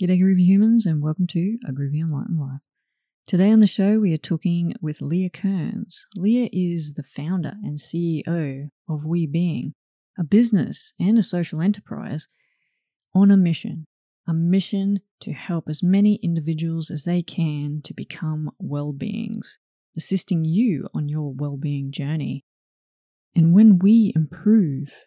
G'day, 0.00 0.20
groovy 0.20 0.46
humans, 0.46 0.86
and 0.86 1.02
welcome 1.02 1.26
to 1.26 1.58
A 1.66 1.72
Groovy 1.72 1.98
Enlightened 1.98 2.38
Life. 2.38 2.60
Today 3.26 3.50
on 3.50 3.58
the 3.58 3.66
show, 3.66 3.98
we 3.98 4.14
are 4.14 4.16
talking 4.16 4.74
with 4.80 5.02
Leah 5.02 5.28
Kearns. 5.28 6.06
Leah 6.16 6.48
is 6.52 6.94
the 6.94 7.02
founder 7.02 7.54
and 7.64 7.78
CEO 7.78 8.70
of 8.88 9.04
We 9.04 9.26
Being, 9.26 9.74
a 10.16 10.22
business 10.22 10.94
and 11.00 11.18
a 11.18 11.22
social 11.24 11.60
enterprise 11.60 12.28
on 13.12 13.32
a 13.32 13.36
mission 13.36 13.86
a 14.28 14.32
mission 14.32 15.00
to 15.18 15.32
help 15.32 15.68
as 15.68 15.82
many 15.82 16.20
individuals 16.22 16.92
as 16.92 17.04
they 17.04 17.20
can 17.22 17.80
to 17.82 17.92
become 17.92 18.52
well 18.60 18.92
beings, 18.92 19.58
assisting 19.96 20.44
you 20.44 20.86
on 20.94 21.08
your 21.08 21.32
well 21.32 21.56
being 21.56 21.90
journey. 21.90 22.44
And 23.34 23.52
when 23.52 23.80
we 23.80 24.12
improve 24.14 25.06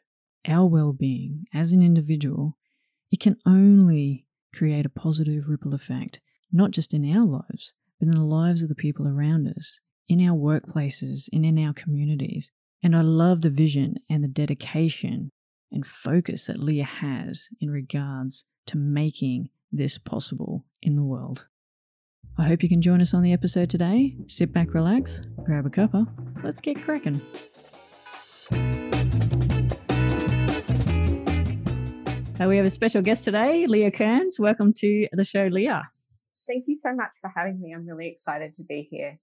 our 0.52 0.66
well 0.68 0.92
being 0.92 1.46
as 1.54 1.72
an 1.72 1.82
individual, 1.82 2.58
it 3.10 3.22
can 3.22 3.38
only 3.46 4.26
create 4.54 4.86
a 4.86 4.90
positive 4.90 5.48
ripple 5.48 5.74
effect, 5.74 6.20
not 6.52 6.72
just 6.72 6.94
in 6.94 7.16
our 7.16 7.26
lives, 7.26 7.74
but 8.00 8.08
in 8.08 8.16
the 8.16 8.24
lives 8.24 8.64
of 8.64 8.70
the 8.70 8.76
people 8.76 9.08
around 9.08 9.48
us, 9.48 9.80
in 10.08 10.26
our 10.28 10.36
workplaces, 10.36 11.30
and 11.32 11.46
in 11.46 11.66
our 11.66 11.74
communities. 11.74 12.52
And 12.84 12.96
I 12.96 13.02
love 13.02 13.42
the 13.42 13.50
vision 13.50 13.96
and 14.10 14.24
the 14.24 14.28
dedication 14.28 15.32
and 15.72 15.86
focus 15.86 16.48
that 16.48 16.60
Leah 16.60 16.84
has 16.84 17.50
in 17.60 17.70
regards 17.70 18.46
to 18.68 18.78
making 18.78 19.50
this 19.72 19.98
possible 19.98 20.66
in 20.82 20.96
the 20.96 21.04
world. 21.04 21.48
I 22.38 22.48
hope 22.48 22.64
you 22.64 22.70
can 22.70 22.82
join 22.82 23.02
us 23.02 23.14
on 23.14 23.22
the 23.22 23.34
episode 23.34 23.70
today. 23.70 24.16
Sit 24.28 24.52
back, 24.52 24.74
relax, 24.74 25.22
grab 25.44 25.66
a 25.66 25.70
cuppa. 25.70 26.08
Let's 26.44 26.62
get 26.62 26.82
cracking. 26.82 27.22
Uh, 32.42 32.48
we 32.48 32.58
have 32.58 32.66
a 32.66 32.72
special 32.72 33.04
guest 33.04 33.24
today, 33.26 33.68
Leah 33.68 33.92
Kearns. 33.92 34.40
Welcome 34.40 34.74
to 34.78 35.08
the 35.12 35.24
show, 35.24 35.48
Leah. 35.52 35.84
Thank 36.48 36.64
you 36.68 36.76
so 36.76 36.92
much 36.96 37.12
for 37.22 37.32
having 37.36 37.62
me. 37.62 37.74
I'm 37.74 37.86
really 37.86 38.08
excited 38.08 38.56
to 38.56 38.64
be 38.64 38.88
here. 38.90 39.20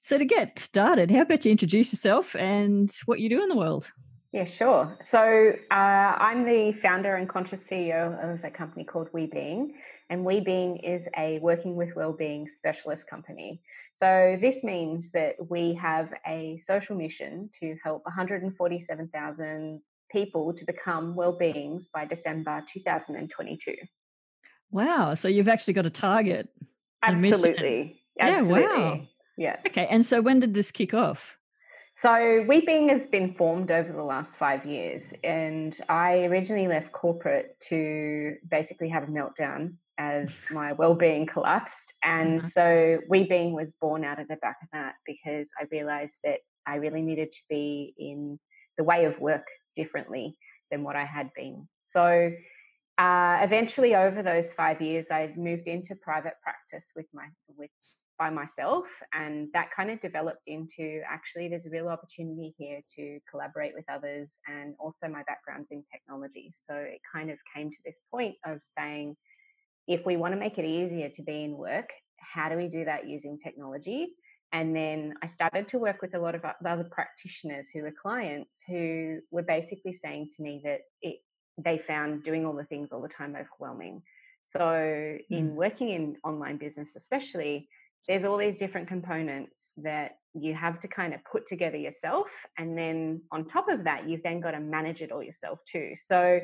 So, 0.00 0.16
to 0.16 0.24
get 0.24 0.60
started, 0.60 1.10
how 1.10 1.22
about 1.22 1.44
you 1.44 1.50
introduce 1.50 1.92
yourself 1.92 2.36
and 2.36 2.88
what 3.06 3.18
you 3.18 3.28
do 3.28 3.42
in 3.42 3.48
the 3.48 3.56
world? 3.56 3.90
Yeah, 4.32 4.44
sure. 4.44 4.96
So 5.02 5.52
uh, 5.70 5.74
I'm 5.74 6.46
the 6.46 6.72
founder 6.72 7.16
and 7.16 7.28
conscious 7.28 7.68
CEO 7.68 8.32
of 8.32 8.42
a 8.44 8.50
company 8.50 8.84
called 8.84 9.08
We 9.12 9.26
Being, 9.26 9.74
and 10.08 10.24
We 10.24 10.40
Being 10.40 10.78
is 10.78 11.06
a 11.18 11.38
working 11.40 11.74
with 11.74 11.94
well-being 11.96 12.48
specialist 12.48 13.10
company. 13.10 13.60
So 13.92 14.38
this 14.40 14.64
means 14.64 15.10
that 15.10 15.34
we 15.50 15.74
have 15.74 16.14
a 16.26 16.56
social 16.58 16.96
mission 16.96 17.50
to 17.60 17.76
help 17.84 18.06
147,000 18.06 19.82
people 20.12 20.52
to 20.52 20.64
become 20.64 21.14
well-beings 21.14 21.88
by 21.92 22.04
December 22.04 22.62
2022. 22.68 23.74
Wow! 24.70 25.14
So 25.14 25.28
you've 25.28 25.48
actually 25.48 25.74
got 25.74 25.86
a 25.86 25.90
target. 25.90 26.48
Absolutely. 27.02 28.00
Yeah. 28.16 28.42
Wow. 28.42 29.00
Yeah. 29.36 29.56
Okay. 29.66 29.86
And 29.86 30.04
so 30.04 30.20
when 30.20 30.40
did 30.40 30.54
this 30.54 30.70
kick 30.70 30.94
off? 30.94 31.38
So, 31.94 32.44
We 32.48 32.64
Being 32.64 32.88
has 32.88 33.06
been 33.06 33.34
formed 33.34 33.70
over 33.70 33.92
the 33.92 34.02
last 34.02 34.36
five 34.36 34.64
years, 34.66 35.12
and 35.22 35.78
I 35.88 36.24
originally 36.24 36.66
left 36.66 36.90
corporate 36.90 37.60
to 37.68 38.36
basically 38.50 38.88
have 38.88 39.04
a 39.04 39.06
meltdown 39.06 39.74
as 39.98 40.46
my 40.50 40.72
well-being 40.72 41.26
collapsed, 41.26 41.94
and 42.02 42.40
mm-hmm. 42.40 42.48
so 42.48 42.98
We 43.08 43.24
Being 43.28 43.52
was 43.52 43.72
born 43.80 44.04
out 44.04 44.18
of 44.18 44.26
the 44.28 44.36
back 44.36 44.56
of 44.62 44.68
that 44.72 44.94
because 45.06 45.52
I 45.60 45.66
realized 45.70 46.18
that 46.24 46.38
I 46.66 46.76
really 46.76 47.02
needed 47.02 47.30
to 47.30 47.40
be 47.48 47.94
in 47.98 48.38
the 48.78 48.84
way 48.84 49.04
of 49.04 49.20
work 49.20 49.46
differently 49.74 50.36
than 50.70 50.82
what 50.82 50.96
I 50.96 51.04
had 51.04 51.30
been. 51.34 51.68
So, 51.82 52.32
uh, 52.98 53.38
eventually, 53.42 53.94
over 53.94 54.22
those 54.22 54.52
five 54.52 54.80
years, 54.82 55.10
I 55.10 55.32
moved 55.36 55.66
into 55.66 55.96
private 55.96 56.34
practice 56.42 56.92
with 56.94 57.06
my 57.12 57.26
with 57.56 57.70
by 58.18 58.30
myself 58.30 58.86
and 59.12 59.48
that 59.52 59.70
kind 59.72 59.90
of 59.90 59.98
developed 59.98 60.46
into 60.46 61.00
actually 61.08 61.48
there's 61.48 61.66
a 61.66 61.70
real 61.70 61.88
opportunity 61.88 62.54
here 62.56 62.80
to 62.94 63.18
collaborate 63.28 63.72
with 63.74 63.84
others 63.90 64.38
and 64.46 64.74
also 64.78 65.08
my 65.08 65.22
background's 65.26 65.70
in 65.72 65.82
technology 65.82 66.48
so 66.50 66.74
it 66.74 67.00
kind 67.12 67.30
of 67.30 67.38
came 67.54 67.70
to 67.70 67.78
this 67.84 68.00
point 68.12 68.36
of 68.46 68.62
saying 68.62 69.16
if 69.88 70.06
we 70.06 70.16
want 70.16 70.32
to 70.32 70.38
make 70.38 70.56
it 70.56 70.64
easier 70.64 71.08
to 71.08 71.22
be 71.22 71.42
in 71.42 71.56
work 71.56 71.90
how 72.18 72.48
do 72.48 72.56
we 72.56 72.68
do 72.68 72.84
that 72.84 73.08
using 73.08 73.36
technology 73.38 74.14
and 74.52 74.76
then 74.76 75.14
I 75.22 75.26
started 75.26 75.68
to 75.68 75.78
work 75.78 76.02
with 76.02 76.14
a 76.14 76.18
lot 76.18 76.34
of 76.34 76.44
other 76.44 76.84
practitioners 76.84 77.70
who 77.70 77.82
were 77.82 77.92
clients 77.92 78.62
who 78.66 79.20
were 79.30 79.42
basically 79.42 79.92
saying 79.92 80.28
to 80.36 80.42
me 80.42 80.60
that 80.64 80.80
it, 81.00 81.16
they 81.58 81.78
found 81.78 82.22
doing 82.22 82.44
all 82.44 82.54
the 82.54 82.64
things 82.64 82.92
all 82.92 83.00
the 83.00 83.08
time 83.08 83.34
overwhelming. 83.34 84.02
So, 84.42 84.60
mm. 84.60 85.20
in 85.30 85.54
working 85.54 85.90
in 85.90 86.16
online 86.24 86.58
business, 86.58 86.96
especially, 86.96 87.68
there's 88.08 88.24
all 88.24 88.36
these 88.36 88.56
different 88.56 88.88
components 88.88 89.72
that 89.78 90.18
you 90.34 90.54
have 90.54 90.80
to 90.80 90.88
kind 90.88 91.14
of 91.14 91.20
put 91.24 91.46
together 91.46 91.76
yourself 91.76 92.30
and 92.58 92.76
then 92.76 93.20
on 93.30 93.46
top 93.46 93.68
of 93.68 93.84
that 93.84 94.08
you've 94.08 94.22
then 94.22 94.40
got 94.40 94.52
to 94.52 94.60
manage 94.60 95.02
it 95.02 95.12
all 95.12 95.22
yourself 95.22 95.60
too 95.70 95.92
so 95.94 96.40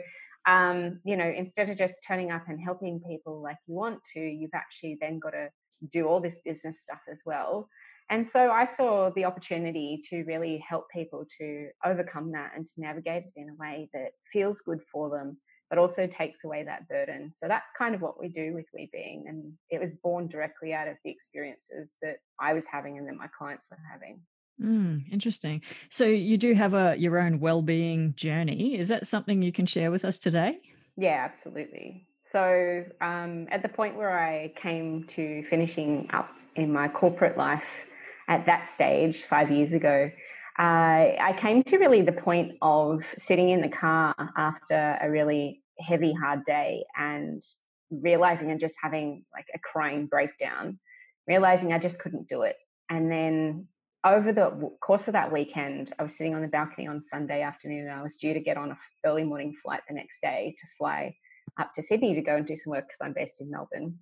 um, 0.46 1.00
you 1.04 1.16
know 1.16 1.28
instead 1.28 1.68
of 1.68 1.76
just 1.76 2.04
turning 2.06 2.30
up 2.30 2.44
and 2.48 2.60
helping 2.60 3.00
people 3.00 3.42
like 3.42 3.56
you 3.66 3.74
want 3.74 3.98
to 4.04 4.20
you've 4.20 4.54
actually 4.54 4.98
then 5.00 5.18
got 5.18 5.30
to 5.30 5.48
do 5.90 6.06
all 6.06 6.20
this 6.20 6.38
business 6.44 6.80
stuff 6.80 7.00
as 7.10 7.22
well 7.24 7.68
and 8.10 8.26
so 8.26 8.50
i 8.50 8.64
saw 8.64 9.10
the 9.10 9.24
opportunity 9.24 10.00
to 10.02 10.24
really 10.24 10.62
help 10.66 10.86
people 10.92 11.26
to 11.38 11.68
overcome 11.84 12.32
that 12.32 12.52
and 12.56 12.66
to 12.66 12.80
navigate 12.80 13.24
it 13.24 13.32
in 13.36 13.48
a 13.48 13.54
way 13.54 13.88
that 13.92 14.10
feels 14.32 14.60
good 14.60 14.80
for 14.92 15.10
them 15.10 15.36
but 15.70 15.78
also 15.78 16.06
takes 16.06 16.44
away 16.44 16.64
that 16.64 16.88
burden. 16.88 17.30
So 17.34 17.46
that's 17.46 17.70
kind 17.76 17.94
of 17.94 18.00
what 18.00 18.18
we 18.18 18.28
do 18.28 18.54
with 18.54 18.66
We 18.72 18.88
Being. 18.92 19.24
And 19.28 19.52
it 19.70 19.80
was 19.80 19.92
born 19.92 20.28
directly 20.28 20.72
out 20.72 20.88
of 20.88 20.96
the 21.04 21.10
experiences 21.10 21.96
that 22.02 22.16
I 22.40 22.54
was 22.54 22.66
having 22.66 22.98
and 22.98 23.06
that 23.08 23.16
my 23.16 23.28
clients 23.36 23.66
were 23.70 23.78
having. 23.90 24.20
Mm, 24.60 25.10
interesting. 25.12 25.62
So 25.88 26.04
you 26.04 26.36
do 26.36 26.52
have 26.54 26.74
a 26.74 26.96
your 26.98 27.18
own 27.18 27.38
well-being 27.38 28.14
journey. 28.16 28.76
Is 28.76 28.88
that 28.88 29.06
something 29.06 29.42
you 29.42 29.52
can 29.52 29.66
share 29.66 29.90
with 29.90 30.04
us 30.04 30.18
today? 30.18 30.56
Yeah, 30.96 31.24
absolutely. 31.24 32.06
So 32.22 32.84
um, 33.00 33.46
at 33.50 33.62
the 33.62 33.68
point 33.68 33.96
where 33.96 34.18
I 34.18 34.52
came 34.56 35.04
to 35.08 35.44
finishing 35.44 36.08
up 36.12 36.30
in 36.56 36.72
my 36.72 36.88
corporate 36.88 37.38
life 37.38 37.86
at 38.28 38.46
that 38.46 38.66
stage 38.66 39.22
five 39.22 39.50
years 39.50 39.72
ago, 39.72 40.10
uh, 40.58 41.14
I 41.20 41.34
came 41.36 41.62
to 41.64 41.78
really 41.78 42.02
the 42.02 42.12
point 42.12 42.56
of 42.60 43.04
sitting 43.16 43.50
in 43.50 43.62
the 43.62 43.68
car 43.68 44.14
after 44.36 44.98
a 45.00 45.10
really 45.10 45.62
heavy, 45.80 46.12
hard 46.12 46.44
day 46.44 46.84
and 46.96 47.40
realizing 47.90 48.50
and 48.50 48.60
just 48.60 48.76
having 48.82 49.24
like 49.32 49.46
a 49.54 49.58
crying 49.58 50.06
breakdown, 50.06 50.78
realizing 51.26 51.72
I 51.72 51.78
just 51.78 52.00
couldn't 52.00 52.28
do 52.28 52.42
it. 52.42 52.56
And 52.90 53.10
then 53.10 53.68
over 54.04 54.32
the 54.32 54.70
course 54.80 55.08
of 55.08 55.12
that 55.12 55.32
weekend, 55.32 55.92
I 55.98 56.02
was 56.02 56.16
sitting 56.16 56.34
on 56.34 56.42
the 56.42 56.48
balcony 56.48 56.86
on 56.86 57.02
Sunday 57.02 57.42
afternoon 57.42 57.88
and 57.88 57.98
I 57.98 58.02
was 58.02 58.16
due 58.16 58.34
to 58.34 58.40
get 58.40 58.56
on 58.56 58.70
a 58.70 58.78
early 59.06 59.24
morning 59.24 59.54
flight 59.62 59.80
the 59.88 59.94
next 59.94 60.20
day 60.20 60.56
to 60.58 60.66
fly 60.76 61.14
up 61.58 61.72
to 61.74 61.82
Sydney 61.82 62.14
to 62.14 62.22
go 62.22 62.36
and 62.36 62.46
do 62.46 62.56
some 62.56 62.72
work 62.72 62.84
because 62.84 63.00
I'm 63.02 63.12
based 63.12 63.40
in 63.40 63.50
Melbourne. 63.50 63.98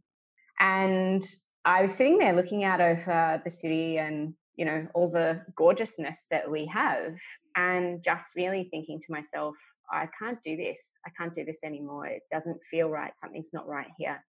And 0.59 1.23
I 1.67 1.83
was 1.83 1.93
sitting 1.93 2.17
there 2.17 2.33
looking 2.33 2.63
out 2.63 2.81
over 2.81 3.43
the 3.45 3.51
city 3.51 3.99
and 3.99 4.35
you 4.55 4.65
know 4.65 4.87
all 4.95 5.11
the 5.11 5.43
gorgeousness 5.57 6.27
that 6.31 6.51
we 6.51 6.65
have 6.67 7.19
and 7.57 8.03
just 8.03 8.37
really 8.37 8.69
thinking 8.71 9.01
to 9.01 9.13
myself 9.13 9.55
i 9.93 10.09
can't 10.19 10.43
do 10.43 10.57
this. 10.57 10.99
I 11.07 11.11
can't 11.11 11.33
do 11.33 11.45
this 11.45 11.63
anymore. 11.63 12.07
It 12.07 12.23
doesn't 12.31 12.65
feel 12.65 12.89
right. 12.89 13.15
Something's 13.15 13.53
not 13.53 13.69
right 13.69 13.91
here. 13.99 14.25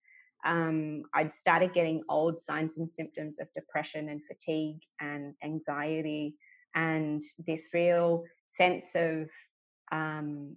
Um, 0.45 1.03
i'd 1.15 1.33
started 1.33 1.73
getting 1.73 2.03
old 2.09 2.39
signs 2.39 2.77
and 2.77 2.89
symptoms 2.89 3.39
of 3.39 3.47
depression 3.53 4.09
and 4.09 4.21
fatigue 4.29 4.81
and 4.99 5.33
anxiety 5.43 6.35
and 6.75 7.21
this 7.47 7.71
real 7.73 8.23
sense 8.45 8.95
of 8.95 9.29
um, 9.91 10.55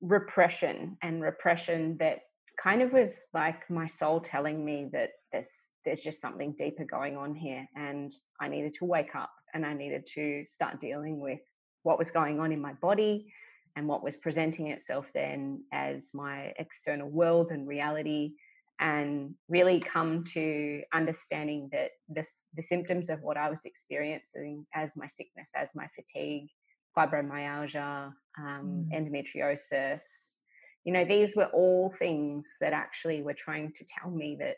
repression 0.00 0.96
and 1.02 1.22
repression 1.22 1.96
that 1.98 2.22
kind 2.62 2.82
of 2.82 2.92
was 2.92 3.20
like 3.34 3.68
my 3.68 3.86
soul 3.86 4.20
telling 4.20 4.64
me 4.64 4.88
that 4.92 5.10
this 5.32 5.70
there's 5.84 6.00
just 6.00 6.20
something 6.20 6.54
deeper 6.56 6.84
going 6.84 7.16
on 7.16 7.34
here 7.34 7.66
and 7.74 8.14
i 8.40 8.48
needed 8.48 8.72
to 8.72 8.84
wake 8.84 9.14
up 9.14 9.30
and 9.54 9.66
i 9.66 9.74
needed 9.74 10.06
to 10.06 10.44
start 10.46 10.78
dealing 10.78 11.20
with 11.20 11.40
what 11.82 11.98
was 11.98 12.10
going 12.10 12.38
on 12.38 12.52
in 12.52 12.60
my 12.60 12.72
body 12.74 13.26
and 13.74 13.88
what 13.88 14.04
was 14.04 14.16
presenting 14.16 14.68
itself 14.68 15.10
then 15.12 15.62
as 15.72 16.10
my 16.14 16.52
external 16.58 17.08
world 17.08 17.50
and 17.50 17.66
reality 17.66 18.32
and 18.78 19.34
really 19.48 19.78
come 19.78 20.24
to 20.24 20.82
understanding 20.92 21.68
that 21.72 21.90
this, 22.08 22.38
the 22.54 22.62
symptoms 22.62 23.08
of 23.08 23.20
what 23.22 23.36
i 23.36 23.50
was 23.50 23.64
experiencing 23.64 24.64
as 24.74 24.96
my 24.96 25.06
sickness 25.06 25.50
as 25.56 25.74
my 25.74 25.88
fatigue 25.96 26.48
fibromyalgia 26.96 28.12
um, 28.38 28.86
mm. 28.86 28.94
endometriosis 28.94 30.34
you 30.84 30.92
know 30.92 31.04
these 31.04 31.36
were 31.36 31.46
all 31.46 31.90
things 31.90 32.48
that 32.60 32.72
actually 32.72 33.22
were 33.22 33.34
trying 33.34 33.72
to 33.72 33.84
tell 33.84 34.10
me 34.10 34.36
that 34.40 34.56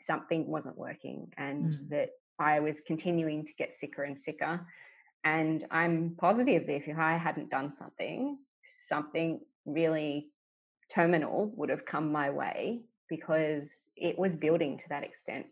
something 0.00 0.46
wasn't 0.46 0.78
working 0.78 1.32
and 1.36 1.72
mm. 1.72 1.88
that 1.90 2.10
I 2.38 2.60
was 2.60 2.80
continuing 2.80 3.44
to 3.44 3.54
get 3.54 3.74
sicker 3.74 4.04
and 4.04 4.18
sicker. 4.18 4.66
And 5.24 5.64
I'm 5.70 6.14
positive 6.18 6.66
that 6.66 6.88
if 6.88 6.98
I 6.98 7.16
hadn't 7.16 7.50
done 7.50 7.72
something, 7.72 8.38
something 8.62 9.40
really 9.66 10.28
terminal 10.90 11.52
would 11.56 11.68
have 11.68 11.84
come 11.84 12.12
my 12.12 12.30
way 12.30 12.82
because 13.08 13.90
it 13.96 14.18
was 14.18 14.36
building 14.36 14.78
to 14.78 14.88
that 14.90 15.02
extent. 15.02 15.46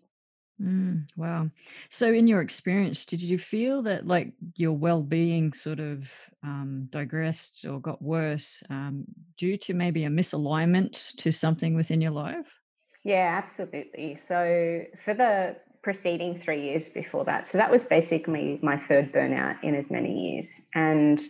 Mm, 0.62 1.06
wow. 1.16 1.50
So, 1.90 2.12
in 2.12 2.26
your 2.26 2.40
experience, 2.40 3.04
did 3.04 3.20
you 3.20 3.38
feel 3.38 3.82
that 3.82 4.06
like 4.06 4.32
your 4.56 4.72
well 4.72 5.02
being 5.02 5.52
sort 5.52 5.80
of 5.80 6.10
um, 6.42 6.88
digressed 6.90 7.66
or 7.66 7.78
got 7.78 8.00
worse 8.00 8.62
um, 8.70 9.04
due 9.36 9.58
to 9.58 9.74
maybe 9.74 10.04
a 10.04 10.08
misalignment 10.08 11.14
to 11.16 11.30
something 11.30 11.74
within 11.74 12.00
your 12.00 12.12
life? 12.12 12.58
Yeah, 13.04 13.36
absolutely. 13.36 14.14
So, 14.14 14.84
for 14.98 15.12
the 15.12 15.56
preceding 15.82 16.38
three 16.38 16.62
years 16.62 16.88
before 16.88 17.26
that, 17.26 17.46
so 17.46 17.58
that 17.58 17.70
was 17.70 17.84
basically 17.84 18.58
my 18.62 18.78
third 18.78 19.12
burnout 19.12 19.62
in 19.62 19.74
as 19.74 19.90
many 19.90 20.30
years. 20.30 20.68
And 20.74 21.20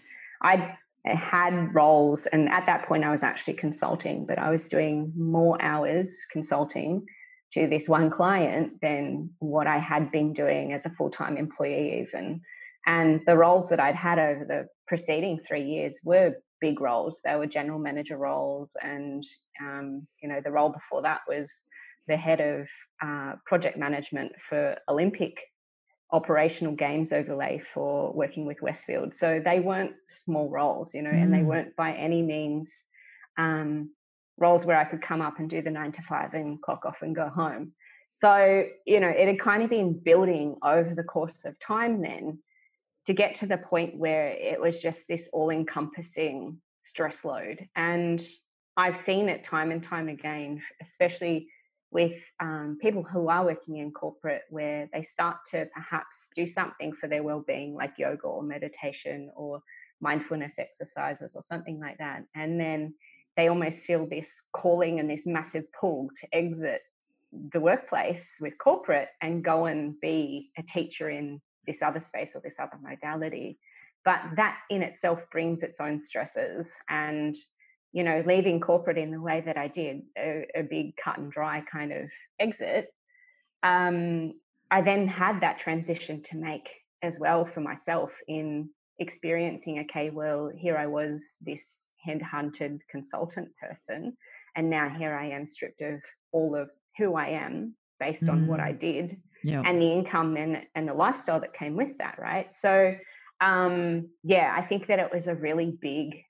I 0.40 0.76
had 1.04 1.74
roles, 1.74 2.26
and 2.26 2.48
at 2.50 2.66
that 2.66 2.86
point, 2.86 3.02
I 3.02 3.10
was 3.10 3.24
actually 3.24 3.54
consulting, 3.54 4.24
but 4.24 4.38
I 4.38 4.50
was 4.50 4.68
doing 4.68 5.12
more 5.16 5.60
hours 5.60 6.24
consulting 6.30 7.06
to 7.56 7.66
this 7.66 7.88
one 7.88 8.10
client 8.10 8.78
than 8.82 9.30
what 9.38 9.66
I 9.66 9.78
had 9.78 10.12
been 10.12 10.34
doing 10.34 10.74
as 10.74 10.84
a 10.84 10.90
full 10.90 11.08
time 11.08 11.38
employee, 11.38 12.02
even. 12.02 12.42
And 12.86 13.22
the 13.26 13.36
roles 13.36 13.70
that 13.70 13.80
I'd 13.80 13.96
had 13.96 14.18
over 14.18 14.44
the 14.44 14.68
preceding 14.86 15.40
three 15.40 15.64
years 15.64 16.00
were 16.04 16.34
big 16.60 16.82
roles. 16.82 17.22
They 17.24 17.34
were 17.34 17.46
general 17.46 17.78
manager 17.78 18.18
roles, 18.18 18.76
and 18.82 19.24
um, 19.60 20.06
you 20.22 20.28
know 20.28 20.40
the 20.44 20.52
role 20.52 20.68
before 20.68 21.02
that 21.02 21.20
was 21.26 21.64
the 22.08 22.16
head 22.16 22.40
of 22.40 22.68
uh, 23.02 23.36
project 23.46 23.78
management 23.78 24.32
for 24.38 24.76
Olympic 24.86 25.40
operational 26.12 26.74
games 26.74 27.12
overlay 27.12 27.58
for 27.58 28.12
working 28.12 28.44
with 28.44 28.62
Westfield. 28.62 29.14
So 29.14 29.40
they 29.42 29.60
weren't 29.60 29.94
small 30.06 30.48
roles, 30.50 30.94
you 30.94 31.02
know, 31.02 31.10
mm. 31.10 31.22
and 31.22 31.32
they 31.32 31.38
mm. 31.38 31.46
weren't 31.46 31.74
by 31.74 31.94
any 31.94 32.22
means 32.22 32.84
um, 33.38 33.90
roles 34.38 34.66
where 34.66 34.78
I 34.78 34.84
could 34.84 35.02
come 35.02 35.22
up 35.22 35.38
and 35.38 35.48
do 35.48 35.62
the 35.62 35.70
nine 35.70 35.92
to 35.92 36.02
five 36.02 36.34
and 36.34 36.60
clock 36.60 36.84
off 36.84 37.02
and 37.02 37.14
go 37.14 37.28
home. 37.28 37.72
So, 38.12 38.66
you 38.86 39.00
know, 39.00 39.08
it 39.08 39.28
had 39.28 39.38
kind 39.38 39.62
of 39.62 39.70
been 39.70 39.98
building 39.98 40.56
over 40.62 40.94
the 40.94 41.04
course 41.04 41.44
of 41.44 41.58
time 41.58 42.00
then 42.00 42.38
to 43.06 43.12
get 43.12 43.36
to 43.36 43.46
the 43.46 43.58
point 43.58 43.96
where 43.96 44.28
it 44.28 44.60
was 44.60 44.80
just 44.80 45.06
this 45.06 45.28
all 45.32 45.50
encompassing 45.50 46.58
stress 46.80 47.24
load. 47.24 47.68
And 47.76 48.24
I've 48.76 48.96
seen 48.96 49.28
it 49.28 49.44
time 49.44 49.70
and 49.70 49.82
time 49.82 50.08
again, 50.08 50.62
especially 50.80 51.48
with 51.90 52.22
um, 52.40 52.78
people 52.80 53.02
who 53.02 53.28
are 53.28 53.44
working 53.44 53.76
in 53.76 53.92
corporate, 53.92 54.42
where 54.50 54.88
they 54.92 55.02
start 55.02 55.36
to 55.50 55.68
perhaps 55.74 56.28
do 56.34 56.46
something 56.46 56.92
for 56.92 57.06
their 57.06 57.22
well 57.22 57.44
being, 57.46 57.74
like 57.74 57.94
yoga 57.98 58.26
or 58.26 58.42
meditation 58.42 59.30
or 59.36 59.62
mindfulness 60.00 60.58
exercises 60.58 61.34
or 61.34 61.42
something 61.42 61.78
like 61.78 61.98
that. 61.98 62.24
And 62.34 62.60
then 62.60 62.94
they 63.36 63.48
almost 63.48 63.84
feel 63.84 64.06
this 64.06 64.42
calling 64.52 64.98
and 64.98 65.10
this 65.10 65.26
massive 65.26 65.70
pull 65.72 66.10
to 66.20 66.28
exit 66.32 66.80
the 67.52 67.60
workplace 67.60 68.36
with 68.40 68.56
corporate 68.58 69.08
and 69.20 69.44
go 69.44 69.66
and 69.66 70.00
be 70.00 70.50
a 70.56 70.62
teacher 70.62 71.10
in 71.10 71.40
this 71.66 71.82
other 71.82 72.00
space 72.00 72.34
or 72.34 72.40
this 72.40 72.58
other 72.58 72.78
modality. 72.80 73.58
But 74.04 74.22
that 74.36 74.58
in 74.70 74.82
itself 74.82 75.28
brings 75.30 75.62
its 75.62 75.80
own 75.80 75.98
stresses. 75.98 76.74
And, 76.88 77.34
you 77.92 78.04
know, 78.04 78.22
leaving 78.24 78.60
corporate 78.60 78.98
in 78.98 79.10
the 79.10 79.20
way 79.20 79.42
that 79.44 79.56
I 79.58 79.68
did, 79.68 80.02
a, 80.16 80.46
a 80.54 80.62
big 80.62 80.96
cut 80.96 81.18
and 81.18 81.30
dry 81.30 81.62
kind 81.70 81.92
of 81.92 82.10
exit, 82.38 82.88
um, 83.62 84.34
I 84.70 84.82
then 84.82 85.08
had 85.08 85.40
that 85.40 85.58
transition 85.58 86.22
to 86.24 86.36
make 86.36 86.70
as 87.02 87.18
well 87.18 87.44
for 87.44 87.60
myself 87.60 88.20
in 88.26 88.70
experiencing 88.98 89.80
okay 89.80 90.10
well 90.10 90.50
here 90.54 90.76
i 90.76 90.86
was 90.86 91.36
this 91.42 91.88
headhunted 92.06 92.80
consultant 92.90 93.48
person 93.56 94.16
and 94.54 94.70
now 94.70 94.88
here 94.88 95.14
i 95.14 95.26
am 95.26 95.46
stripped 95.46 95.82
of 95.82 96.02
all 96.32 96.56
of 96.56 96.70
who 96.96 97.14
i 97.14 97.28
am 97.28 97.74
based 98.00 98.24
mm. 98.24 98.32
on 98.32 98.46
what 98.46 98.60
i 98.60 98.72
mm. 98.72 98.78
did 98.78 99.16
yeah. 99.44 99.62
and 99.64 99.80
the 99.80 99.92
income 99.92 100.36
and, 100.36 100.62
and 100.74 100.88
the 100.88 100.94
lifestyle 100.94 101.40
that 101.40 101.52
came 101.52 101.76
with 101.76 101.98
that 101.98 102.18
right 102.18 102.50
so 102.52 102.96
um, 103.42 104.08
yeah 104.22 104.54
i 104.56 104.62
think 104.62 104.86
that 104.86 104.98
it 104.98 105.12
was 105.12 105.26
a 105.26 105.34
really 105.34 105.76
big 105.80 106.22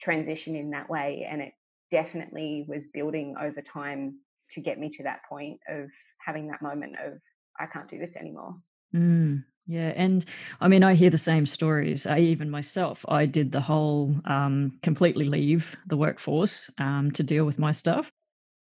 transition 0.00 0.54
in 0.54 0.70
that 0.70 0.88
way 0.88 1.26
and 1.28 1.42
it 1.42 1.52
definitely 1.90 2.64
was 2.68 2.86
building 2.86 3.34
over 3.40 3.60
time 3.60 4.16
to 4.50 4.60
get 4.60 4.78
me 4.78 4.88
to 4.90 5.02
that 5.02 5.20
point 5.28 5.58
of 5.68 5.90
having 6.24 6.48
that 6.48 6.62
moment 6.62 6.94
of 7.04 7.14
i 7.58 7.66
can't 7.66 7.90
do 7.90 7.98
this 7.98 8.16
anymore 8.16 8.54
mm. 8.94 9.42
Yeah, 9.66 9.92
and 9.94 10.24
I 10.60 10.68
mean, 10.68 10.82
I 10.82 10.94
hear 10.94 11.10
the 11.10 11.18
same 11.18 11.46
stories. 11.46 12.06
I 12.06 12.18
even 12.18 12.50
myself, 12.50 13.04
I 13.08 13.26
did 13.26 13.52
the 13.52 13.60
whole 13.60 14.14
um, 14.24 14.78
completely 14.82 15.24
leave 15.24 15.76
the 15.86 15.96
workforce 15.96 16.70
um, 16.78 17.12
to 17.12 17.22
deal 17.22 17.44
with 17.44 17.58
my 17.58 17.72
stuff. 17.72 18.10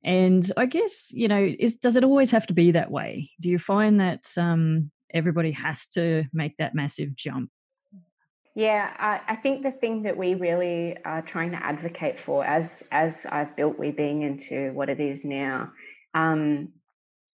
And 0.03 0.51
I 0.57 0.67
guess 0.67 1.13
you 1.15 1.29
know, 1.29 1.55
is 1.59 1.77
does 1.77 1.97
it 1.97 2.05
always 2.05 2.31
have 2.31 2.47
to 2.47 2.55
be 2.55 2.71
that 2.71 2.91
way? 2.91 3.31
Do 3.41 3.51
you 3.51 3.59
find 3.59 4.01
that 4.01 4.27
um, 4.39 4.91
everybody 5.13 5.51
has 5.53 5.87
to 5.89 6.25
make 6.33 6.57
that 6.57 6.75
massive 6.75 7.15
jump? 7.15 7.51
Yeah, 8.55 8.91
I, 8.99 9.35
I 9.35 9.37
think 9.37 9.63
the 9.63 9.71
thing 9.71 10.05
that 10.05 10.17
we 10.17 10.35
really 10.35 10.97
are 11.05 11.21
trying 11.21 11.51
to 11.51 11.63
advocate 11.63 12.19
for, 12.19 12.43
as 12.43 12.83
as 12.91 13.27
I've 13.31 13.55
built 13.55 13.79
We 13.79 13.91
Being 13.91 14.23
into 14.23 14.73
what 14.73 14.89
it 14.89 14.99
is 14.99 15.27
now, 15.27 15.73
um, 16.15 16.71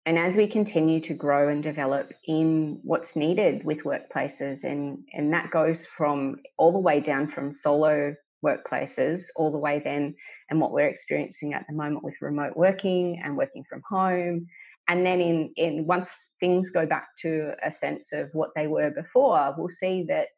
and 0.04 0.18
as 0.18 0.36
we 0.36 0.46
continue 0.46 1.00
to 1.00 1.14
grow 1.14 1.48
and 1.48 1.62
develop 1.62 2.12
in 2.26 2.80
what's 2.82 3.14
needed 3.14 3.64
with 3.64 3.84
workplaces, 3.84 4.64
and, 4.64 5.04
and 5.12 5.32
that 5.32 5.50
goes 5.50 5.86
from 5.86 6.36
all 6.58 6.72
the 6.72 6.78
way 6.78 7.00
down 7.00 7.28
from 7.28 7.52
solo 7.52 8.14
workplaces, 8.44 9.26
all 9.36 9.52
the 9.52 9.58
way 9.58 9.80
then, 9.84 10.14
and 10.50 10.60
what 10.60 10.72
we're 10.72 10.88
experiencing 10.88 11.54
at 11.54 11.64
the 11.68 11.74
moment 11.74 12.02
with 12.02 12.20
remote 12.20 12.56
working 12.56 13.20
and 13.24 13.36
working 13.36 13.64
from 13.68 13.80
home. 13.88 14.46
And 14.88 15.06
then 15.06 15.20
in, 15.20 15.52
in 15.56 15.86
once 15.86 16.30
things 16.40 16.70
go 16.70 16.84
back 16.84 17.08
to 17.20 17.52
a 17.64 17.70
sense 17.70 18.12
of 18.12 18.30
what 18.32 18.50
they 18.56 18.66
were 18.66 18.90
before, 18.90 19.54
we'll 19.56 19.68
see 19.68 20.02
that 20.08 20.28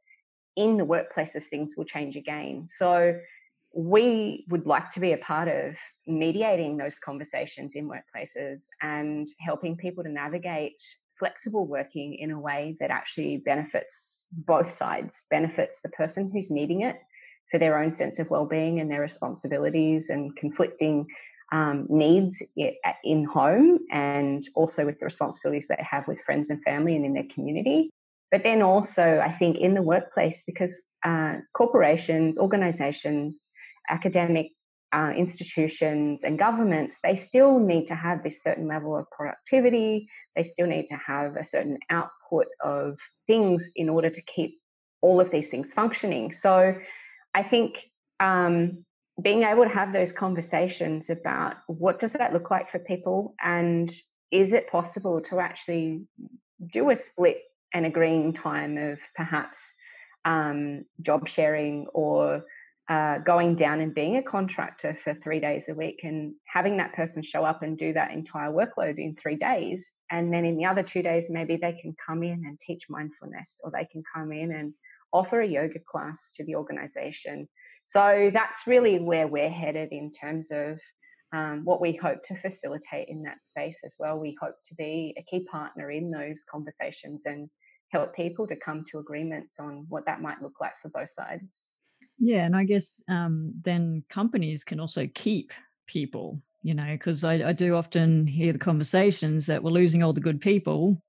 in 0.57 0.77
the 0.77 0.85
workplaces 0.85 1.45
things 1.45 1.75
will 1.75 1.87
change 1.87 2.17
again. 2.17 2.67
So 2.67 3.19
we 3.75 4.45
would 4.49 4.67
like 4.67 4.91
to 4.93 5.01
be 5.01 5.13
a 5.13 5.19
part 5.19 5.49
of 5.49 5.77
mediating 6.07 6.77
those 6.77 6.95
conversations 6.97 7.75
in 7.75 7.89
workplaces 7.89 8.67
and 8.81 9.27
helping 9.41 9.77
people 9.77 10.05
to 10.05 10.11
navigate 10.11 10.81
flexible 11.19 11.67
working 11.67 12.15
in 12.15 12.31
a 12.31 12.39
way 12.39 12.77
that 12.81 12.91
actually 12.91 13.37
benefits 13.39 14.29
both 14.33 14.71
sides, 14.71 15.23
benefits 15.31 15.81
the 15.83 15.89
person 15.91 16.31
who's 16.33 16.51
needing 16.51 16.83
it 16.83 16.97
for 17.51 17.59
their 17.59 17.79
own 17.79 17.93
sense 17.93 18.19
of 18.19 18.31
well-being 18.31 18.81
and 18.81 18.91
their 18.91 19.01
responsibilities 19.01 20.09
and 20.09 20.37
conflicting 20.37 21.07
um, 21.53 21.87
needs 21.89 22.43
in 23.05 23.25
home 23.25 23.79
and 23.91 24.45
also 24.55 24.87
with 24.87 24.99
the 24.99 25.05
responsibilities 25.05 25.69
they 25.69 25.77
have 25.79 26.07
with 26.09 26.21
friends 26.21 26.51
and 26.51 26.63
family 26.63 26.97
and 26.97 27.05
in 27.05 27.15
their 27.15 27.27
community. 27.33 27.91
But 28.31 28.43
then 28.43 28.63
also, 28.63 29.21
I 29.21 29.31
think 29.31 29.59
in 29.59 29.75
the 29.75 29.83
workplace, 29.83 30.43
because 30.45 30.81
uh, 31.05 31.37
corporations, 31.53 32.39
organizations, 32.39 33.51
academic 33.89 34.53
uh, 34.93 35.13
institutions 35.17 36.23
and 36.23 36.39
governments, 36.39 37.01
they 37.03 37.15
still 37.15 37.59
need 37.59 37.87
to 37.87 37.95
have 37.95 38.23
this 38.23 38.43
certain 38.43 38.69
level 38.69 38.97
of 38.97 39.11
productivity. 39.11 40.09
They 40.37 40.45
still 40.45 40.69
need 40.69 40.87
to 40.89 40.97
have 40.97 41.37
a 41.37 41.45
certain 41.45 41.79
output 41.91 42.47
of 42.63 42.99
things 43.27 43.73
in 43.75 43.89
order 43.89 44.11
to 44.11 44.23
keep 44.23 44.61
all 45.01 45.21
of 45.21 45.31
these 45.31 45.51
things 45.51 45.73
functioning. 45.73 46.33
So 46.33 46.77
I 47.35 47.43
think 47.43 47.91
um, 48.21 48.85
being 49.21 49.43
able 49.43 49.65
to 49.65 49.71
have 49.71 49.93
those 49.93 50.13
conversations 50.13 51.11
about 51.11 51.57
what 51.67 51.99
does 51.99 52.13
that 52.15 52.33
look 52.33 52.51
like 52.51 52.69
for 52.69 52.79
people 52.79 53.35
and 53.43 53.91
is 54.31 54.53
it 54.53 54.69
possible 54.69 55.21
to 55.23 55.41
actually 55.41 56.03
do 56.73 56.91
a 56.91 56.97
split 56.97 57.43
and 57.73 57.85
agreeing 57.85 58.33
time 58.33 58.77
of 58.79 58.99
perhaps 59.15 59.75
um, 60.25 60.85
job 61.01 61.29
sharing 61.29 61.87
or 61.93 62.45
uh, 62.89 63.19
going 63.19 63.55
down 63.55 63.81
and 63.81 63.95
being 63.95 64.17
a 64.17 64.23
contractor 64.23 64.95
for 64.95 65.15
three 65.15 65.41
days 65.41 65.69
a 65.69 65.75
week 65.75 66.01
and 66.05 66.35
having 66.45 66.77
that 66.77 66.93
person 66.93 67.23
show 67.23 67.43
up 67.45 67.63
and 67.63 67.79
do 67.79 67.95
that 67.95 68.11
entire 68.11 68.51
workload 68.51 68.99
in 68.99 69.17
three 69.17 69.37
days. 69.37 69.93
And 70.11 70.33
then 70.33 70.45
in 70.45 70.57
the 70.57 70.67
other 70.67 70.83
two 70.83 71.03
days, 71.03 71.31
maybe 71.31 71.57
they 71.57 71.73
can 71.81 71.95
come 72.05 72.23
in 72.23 72.45
and 72.45 72.61
teach 72.61 72.91
mindfulness 72.91 73.61
or 73.65 73.71
they 73.71 73.87
can 73.91 74.03
come 74.15 74.33
in 74.33 74.53
and 74.53 74.75
offer 75.13 75.41
a 75.41 75.47
yoga 75.47 75.79
class 75.79 76.33
to 76.35 76.45
the 76.45 76.57
organization. 76.57 77.49
So 77.87 78.31
that's 78.35 78.67
really 78.67 78.99
where 78.99 79.29
we're 79.29 79.51
headed 79.51 79.91
in 79.93 80.13
terms 80.13 80.51
of 80.51 80.79
um, 81.33 81.63
what 81.65 81.81
we 81.81 81.93
hope 81.97 82.23
to 82.25 82.37
facilitate 82.37 83.09
in 83.09 83.23
that 83.23 83.41
space 83.41 83.81
as 83.85 83.97
well. 83.99 84.19
We 84.19 84.37
hope 84.41 84.57
to 84.65 84.75
be 84.75 85.15
a 85.17 85.23
key 85.23 85.47
partner 85.51 85.91
in 85.91 86.11
those 86.11 86.45
conversations 86.51 87.25
and 87.25 87.49
help 87.91 88.15
people 88.15 88.47
to 88.49 88.57
come 88.57 88.85
to 88.91 88.99
agreements 88.99 89.59
on 89.59 89.87
what 89.89 90.07
that 90.07 90.21
might 90.21 90.43
look 90.43 90.61
like 90.61 90.77
for 90.83 90.91
both 90.91 91.11
sides. 91.11 91.71
Yeah, 92.19 92.45
and 92.45 92.57
I 92.57 92.65
guess 92.65 93.03
um, 93.09 93.53
then 93.63 94.05
companies 94.09 94.65
can 94.65 94.81
also 94.81 95.09
keep 95.15 95.53
people, 95.87 96.41
you 96.63 96.75
know, 96.75 96.93
because 96.93 97.25
I, 97.25 97.49
I, 97.49 97.53
do 97.53 97.75
often 97.75 98.27
hear 98.27 98.53
the 98.53 98.59
conversations 98.59 99.47
that 99.47 99.63
we're 99.63 99.71
losing 99.71 100.03
all 100.03 100.13
the 100.13 100.21
good 100.21 100.41
people, 100.41 101.03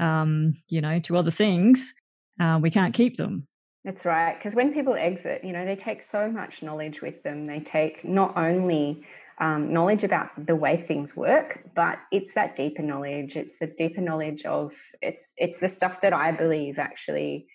um, 0.00 0.54
you 0.68 0.80
know, 0.80 0.98
to 1.00 1.16
other 1.16 1.30
things. 1.30 1.94
Uh, 2.40 2.58
we 2.60 2.70
can't 2.70 2.94
keep 2.94 3.16
them. 3.16 3.46
That's 3.84 4.04
right. 4.04 4.36
Because 4.36 4.54
when 4.54 4.72
people 4.72 4.94
exit, 4.94 5.44
you 5.44 5.52
know, 5.52 5.64
they 5.64 5.76
take 5.76 6.02
so 6.02 6.30
much 6.30 6.62
knowledge 6.62 7.00
with 7.00 7.22
them. 7.22 7.46
They 7.46 7.60
take 7.60 8.04
not 8.04 8.36
only 8.36 9.04
um, 9.40 9.72
knowledge 9.72 10.04
about 10.04 10.46
the 10.46 10.56
way 10.56 10.76
things 10.76 11.16
work, 11.16 11.62
but 11.74 11.98
it's 12.10 12.34
that 12.34 12.56
deeper 12.56 12.82
knowledge. 12.82 13.36
It's 13.36 13.58
the 13.58 13.66
deeper 13.66 14.00
knowledge 14.00 14.44
of 14.44 14.72
it's 15.00 15.32
it's 15.36 15.60
the 15.60 15.68
stuff 15.68 16.00
that 16.00 16.12
I 16.12 16.32
believe 16.32 16.78
actually 16.78 17.46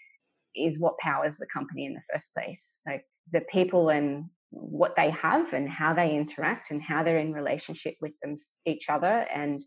is 0.55 0.79
what 0.79 0.97
powers 0.97 1.37
the 1.37 1.47
company 1.47 1.85
in 1.85 1.93
the 1.93 2.01
first 2.11 2.33
place. 2.33 2.81
Like 2.85 3.05
the 3.31 3.41
people 3.41 3.89
and 3.89 4.25
what 4.49 4.95
they 4.95 5.09
have 5.11 5.53
and 5.53 5.67
how 5.67 5.93
they 5.93 6.15
interact 6.15 6.71
and 6.71 6.81
how 6.81 7.03
they're 7.03 7.17
in 7.17 7.33
relationship 7.33 7.95
with 8.01 8.13
them 8.21 8.35
each 8.65 8.89
other 8.89 9.25
and 9.33 9.63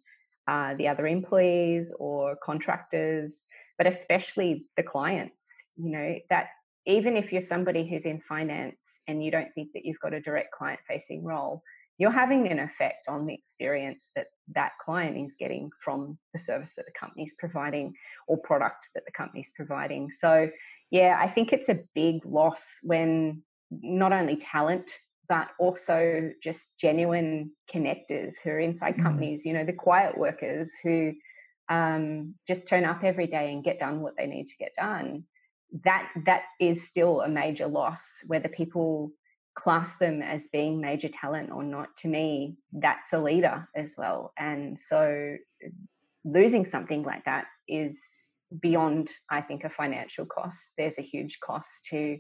uh, 0.47 0.75
the 0.75 0.88
other 0.88 1.07
employees 1.07 1.93
or 1.99 2.37
contractors, 2.43 3.43
but 3.78 3.87
especially 3.87 4.66
the 4.76 4.83
clients. 4.83 5.69
You 5.76 5.90
know 5.90 6.14
that 6.31 6.49
even 6.87 7.16
if 7.16 7.33
you're 7.33 7.40
somebody 7.40 7.88
who's 7.88 8.07
in 8.07 8.21
finance 8.21 9.02
and 9.09 9.25
you 9.25 9.31
don't 9.33 9.52
think 9.55 9.71
that 9.75 9.85
you've 9.85 9.99
got 9.99 10.14
a 10.14 10.21
direct 10.21 10.52
client 10.52 10.78
facing 10.87 11.25
role, 11.25 11.62
you're 11.99 12.12
having 12.12 12.47
an 12.49 12.59
effect 12.59 13.09
on 13.09 13.26
the 13.26 13.35
experience 13.35 14.11
that 14.14 14.26
that 14.55 14.73
client 14.81 15.16
is 15.16 15.37
getting 15.38 15.71
from 15.81 16.19
the 16.33 16.38
service 16.38 16.75
that 16.75 16.87
the 16.87 16.93
company's 16.99 17.35
providing 17.38 17.95
or 18.28 18.37
product 18.38 18.88
that 18.95 19.05
the 19.05 19.12
company's 19.12 19.50
providing. 19.57 20.11
So, 20.11 20.49
yeah, 20.90 21.19
I 21.21 21.28
think 21.28 21.52
it's 21.52 21.69
a 21.69 21.81
big 21.95 22.25
loss 22.25 22.78
when 22.83 23.43
not 23.71 24.12
only 24.12 24.37
talent 24.37 24.90
but 25.28 25.49
also 25.59 26.31
just 26.43 26.78
genuine 26.78 27.50
connectors 27.73 28.35
who 28.43 28.50
are 28.50 28.61
inside 28.61 28.97
mm. 28.97 29.02
companies, 29.02 29.45
you 29.45 29.52
know, 29.52 29.64
the 29.64 29.73
quiet 29.73 30.16
workers 30.16 30.73
who 30.83 31.12
um, 31.69 32.35
just 32.47 32.69
turn 32.69 32.85
up 32.85 33.02
every 33.02 33.26
day 33.26 33.52
and 33.52 33.64
get 33.64 33.78
done 33.78 34.00
what 34.00 34.16
they 34.16 34.26
need 34.26 34.47
to 34.47 34.57
get 34.57 34.75
done. 34.75 35.25
That 35.85 36.09
that 36.25 36.43
is 36.61 36.87
still 36.87 37.23
a 37.23 37.28
major 37.28 37.66
loss, 37.66 38.23
whether 38.28 38.49
people 38.49 39.11
class 39.57 39.97
them 39.97 40.23
as 40.23 40.47
being 40.49 40.81
major 40.81 41.09
talent 41.09 41.50
or 41.50 41.64
not. 41.64 41.88
To 41.99 42.09
me, 42.09 42.57
that's 42.73 43.12
a 43.12 43.21
leader 43.21 43.69
as 43.75 43.97
well. 43.99 44.33
And 44.38 44.78
so 44.78 45.37
losing 46.25 46.64
something 46.64 47.02
like 47.02 47.25
that 47.25 47.47
is 47.66 48.25
beyond, 48.60 49.10
I 49.30 49.40
think, 49.40 49.64
a 49.64 49.70
financial 49.70 50.26
cost. 50.26 50.74
There's 50.76 50.98
a 50.98 51.02
huge 51.02 51.40
cost 51.40 51.86
to 51.90 52.18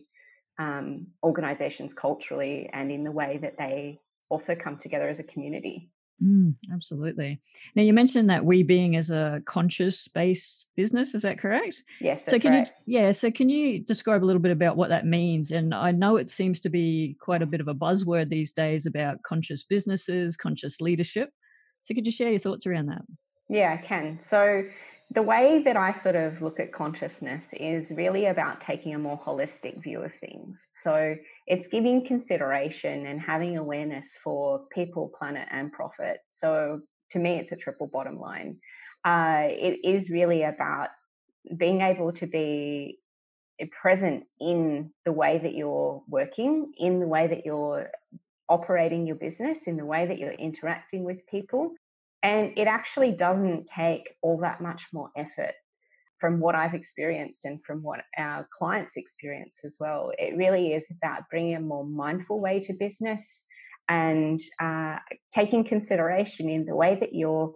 um, 0.58 1.08
organizations 1.22 1.92
culturally 1.92 2.70
and 2.72 2.90
in 2.90 3.04
the 3.04 3.12
way 3.12 3.38
that 3.42 3.56
they 3.58 4.00
also 4.28 4.54
come 4.54 4.76
together 4.76 5.08
as 5.08 5.18
a 5.18 5.24
community. 5.24 5.90
Mm, 6.22 6.54
absolutely. 6.72 7.40
Now 7.74 7.82
you 7.82 7.92
mentioned 7.92 8.30
that 8.30 8.44
we 8.44 8.62
being 8.62 8.96
as 8.96 9.10
a 9.10 9.42
conscious 9.44 10.00
space 10.00 10.64
business, 10.74 11.14
is 11.14 11.22
that 11.22 11.38
correct? 11.38 11.82
Yes. 12.00 12.24
so 12.24 12.38
can 12.38 12.52
right. 12.52 12.72
you 12.86 13.00
yeah, 13.00 13.12
so 13.12 13.30
can 13.30 13.50
you 13.50 13.80
describe 13.80 14.24
a 14.24 14.26
little 14.26 14.40
bit 14.40 14.52
about 14.52 14.78
what 14.78 14.88
that 14.88 15.04
means? 15.04 15.50
And 15.50 15.74
I 15.74 15.90
know 15.90 16.16
it 16.16 16.30
seems 16.30 16.60
to 16.62 16.70
be 16.70 17.16
quite 17.20 17.42
a 17.42 17.46
bit 17.46 17.60
of 17.60 17.68
a 17.68 17.74
buzzword 17.74 18.30
these 18.30 18.52
days 18.52 18.86
about 18.86 19.22
conscious 19.24 19.62
businesses, 19.62 20.38
conscious 20.38 20.80
leadership. 20.80 21.28
So 21.82 21.94
could 21.94 22.06
you 22.06 22.12
share 22.12 22.30
your 22.30 22.38
thoughts 22.38 22.66
around 22.66 22.86
that? 22.86 23.02
Yeah, 23.50 23.76
I 23.78 23.86
can. 23.86 24.18
So 24.20 24.64
the 25.10 25.22
way 25.22 25.62
that 25.62 25.76
I 25.76 25.92
sort 25.92 26.16
of 26.16 26.42
look 26.42 26.58
at 26.58 26.72
consciousness 26.72 27.54
is 27.54 27.92
really 27.92 28.26
about 28.26 28.60
taking 28.60 28.94
a 28.94 28.98
more 28.98 29.18
holistic 29.18 29.82
view 29.82 30.02
of 30.02 30.12
things. 30.12 30.66
So 30.72 31.16
it's 31.46 31.68
giving 31.68 32.04
consideration 32.04 33.06
and 33.06 33.20
having 33.20 33.56
awareness 33.56 34.18
for 34.22 34.64
people, 34.72 35.12
planet, 35.16 35.46
and 35.50 35.72
profit. 35.72 36.18
So 36.30 36.80
to 37.10 37.18
me, 37.18 37.38
it's 37.38 37.52
a 37.52 37.56
triple 37.56 37.86
bottom 37.86 38.18
line. 38.18 38.56
Uh, 39.04 39.44
it 39.48 39.78
is 39.84 40.10
really 40.10 40.42
about 40.42 40.88
being 41.56 41.82
able 41.82 42.12
to 42.14 42.26
be 42.26 42.98
present 43.80 44.24
in 44.40 44.90
the 45.04 45.12
way 45.12 45.38
that 45.38 45.54
you're 45.54 46.02
working, 46.08 46.72
in 46.76 46.98
the 46.98 47.06
way 47.06 47.28
that 47.28 47.46
you're 47.46 47.90
operating 48.48 49.06
your 49.06 49.16
business, 49.16 49.68
in 49.68 49.76
the 49.76 49.86
way 49.86 50.06
that 50.06 50.18
you're 50.18 50.32
interacting 50.32 51.04
with 51.04 51.26
people, 51.26 51.72
and 52.22 52.52
it 52.56 52.66
actually 52.66 53.12
doesn't 53.12 53.66
take 53.66 54.14
all 54.22 54.38
that 54.38 54.60
much 54.60 54.86
more 54.92 55.10
effort 55.16 55.52
from 56.18 56.40
what 56.40 56.54
I've 56.54 56.74
experienced 56.74 57.44
and 57.44 57.62
from 57.64 57.82
what 57.82 58.00
our 58.16 58.48
clients 58.50 58.96
experience 58.96 59.60
as 59.64 59.76
well. 59.78 60.12
It 60.18 60.36
really 60.36 60.72
is 60.72 60.90
about 60.90 61.28
bringing 61.30 61.56
a 61.56 61.60
more 61.60 61.84
mindful 61.84 62.40
way 62.40 62.60
to 62.60 62.72
business 62.72 63.46
and 63.88 64.38
uh, 64.60 64.96
taking 65.32 65.64
consideration 65.64 66.48
in 66.48 66.64
the 66.64 66.74
way 66.74 66.96
that 66.96 67.14
you're 67.14 67.54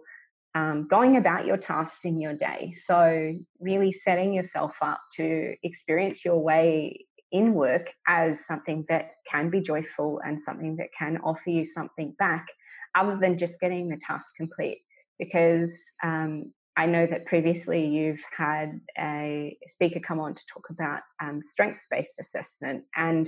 um, 0.53 0.87
going 0.87 1.17
about 1.17 1.45
your 1.45 1.57
tasks 1.57 2.05
in 2.05 2.19
your 2.19 2.33
day. 2.33 2.71
So, 2.71 3.33
really 3.59 3.91
setting 3.91 4.33
yourself 4.33 4.77
up 4.81 5.01
to 5.13 5.55
experience 5.63 6.25
your 6.25 6.39
way 6.39 7.05
in 7.31 7.53
work 7.53 7.93
as 8.07 8.45
something 8.45 8.85
that 8.89 9.11
can 9.29 9.49
be 9.49 9.61
joyful 9.61 10.19
and 10.25 10.39
something 10.39 10.75
that 10.77 10.89
can 10.97 11.17
offer 11.23 11.49
you 11.49 11.63
something 11.63 12.13
back 12.19 12.47
other 12.95 13.17
than 13.17 13.37
just 13.37 13.59
getting 13.59 13.89
the 13.89 13.97
task 13.97 14.35
complete. 14.35 14.79
Because 15.19 15.91
um, 16.03 16.51
I 16.75 16.85
know 16.85 17.05
that 17.05 17.25
previously 17.25 17.85
you've 17.85 18.23
had 18.35 18.79
a 18.97 19.57
speaker 19.65 19.99
come 19.99 20.19
on 20.19 20.33
to 20.33 20.45
talk 20.51 20.69
about 20.69 21.01
um, 21.21 21.41
strengths 21.41 21.87
based 21.89 22.19
assessment. 22.19 22.85
And 22.95 23.27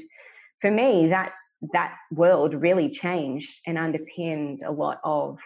for 0.60 0.72
me, 0.72 1.08
that 1.08 1.34
that 1.72 1.96
world 2.12 2.54
really 2.54 2.90
changed 2.90 3.62
and 3.66 3.78
underpinned 3.78 4.64
a 4.64 4.72
lot 4.72 5.00
of 5.04 5.40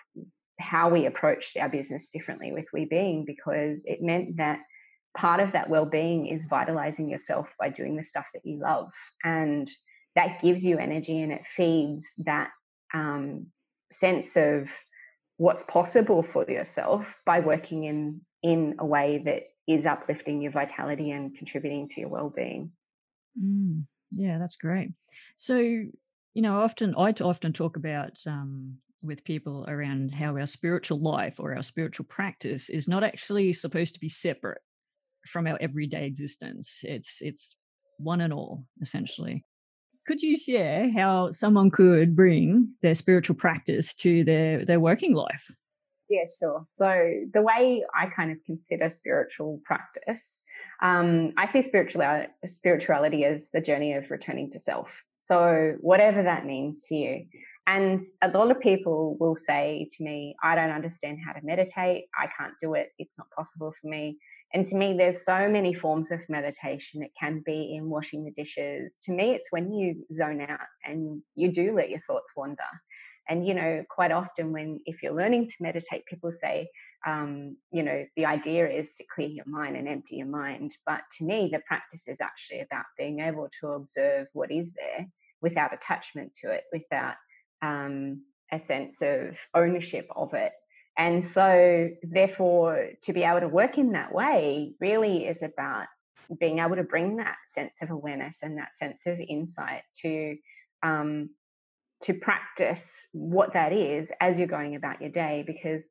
how 0.59 0.89
we 0.89 1.05
approached 1.05 1.57
our 1.57 1.69
business 1.69 2.09
differently 2.09 2.51
with 2.51 2.65
We 2.74 2.86
Being 2.86 3.25
because 3.25 3.86
it 3.86 4.01
meant 4.01 4.38
that 4.38 4.59
part 5.15 5.39
of 5.39 5.51
that 5.51 5.69
well-being 5.69 6.27
is 6.27 6.45
vitalizing 6.45 7.09
yourself 7.09 7.53
by 7.59 7.69
doing 7.69 7.95
the 7.95 8.03
stuff 8.03 8.29
that 8.33 8.45
you 8.45 8.59
love 8.59 8.91
and 9.24 9.69
that 10.15 10.39
gives 10.39 10.65
you 10.65 10.77
energy 10.77 11.21
and 11.21 11.31
it 11.31 11.45
feeds 11.45 12.13
that 12.25 12.50
um, 12.93 13.47
sense 13.91 14.38
of 14.38 14.70
what's 15.38 15.63
possible 15.63 16.24
for 16.24 16.50
yourself 16.50 17.22
by 17.25 17.39
working 17.39 17.84
in 17.84 18.22
in 18.44 18.75
a 18.79 18.86
way 18.86 19.22
that 19.25 19.44
is 19.67 19.86
uplifting 19.86 20.41
your 20.41 20.51
vitality 20.51 21.12
and 21.12 21.36
contributing 21.36 21.88
to 21.89 22.00
your 22.00 22.10
well-being. 22.10 22.72
Mm, 23.41 23.86
yeah 24.12 24.38
that's 24.38 24.58
great. 24.58 24.91
So 25.36 25.58
you 25.58 26.44
know 26.44 26.62
often 26.62 26.94
i 26.98 27.12
often 27.22 27.53
talk 27.53 27.77
about 27.77 28.20
um, 28.27 28.77
with 29.01 29.24
people 29.24 29.65
around 29.67 30.13
how 30.13 30.38
our 30.38 30.46
spiritual 30.46 31.00
life 31.00 31.39
or 31.39 31.56
our 31.56 31.63
spiritual 31.63 32.06
practice 32.06 32.70
is 32.70 32.88
not 32.88 33.03
actually 33.03 33.53
supposed 33.53 33.94
to 33.94 34.00
be 34.00 34.10
separate 34.10 34.62
from 35.27 35.48
our 35.48 35.58
everyday 35.62 36.06
existence. 36.06 36.82
It's 36.84 37.22
it's 37.22 37.58
one 37.98 38.22
and 38.22 38.34
all 38.34 38.65
essentially 38.82 39.44
could 40.07 40.21
you 40.21 40.37
share 40.37 40.89
how 40.89 41.29
someone 41.31 41.69
could 41.69 42.15
bring 42.15 42.69
their 42.81 42.95
spiritual 42.95 43.35
practice 43.35 43.93
to 43.95 44.23
their, 44.23 44.65
their 44.65 44.79
working 44.79 45.13
life? 45.13 45.51
Yeah, 46.09 46.23
sure. 46.39 46.65
So 46.69 47.11
the 47.33 47.41
way 47.41 47.83
I 47.93 48.05
kind 48.07 48.31
of 48.31 48.37
consider 48.45 48.87
spiritual 48.87 49.59
practice, 49.65 50.41
um, 50.81 51.33
I 51.37 51.43
see 51.45 51.61
spirituality, 51.61 52.31
spirituality 52.45 53.25
as 53.25 53.49
the 53.49 53.59
journey 53.59 53.93
of 53.93 54.09
returning 54.09 54.49
to 54.51 54.59
self. 54.59 55.03
So 55.19 55.73
whatever 55.81 56.23
that 56.23 56.45
means 56.45 56.85
for 56.87 56.93
you. 56.93 57.25
And 57.67 58.01
a 58.21 58.29
lot 58.29 58.50
of 58.50 58.62
people 58.62 59.17
will 59.19 59.36
say 59.36 59.89
to 59.97 60.03
me, 60.03 60.38
I 60.41 60.55
don't 60.55 60.71
understand 60.71 61.19
how 61.25 61.33
to 61.33 61.45
meditate. 61.45 62.05
I 62.17 62.27
can't 62.27 62.53
do 62.62 62.75
it. 62.75 62.91
It's 62.97 63.19
not 63.19 63.29
possible 63.36 63.74
for 63.74 63.88
me. 63.88 64.19
And 64.53 64.65
to 64.67 64.75
me, 64.75 64.93
there's 64.93 65.25
so 65.25 65.50
many 65.50 65.74
forms 65.74 66.09
of 66.12 66.21
meditation. 66.29 67.03
It 67.03 67.12
can 67.19 67.43
be 67.45 67.75
in 67.75 67.89
washing 67.89 68.24
the 68.24 68.31
dishes. 68.31 69.01
To 69.03 69.12
me, 69.12 69.31
it's 69.31 69.51
when 69.51 69.74
you 69.74 70.05
zone 70.13 70.39
out 70.39 70.62
and 70.86 71.21
you 71.36 71.51
do 71.51 71.75
let 71.75 71.89
your 71.89 72.00
thoughts 72.00 72.31
wander. 72.38 72.63
And, 73.27 73.45
you 73.45 73.53
know, 73.53 73.83
quite 73.89 74.13
often 74.13 74.53
when, 74.53 74.79
if 74.86 75.03
you're 75.03 75.13
learning 75.13 75.50
to 75.50 75.55
meditate, 75.59 76.05
people 76.05 76.31
say, 76.31 76.69
um, 77.05 77.57
you 77.74 77.83
know, 77.83 78.05
the 78.15 78.27
idea 78.27 78.69
is 78.69 78.95
to 78.95 79.03
clear 79.13 79.27
your 79.27 79.45
mind 79.45 79.75
and 79.75 79.89
empty 79.89 80.15
your 80.15 80.27
mind. 80.27 80.71
But 80.86 81.01
to 81.17 81.25
me, 81.25 81.50
the 81.51 81.59
practice 81.67 82.07
is 82.07 82.21
actually 82.21 82.62
about 82.62 82.86
being 82.97 83.19
able 83.19 83.50
to 83.59 83.71
observe 83.71 84.27
what 84.31 84.51
is 84.51 84.74
there 84.74 85.07
without 85.41 85.74
attachment 85.74 86.33
to 86.36 86.51
it, 86.51 86.63
without 86.71 87.15
um, 87.61 88.23
a 88.51 88.59
sense 88.59 89.01
of 89.01 89.37
ownership 89.53 90.07
of 90.15 90.33
it. 90.33 90.51
And 90.97 91.23
so, 91.23 91.89
therefore, 92.01 92.89
to 93.03 93.13
be 93.13 93.23
able 93.23 93.41
to 93.41 93.47
work 93.47 93.77
in 93.77 93.91
that 93.91 94.13
way 94.13 94.73
really 94.79 95.27
is 95.27 95.43
about 95.43 95.85
being 96.39 96.59
able 96.59 96.75
to 96.75 96.83
bring 96.83 97.17
that 97.17 97.37
sense 97.45 97.81
of 97.83 97.91
awareness 97.91 98.41
and 98.41 98.57
that 98.57 98.73
sense 98.73 99.05
of 99.05 99.19
insight 99.19 99.83
to 100.01 100.35
um, 100.83 101.29
to 102.01 102.13
practice 102.13 103.07
what 103.13 103.53
that 103.53 103.73
is 103.73 104.11
as 104.19 104.37
you're 104.37 104.47
going 104.47 104.75
about 104.75 105.01
your 105.01 105.09
day 105.09 105.43
because 105.45 105.89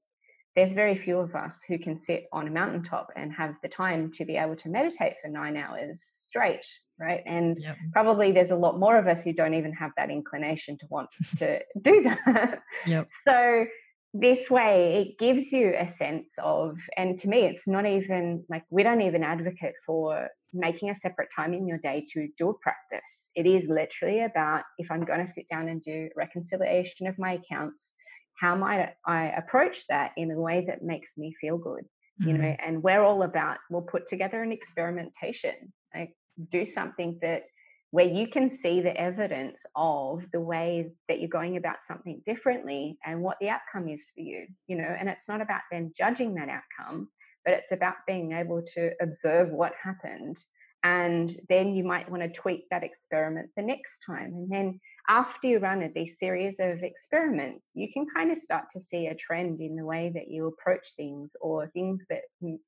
there's 0.56 0.72
very 0.72 0.96
few 0.96 1.18
of 1.18 1.34
us 1.34 1.62
who 1.68 1.78
can 1.78 1.98
sit 1.98 2.24
on 2.32 2.48
a 2.48 2.50
mountaintop 2.50 3.10
and 3.14 3.30
have 3.32 3.54
the 3.62 3.68
time 3.68 4.10
to 4.10 4.24
be 4.24 4.36
able 4.36 4.56
to 4.56 4.70
meditate 4.70 5.14
for 5.20 5.28
nine 5.28 5.56
hours 5.56 6.02
straight 6.02 6.66
right 6.98 7.22
and 7.26 7.58
yep. 7.60 7.76
probably 7.92 8.32
there's 8.32 8.50
a 8.50 8.56
lot 8.56 8.78
more 8.78 8.96
of 8.96 9.06
us 9.06 9.22
who 9.22 9.32
don't 9.32 9.54
even 9.54 9.72
have 9.72 9.92
that 9.96 10.10
inclination 10.10 10.76
to 10.78 10.86
want 10.88 11.10
to 11.36 11.62
do 11.80 12.02
that 12.02 12.60
yep. 12.86 13.08
so 13.24 13.66
this 14.14 14.48
way 14.50 15.02
it 15.02 15.18
gives 15.18 15.52
you 15.52 15.74
a 15.78 15.86
sense 15.86 16.38
of 16.42 16.78
and 16.96 17.18
to 17.18 17.28
me 17.28 17.40
it's 17.40 17.68
not 17.68 17.84
even 17.84 18.42
like 18.48 18.64
we 18.70 18.82
don't 18.82 19.02
even 19.02 19.22
advocate 19.22 19.74
for 19.84 20.28
making 20.54 20.88
a 20.88 20.94
separate 20.94 21.28
time 21.34 21.52
in 21.52 21.66
your 21.66 21.76
day 21.76 22.02
to 22.08 22.28
do 22.38 22.48
a 22.48 22.54
practice 22.54 23.30
it 23.34 23.46
is 23.46 23.68
literally 23.68 24.20
about 24.20 24.62
if 24.78 24.90
i'm 24.90 25.04
going 25.04 25.18
to 25.18 25.26
sit 25.26 25.46
down 25.48 25.68
and 25.68 25.82
do 25.82 26.08
reconciliation 26.16 27.06
of 27.06 27.18
my 27.18 27.32
accounts 27.32 27.94
how 28.38 28.54
might 28.54 28.94
i 29.04 29.26
approach 29.26 29.86
that 29.88 30.12
in 30.16 30.30
a 30.30 30.40
way 30.40 30.64
that 30.66 30.82
makes 30.82 31.16
me 31.18 31.34
feel 31.34 31.58
good 31.58 31.84
mm-hmm. 32.20 32.28
you 32.28 32.38
know 32.38 32.44
mm-hmm. 32.44 32.68
and 32.68 32.82
we're 32.82 33.02
all 33.02 33.22
about 33.22 33.58
we'll 33.70 33.82
put 33.82 34.06
together 34.06 34.42
an 34.42 34.52
experimentation 34.52 35.72
like 35.94 36.14
do 36.50 36.64
something 36.64 37.18
that 37.22 37.44
where 37.90 38.06
you 38.06 38.26
can 38.26 38.50
see 38.50 38.80
the 38.80 38.94
evidence 38.94 39.64
of 39.74 40.28
the 40.32 40.40
way 40.40 40.90
that 41.08 41.20
you're 41.20 41.28
going 41.28 41.56
about 41.56 41.80
something 41.80 42.20
differently 42.24 42.98
and 43.04 43.22
what 43.22 43.38
the 43.40 43.48
outcome 43.48 43.88
is 43.88 44.10
for 44.14 44.20
you 44.20 44.46
you 44.66 44.76
know 44.76 44.96
and 44.98 45.08
it's 45.08 45.28
not 45.28 45.40
about 45.40 45.62
then 45.70 45.92
judging 45.96 46.34
that 46.34 46.48
outcome 46.48 47.08
but 47.44 47.54
it's 47.54 47.72
about 47.72 47.94
being 48.06 48.32
able 48.32 48.60
to 48.60 48.90
observe 49.00 49.50
what 49.50 49.72
happened 49.82 50.36
and 50.82 51.36
then 51.48 51.74
you 51.74 51.84
might 51.84 52.10
want 52.10 52.22
to 52.22 52.28
tweak 52.28 52.64
that 52.70 52.84
experiment 52.84 53.50
the 53.56 53.62
next 53.62 54.00
time 54.00 54.32
and 54.34 54.50
then 54.50 54.80
after 55.08 55.48
you 55.48 55.58
run 55.58 55.88
these 55.94 56.18
series 56.18 56.58
of 56.60 56.82
experiments 56.82 57.72
you 57.74 57.92
can 57.92 58.06
kind 58.06 58.30
of 58.30 58.38
start 58.38 58.64
to 58.70 58.80
see 58.80 59.06
a 59.06 59.14
trend 59.14 59.60
in 59.60 59.76
the 59.76 59.84
way 59.84 60.10
that 60.14 60.28
you 60.28 60.46
approach 60.46 60.94
things 60.96 61.34
or 61.40 61.68
things 61.68 62.04
that 62.08 62.22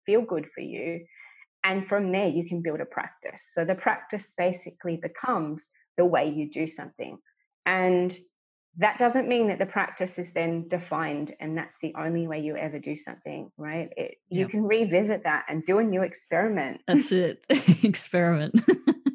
feel 0.05 0.23
good 0.23 0.49
for 0.49 0.61
you 0.61 1.01
and 1.65 1.87
from 1.87 2.13
there, 2.13 2.29
you 2.29 2.49
can 2.49 2.63
build 2.63 2.81
a 2.81 2.87
practice. 2.87 3.51
So 3.53 3.65
the 3.65 3.75
practice 3.75 4.33
basically 4.37 4.97
becomes 4.97 5.69
the 5.97 6.05
way 6.05 6.29
you 6.29 6.51
do 6.51 6.67
something. 6.67 7.19
And 7.67 8.17
that 8.79 8.97
doesn't 8.97 9.29
mean 9.29 9.49
that 9.49 9.59
the 9.59 9.67
practice 9.67 10.19
is 10.19 10.33
then 10.33 10.69
defined 10.69 11.33
and 11.41 11.59
that's 11.59 11.79
the 11.79 11.93
only 11.99 12.29
way 12.29 12.41
you 12.41 12.57
ever 12.57 12.79
do 12.79 12.95
something, 12.95 13.51
right? 13.57 13.89
It, 13.97 14.19
you 14.29 14.47
can 14.47 14.63
revisit 14.63 15.25
that 15.25 15.47
and 15.49 15.65
do 15.65 15.79
a 15.79 15.83
new 15.83 16.03
experiment. 16.03 16.81
That's 16.87 17.11
it. 17.11 17.45
experiment. 17.83 18.55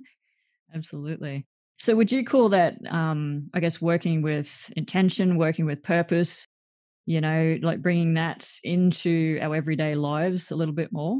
Absolutely. 0.75 1.46
So, 1.77 1.96
would 1.96 2.12
you 2.12 2.25
call 2.25 2.50
that, 2.50 2.75
um, 2.89 3.50
I 3.53 3.60
guess, 3.60 3.82
working 3.82 4.22
with 4.22 4.72
intention, 4.75 5.38
working 5.38 5.65
with 5.65 5.82
purpose, 5.82 6.46
you 7.05 7.22
know, 7.22 7.58
like 7.62 7.82
bringing 7.82 8.15
that 8.15 8.50
into 8.63 9.39
our 9.41 9.55
everyday 9.55 9.96
lives 9.96 10.51
a 10.51 10.55
little 10.55 10.74
bit 10.74 10.91
more? 10.91 11.20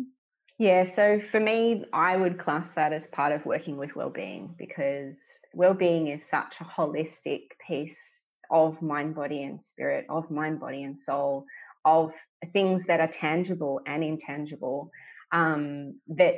Yeah, 0.60 0.84
so 0.84 1.20
for 1.20 1.40
me, 1.40 1.86
I 1.94 2.16
would 2.16 2.38
class 2.38 2.74
that 2.74 2.94
as 2.94 3.08
part 3.08 3.32
of 3.32 3.46
working 3.46 3.78
with 3.78 3.96
well-being 3.96 4.54
because 4.58 5.42
well-being 5.54 6.08
is 6.08 6.24
such 6.24 6.62
a 6.62 6.64
holistic 6.64 7.42
piece 7.66 8.28
of 8.54 8.82
mind, 8.82 9.16
body, 9.16 9.44
and 9.44 9.62
spirit, 9.62 10.06
of 10.08 10.30
mind, 10.30 10.60
body, 10.60 10.84
and 10.84 10.98
soul, 10.98 11.46
of 11.84 12.14
things 12.54 12.86
that 12.86 13.02
are 13.02 13.08
tangible 13.08 13.82
and 13.86 14.04
intangible. 14.04 14.92
Um, 15.32 16.00
that 16.10 16.36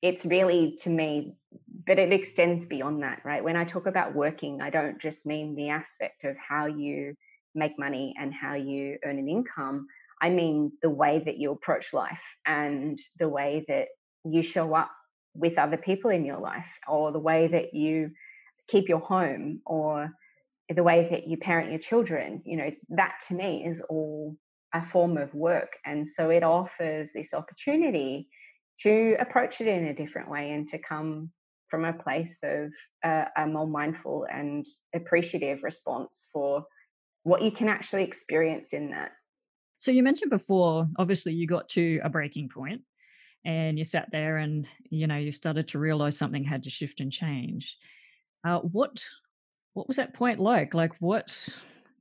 it's 0.00 0.24
really 0.24 0.76
to 0.80 0.90
me, 0.90 1.34
but 1.86 1.98
it 1.98 2.12
extends 2.12 2.66
beyond 2.66 3.02
that, 3.02 3.20
right? 3.24 3.44
When 3.44 3.56
I 3.56 3.64
talk 3.64 3.86
about 3.86 4.14
working, 4.14 4.62
I 4.62 4.70
don't 4.70 4.98
just 4.98 5.26
mean 5.26 5.54
the 5.54 5.68
aspect 5.68 6.24
of 6.24 6.36
how 6.36 6.66
you 6.66 7.14
make 7.54 7.78
money 7.78 8.14
and 8.18 8.32
how 8.32 8.54
you 8.54 8.98
earn 9.04 9.18
an 9.18 9.28
income. 9.28 9.86
I 10.20 10.30
mean 10.30 10.72
the 10.80 10.90
way 10.90 11.22
that 11.24 11.36
you 11.36 11.52
approach 11.52 11.92
life 11.92 12.24
and 12.46 12.98
the 13.18 13.28
way 13.28 13.64
that 13.68 13.88
you 14.24 14.42
show 14.42 14.74
up 14.74 14.90
with 15.34 15.58
other 15.58 15.76
people 15.76 16.10
in 16.10 16.24
your 16.24 16.38
life, 16.38 16.72
or 16.88 17.12
the 17.12 17.18
way 17.18 17.48
that 17.48 17.74
you 17.74 18.10
keep 18.68 18.88
your 18.88 19.00
home, 19.00 19.60
or 19.66 20.10
the 20.74 20.82
way 20.82 21.08
that 21.10 21.26
you 21.26 21.36
parent 21.36 21.70
your 21.70 21.78
children. 21.78 22.42
You 22.44 22.56
know, 22.56 22.70
that 22.90 23.14
to 23.28 23.34
me 23.34 23.64
is 23.66 23.80
all 23.88 24.36
a 24.74 24.82
form 24.82 25.16
of 25.18 25.34
work. 25.34 25.76
And 25.84 26.08
so 26.08 26.30
it 26.30 26.42
offers 26.42 27.12
this 27.12 27.34
opportunity 27.34 28.28
to 28.80 29.16
approach 29.20 29.60
it 29.60 29.66
in 29.66 29.86
a 29.86 29.94
different 29.94 30.30
way 30.30 30.50
and 30.50 30.66
to 30.68 30.78
come 30.78 31.30
from 31.68 31.84
a 31.84 31.92
place 31.92 32.42
of 32.42 32.74
uh, 33.04 33.26
a 33.36 33.46
more 33.46 33.66
mindful 33.66 34.26
and 34.30 34.66
appreciative 34.94 35.62
response 35.62 36.28
for 36.32 36.64
what 37.22 37.42
you 37.42 37.50
can 37.50 37.68
actually 37.68 38.04
experience 38.04 38.72
in 38.72 38.90
that 38.90 39.12
so 39.82 39.90
you 39.90 40.04
mentioned 40.04 40.30
before, 40.30 40.88
obviously, 40.96 41.32
you 41.32 41.48
got 41.48 41.68
to 41.70 42.00
a 42.04 42.08
breaking 42.08 42.48
point 42.48 42.82
and 43.44 43.76
you 43.76 43.82
sat 43.82 44.08
there 44.12 44.36
and 44.36 44.68
you 44.90 45.08
know 45.08 45.16
you 45.16 45.32
started 45.32 45.66
to 45.68 45.80
realize 45.80 46.16
something 46.16 46.44
had 46.44 46.62
to 46.62 46.70
shift 46.70 47.00
and 47.00 47.10
change. 47.10 47.76
Uh, 48.44 48.60
what 48.60 49.04
what 49.74 49.88
was 49.88 49.96
that 49.96 50.14
point 50.14 50.40
like? 50.40 50.74
Like 50.74 50.92
what 51.00 51.48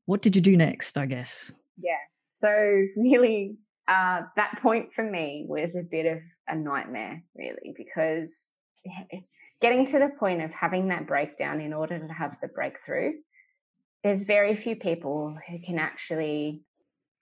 what 0.05 0.21
did 0.21 0.35
you 0.35 0.41
do 0.41 0.57
next? 0.57 0.97
I 0.97 1.05
guess. 1.05 1.51
Yeah. 1.77 1.93
So 2.31 2.49
really, 2.97 3.57
uh, 3.87 4.21
that 4.35 4.59
point 4.61 4.93
for 4.93 5.03
me 5.03 5.45
was 5.47 5.75
a 5.75 5.83
bit 5.83 6.05
of 6.05 6.19
a 6.47 6.55
nightmare, 6.55 7.23
really, 7.35 7.73
because 7.75 8.49
getting 9.61 9.85
to 9.87 9.99
the 9.99 10.09
point 10.19 10.41
of 10.41 10.53
having 10.53 10.89
that 10.89 11.07
breakdown 11.07 11.61
in 11.61 11.73
order 11.73 11.99
to 11.99 12.13
have 12.13 12.37
the 12.41 12.47
breakthrough, 12.47 13.13
there's 14.03 14.23
very 14.23 14.55
few 14.55 14.75
people 14.75 15.37
who 15.47 15.59
can 15.59 15.77
actually 15.77 16.63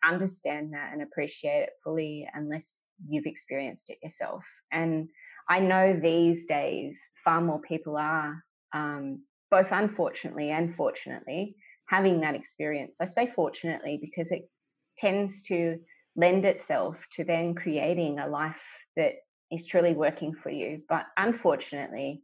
understand 0.04 0.74
that 0.74 0.94
and 0.94 1.02
appreciate 1.02 1.64
it 1.64 1.72
fully 1.84 2.28
unless 2.34 2.86
you've 3.08 3.26
experienced 3.26 3.90
it 3.90 3.98
yourself. 4.02 4.46
And 4.72 5.10
I 5.50 5.60
know 5.60 6.00
these 6.02 6.46
days 6.46 7.06
far 7.24 7.42
more 7.42 7.60
people 7.60 7.98
are, 7.98 8.42
um, 8.74 9.24
both 9.52 9.72
unfortunately 9.72 10.52
and 10.52 10.74
fortunately, 10.74 11.56
having 11.88 12.22
that 12.22 12.36
experience. 12.36 13.02
I 13.02 13.06
say 13.06 13.28
fortunately 13.28 14.00
because 14.02 14.32
it 14.32 14.50
tends 14.98 15.44
to 15.44 15.80
lend 16.16 16.46
itself 16.46 17.06
to 17.14 17.24
then 17.24 17.56
creating 17.56 18.20
a 18.20 18.28
life 18.28 18.64
that 18.96 19.14
is 19.52 19.66
truly 19.66 19.94
working 19.94 20.36
for 20.36 20.50
you. 20.50 20.82
But 20.88 21.06
unfortunately, 21.18 22.22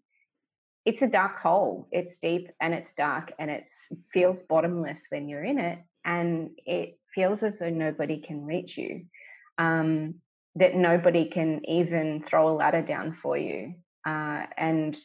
it's 0.85 1.01
a 1.01 1.09
dark 1.09 1.39
hole. 1.39 1.87
It's 1.91 2.19
deep 2.19 2.51
and 2.61 2.73
it's 2.73 2.93
dark 2.93 3.33
and 3.39 3.49
it 3.49 3.65
feels 4.11 4.43
bottomless 4.43 5.07
when 5.09 5.27
you're 5.27 5.43
in 5.43 5.57
it. 5.57 5.79
And 6.03 6.51
it 6.65 6.99
feels 7.13 7.41
as 7.41 7.59
though 7.59 7.69
nobody 7.69 8.21
can 8.21 8.45
reach 8.45 8.77
you, 8.77 9.05
um, 9.57 10.15
that 10.55 10.75
nobody 10.75 11.25
can 11.25 11.67
even 11.67 12.21
throw 12.23 12.49
a 12.49 12.53
ladder 12.53 12.83
down 12.83 13.13
for 13.13 13.35
you. 13.35 13.75
Uh, 14.05 14.45
and 14.55 14.95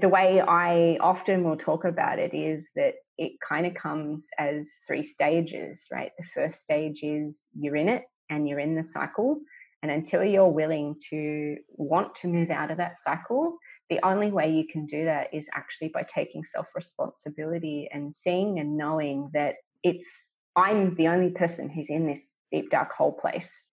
the 0.00 0.08
way 0.08 0.40
I 0.40 0.96
often 1.00 1.44
will 1.44 1.56
talk 1.56 1.84
about 1.84 2.18
it 2.18 2.32
is 2.32 2.70
that 2.76 2.94
it 3.18 3.32
kind 3.46 3.66
of 3.66 3.74
comes 3.74 4.28
as 4.38 4.80
three 4.86 5.02
stages, 5.02 5.86
right? 5.92 6.10
The 6.16 6.24
first 6.24 6.60
stage 6.60 7.02
is 7.02 7.50
you're 7.54 7.76
in 7.76 7.88
it 7.88 8.04
and 8.30 8.48
you're 8.48 8.58
in 8.58 8.74
the 8.74 8.82
cycle. 8.82 9.40
And 9.82 9.90
until 9.90 10.24
you're 10.24 10.48
willing 10.48 10.96
to 11.10 11.56
want 11.70 12.14
to 12.16 12.28
move 12.28 12.50
out 12.50 12.70
of 12.70 12.78
that 12.78 12.94
cycle, 12.94 13.58
the 13.90 14.00
only 14.02 14.30
way 14.30 14.52
you 14.52 14.66
can 14.66 14.86
do 14.86 15.04
that 15.04 15.34
is 15.34 15.50
actually 15.54 15.88
by 15.88 16.04
taking 16.04 16.44
self 16.44 16.70
responsibility 16.74 17.88
and 17.92 18.14
seeing 18.14 18.60
and 18.60 18.78
knowing 18.78 19.30
that 19.34 19.56
it's 19.82 20.30
I'm 20.56 20.94
the 20.94 21.08
only 21.08 21.30
person 21.30 21.68
who's 21.68 21.90
in 21.90 22.06
this 22.06 22.30
deep 22.50 22.70
dark 22.70 22.92
hole 22.92 23.12
place. 23.12 23.70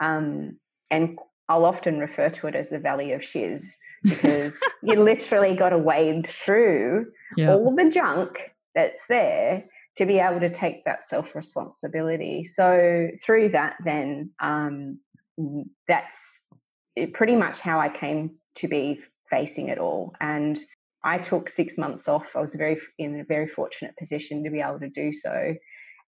Um, 0.00 0.58
and 0.90 1.18
I'll 1.48 1.64
often 1.64 1.98
refer 1.98 2.30
to 2.30 2.46
it 2.46 2.54
as 2.54 2.70
the 2.70 2.78
valley 2.78 3.12
of 3.12 3.24
shiz 3.24 3.76
because 4.02 4.60
you 4.82 4.96
literally 4.96 5.54
got 5.56 5.70
to 5.70 5.78
wade 5.78 6.26
through 6.26 7.06
yeah. 7.36 7.52
all 7.52 7.74
the 7.74 7.90
junk 7.90 8.54
that's 8.74 9.06
there 9.06 9.64
to 9.96 10.06
be 10.06 10.18
able 10.18 10.40
to 10.40 10.50
take 10.50 10.84
that 10.84 11.04
self 11.04 11.34
responsibility. 11.34 12.44
So 12.44 13.08
through 13.22 13.50
that, 13.50 13.76
then 13.84 14.30
um, 14.40 14.98
that's 15.86 16.46
pretty 17.12 17.36
much 17.36 17.60
how 17.60 17.80
I 17.80 17.88
came 17.88 18.36
to 18.56 18.68
be 18.68 19.00
facing 19.30 19.68
it 19.68 19.78
all. 19.78 20.14
And 20.20 20.58
I 21.04 21.18
took 21.18 21.48
six 21.48 21.76
months 21.76 22.08
off. 22.08 22.36
I 22.36 22.40
was 22.40 22.54
very 22.54 22.78
in 22.98 23.20
a 23.20 23.24
very 23.24 23.48
fortunate 23.48 23.96
position 23.96 24.44
to 24.44 24.50
be 24.50 24.60
able 24.60 24.80
to 24.80 24.88
do 24.88 25.12
so. 25.12 25.54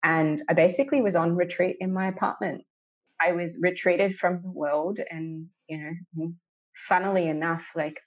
And 0.03 0.41
I 0.49 0.55
basically 0.55 1.01
was 1.01 1.17
on 1.17 1.37
retreat 1.37 1.79
in 1.81 1.93
my 1.93 2.07
apartment. 2.07 2.63
I 3.21 3.33
was 3.33 3.59
retreated 3.61 4.17
from 4.17 4.43
the 4.43 4.51
world, 4.51 5.01
and 5.11 5.47
you 5.69 5.79
know, 6.17 6.33
funnily 6.77 7.29
enough, 7.29 7.71
like 7.75 8.01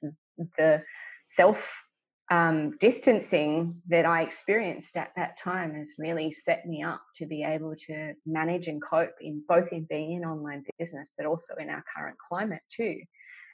the 0.58 0.84
self 1.26 1.84
um, 2.30 2.78
distancing 2.80 3.82
that 3.88 4.06
I 4.06 4.22
experienced 4.22 4.98
at 4.98 5.12
that 5.15 5.38
time 5.38 5.76
has 5.76 5.96
really 5.98 6.32
set 6.32 6.65
me 6.65 6.84
up 6.84 7.02
to 7.15 7.26
be 7.26 7.43
able 7.43 7.76
to 7.88 8.13
manage 8.26 8.67
and 8.67 8.84
cope 8.84 9.15
in 9.22 9.43
both 9.48 9.72
in 9.72 9.86
being 9.89 10.13
in 10.13 10.26
online 10.26 10.63
business, 10.78 11.13
but 11.17 11.26
also 11.26 11.56
in 11.56 11.70
our 11.70 11.84
current 11.96 12.17
climate 12.17 12.62
too. 12.70 13.00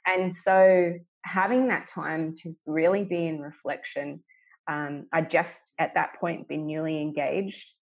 And 0.06 0.34
so 0.34 0.94
having 1.24 1.68
that 1.68 1.86
time 1.86 2.34
to 2.42 2.54
really 2.66 3.04
be 3.04 3.26
in 3.26 3.40
reflection, 3.40 4.22
um, 4.68 5.06
I 5.12 5.22
just 5.22 5.72
at 5.78 5.94
that 5.94 6.16
point 6.20 6.48
been 6.48 6.66
newly 6.66 7.00
engaged 7.00 7.72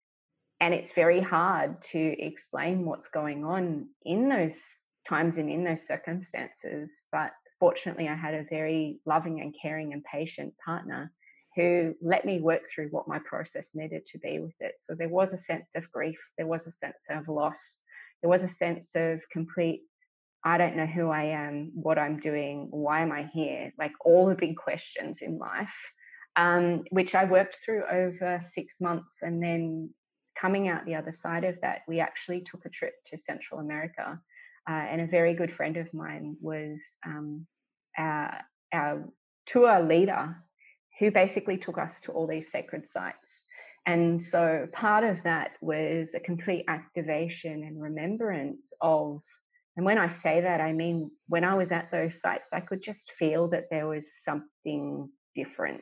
and 0.62 0.72
it's 0.72 0.92
very 0.92 1.20
hard 1.20 1.83
to 1.83 1.98
explain 1.98 2.85
what's 2.85 3.09
going 3.09 3.44
on 3.44 3.88
in 4.05 4.29
those 4.29 4.85
times 5.09 5.37
and 5.37 5.51
in 5.51 5.64
those 5.64 5.87
circumstances 5.87 7.05
but 7.11 7.33
fortunately 7.59 8.09
i 8.09 8.14
had 8.14 8.35
a 8.35 8.46
very 8.48 9.01
loving 9.05 9.40
and 9.40 9.55
caring 9.61 9.92
and 9.92 10.05
patient 10.05 10.55
partner 10.64 11.12
who 11.57 11.94
let 12.01 12.25
me 12.25 12.40
work 12.40 12.62
through 12.68 12.88
what 12.88 13.09
my 13.09 13.18
process 13.18 13.75
needed 13.75 14.07
to 14.07 14.18
be 14.18 14.38
with 14.38 14.55
it. 14.61 14.75
So 14.79 14.94
there 14.94 15.09
was 15.09 15.33
a 15.33 15.37
sense 15.37 15.75
of 15.75 15.90
grief, 15.92 16.18
there 16.38 16.46
was 16.46 16.66
a 16.66 16.70
sense 16.70 17.09
of 17.11 17.29
loss, 17.29 17.81
there 18.22 18.31
was 18.31 18.42
a 18.42 18.48
sense 18.48 18.94
of 18.94 19.22
complete 19.31 19.83
I 20.44 20.59
don't 20.59 20.77
know 20.77 20.87
who 20.87 21.09
I 21.09 21.25
am, 21.25 21.70
what 21.75 22.01
I'm 22.01 22.18
doing, 22.18 22.66
why 22.72 23.03
am 23.03 23.12
I 23.12 23.31
here? 23.33 23.72
Like 23.79 23.92
all 24.05 24.27
the 24.27 24.35
big 24.35 24.57
questions 24.57 25.22
in 25.22 25.38
life, 25.38 25.92
um, 26.35 26.83
which 26.90 27.14
I 27.14 27.27
worked 27.27 27.61
through 27.64 27.85
over 27.88 28.40
six 28.40 28.81
months. 28.81 29.22
And 29.22 29.40
then 29.40 29.90
coming 30.34 30.68
out 30.68 30.84
the 30.84 30.94
other 30.94 31.12
side 31.12 31.44
of 31.44 31.60
that, 31.60 31.82
we 31.86 32.00
actually 32.00 32.40
took 32.40 32.64
a 32.64 32.70
trip 32.70 32.94
to 33.06 33.16
Central 33.16 33.60
America. 33.60 34.20
Uh, 34.68 34.72
and 34.72 35.00
a 35.00 35.06
very 35.06 35.34
good 35.34 35.52
friend 35.52 35.76
of 35.76 35.92
mine 35.92 36.36
was 36.40 36.96
um, 37.04 37.46
our, 37.98 38.40
our 38.72 39.08
tour 39.46 39.80
leader 39.80 40.36
who 41.00 41.10
basically 41.10 41.58
took 41.58 41.78
us 41.78 42.00
to 42.00 42.12
all 42.12 42.26
these 42.28 42.50
sacred 42.50 42.86
sites. 42.86 43.46
And 43.86 44.22
so 44.22 44.68
part 44.72 45.02
of 45.02 45.24
that 45.24 45.52
was 45.60 46.14
a 46.14 46.20
complete 46.20 46.64
activation 46.68 47.64
and 47.64 47.82
remembrance 47.82 48.72
of, 48.80 49.22
and 49.76 49.84
when 49.84 49.98
I 49.98 50.06
say 50.06 50.42
that, 50.42 50.60
I 50.60 50.72
mean, 50.72 51.10
when 51.26 51.44
I 51.44 51.54
was 51.54 51.72
at 51.72 51.90
those 51.90 52.20
sites, 52.20 52.52
I 52.52 52.60
could 52.60 52.82
just 52.82 53.10
feel 53.12 53.48
that 53.48 53.68
there 53.70 53.88
was 53.88 54.14
something 54.22 55.08
different, 55.34 55.80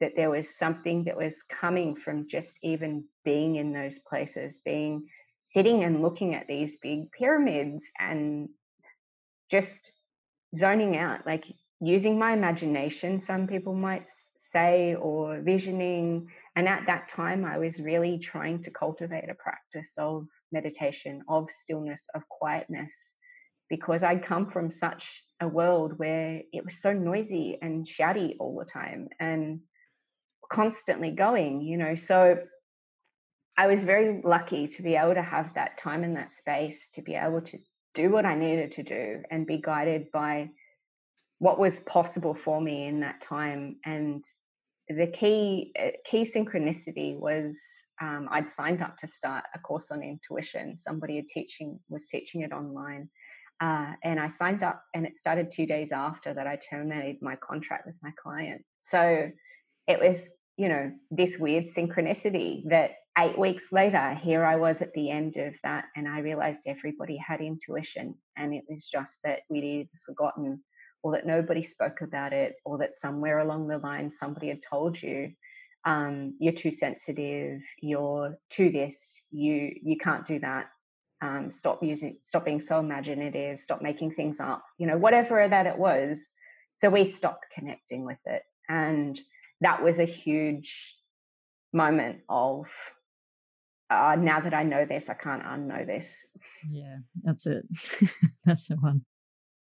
that 0.00 0.12
there 0.16 0.30
was 0.30 0.56
something 0.56 1.04
that 1.04 1.16
was 1.16 1.42
coming 1.42 1.94
from 1.94 2.28
just 2.28 2.58
even 2.62 3.04
being 3.24 3.56
in 3.56 3.72
those 3.72 3.98
places, 3.98 4.60
being 4.64 5.06
sitting 5.42 5.84
and 5.84 6.02
looking 6.02 6.34
at 6.34 6.48
these 6.48 6.78
big 6.78 7.10
pyramids 7.12 7.90
and 7.98 8.48
just 9.50 9.92
zoning 10.54 10.96
out. 10.96 11.26
Like 11.26 11.44
using 11.80 12.18
my 12.18 12.32
imagination, 12.32 13.18
some 13.18 13.46
people 13.46 13.74
might 13.74 14.06
say, 14.36 14.94
or 14.94 15.40
visioning. 15.40 16.28
And 16.56 16.68
at 16.68 16.86
that 16.86 17.08
time, 17.08 17.44
I 17.44 17.58
was 17.58 17.80
really 17.80 18.18
trying 18.18 18.62
to 18.62 18.70
cultivate 18.70 19.28
a 19.28 19.34
practice 19.34 19.96
of 19.98 20.26
meditation, 20.50 21.22
of 21.28 21.50
stillness, 21.50 22.08
of 22.14 22.22
quietness, 22.28 23.14
because 23.68 24.02
I'd 24.02 24.24
come 24.24 24.50
from 24.50 24.70
such 24.70 25.22
a 25.40 25.48
world 25.48 25.98
where 25.98 26.40
it 26.52 26.64
was 26.64 26.80
so 26.80 26.92
noisy 26.92 27.58
and 27.60 27.86
shouty 27.86 28.36
all 28.38 28.56
the 28.58 28.64
time 28.64 29.08
and 29.20 29.60
constantly 30.50 31.10
going, 31.10 31.62
you 31.62 31.76
know. 31.76 31.94
So 31.94 32.38
I 33.56 33.66
was 33.66 33.84
very 33.84 34.20
lucky 34.22 34.68
to 34.68 34.82
be 34.82 34.96
able 34.96 35.14
to 35.14 35.22
have 35.22 35.54
that 35.54 35.78
time 35.78 36.04
in 36.04 36.14
that 36.14 36.30
space, 36.30 36.90
to 36.90 37.02
be 37.02 37.14
able 37.14 37.42
to 37.42 37.58
do 37.94 38.10
what 38.10 38.26
I 38.26 38.34
needed 38.34 38.72
to 38.72 38.82
do 38.82 39.22
and 39.30 39.46
be 39.46 39.58
guided 39.58 40.10
by 40.12 40.50
what 41.38 41.58
was 41.58 41.80
possible 41.80 42.34
for 42.34 42.60
me 42.60 42.86
in 42.86 43.00
that 43.00 43.20
time. 43.20 43.76
And 43.84 44.24
the 44.88 45.06
key 45.06 45.72
uh, 45.80 45.90
key 46.04 46.24
synchronicity 46.24 47.18
was 47.18 47.60
um, 48.00 48.28
I'd 48.30 48.48
signed 48.48 48.82
up 48.82 48.96
to 48.98 49.06
start 49.06 49.44
a 49.54 49.58
course 49.58 49.90
on 49.90 50.02
intuition. 50.02 50.76
Somebody 50.76 51.22
teaching 51.22 51.78
was 51.88 52.08
teaching 52.08 52.42
it 52.42 52.52
online, 52.52 53.08
uh, 53.60 53.92
and 54.02 54.20
I 54.20 54.26
signed 54.26 54.62
up, 54.62 54.82
and 54.94 55.06
it 55.06 55.14
started 55.14 55.50
two 55.50 55.64
days 55.64 55.92
after 55.92 56.34
that 56.34 56.46
I 56.46 56.56
terminated 56.56 57.22
my 57.22 57.36
contract 57.36 57.86
with 57.86 57.96
my 58.02 58.10
client. 58.18 58.62
So 58.80 59.30
it 59.86 60.00
was 60.00 60.28
you 60.56 60.68
know 60.68 60.92
this 61.10 61.38
weird 61.38 61.64
synchronicity 61.64 62.68
that 62.68 62.92
eight 63.18 63.38
weeks 63.38 63.72
later 63.72 64.14
here 64.14 64.44
i 64.44 64.56
was 64.56 64.82
at 64.82 64.92
the 64.92 65.10
end 65.10 65.36
of 65.36 65.54
that 65.62 65.84
and 65.96 66.08
i 66.08 66.20
realized 66.20 66.62
everybody 66.66 67.16
had 67.16 67.40
intuition 67.40 68.14
and 68.36 68.54
it 68.54 68.64
was 68.68 68.88
just 68.88 69.20
that 69.24 69.40
we'd 69.48 69.64
either 69.64 69.88
forgotten 70.04 70.60
or 71.04 71.12
that 71.12 71.26
nobody 71.26 71.62
spoke 71.62 72.00
about 72.00 72.32
it, 72.32 72.56
or 72.64 72.78
that 72.78 72.96
somewhere 72.96 73.38
along 73.38 73.68
the 73.68 73.76
line 73.76 74.10
somebody 74.10 74.48
had 74.48 74.62
told 74.62 75.00
you 75.00 75.30
um, 75.84 76.34
you're 76.40 76.54
too 76.54 76.70
sensitive, 76.70 77.60
you're 77.80 78.38
too 78.48 78.70
this, 78.70 79.20
you 79.30 79.70
you 79.82 79.98
can't 79.98 80.24
do 80.24 80.38
that. 80.38 80.70
Um, 81.20 81.50
stop 81.50 81.82
using, 81.82 82.16
stop 82.22 82.46
being 82.46 82.60
so 82.60 82.80
imaginative, 82.80 83.58
stop 83.58 83.82
making 83.82 84.12
things 84.12 84.40
up, 84.40 84.64
you 84.78 84.86
know, 84.86 84.96
whatever 84.96 85.46
that 85.46 85.66
it 85.66 85.78
was. 85.78 86.32
So 86.72 86.88
we 86.88 87.04
stopped 87.04 87.46
connecting 87.54 88.06
with 88.06 88.18
it, 88.24 88.42
and 88.66 89.20
that 89.60 89.82
was 89.82 89.98
a 89.98 90.04
huge 90.04 90.96
moment 91.72 92.20
of 92.28 92.68
uh, 93.90 94.16
now 94.18 94.40
that 94.40 94.54
I 94.54 94.62
know 94.62 94.84
this, 94.84 95.08
I 95.08 95.14
can't 95.14 95.42
unknow 95.42 95.86
this. 95.86 96.26
Yeah, 96.70 96.96
that's 97.22 97.46
it. 97.46 97.64
that's 98.44 98.68
the 98.68 98.76
one. 98.76 99.04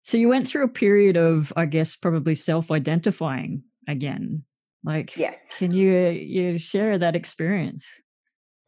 So 0.02 0.18
you 0.18 0.30
went 0.30 0.48
through 0.48 0.64
a 0.64 0.70
period 0.70 1.18
of, 1.18 1.54
I 1.56 1.66
guess, 1.66 1.96
probably 1.96 2.36
self-identifying 2.36 3.64
again. 3.88 4.44
Like, 4.84 5.18
yeah. 5.18 5.36
can 5.58 5.74
you 5.74 5.92
you 5.92 6.58
share 6.58 6.98
that 6.98 7.16
experience? 7.16 8.02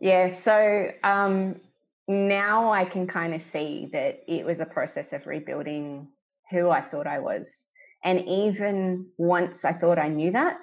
Yeah. 0.02 0.28
So 0.28 0.92
um, 1.04 1.60
now 2.08 2.72
I 2.72 2.86
can 2.86 3.08
kind 3.08 3.34
of 3.34 3.42
see 3.42 3.90
that 3.94 4.24
it 4.28 4.46
was 4.46 4.60
a 4.60 4.66
process 4.66 5.14
of 5.14 5.28
rebuilding 5.28 6.08
who 6.52 6.70
I 6.70 6.82
thought 6.82 7.08
I 7.08 7.20
was, 7.20 7.66
and 8.04 8.20
even 8.26 9.08
once 9.18 9.66
I 9.66 9.72
thought 9.74 10.00
I 10.00 10.10
knew 10.10 10.32
that, 10.32 10.58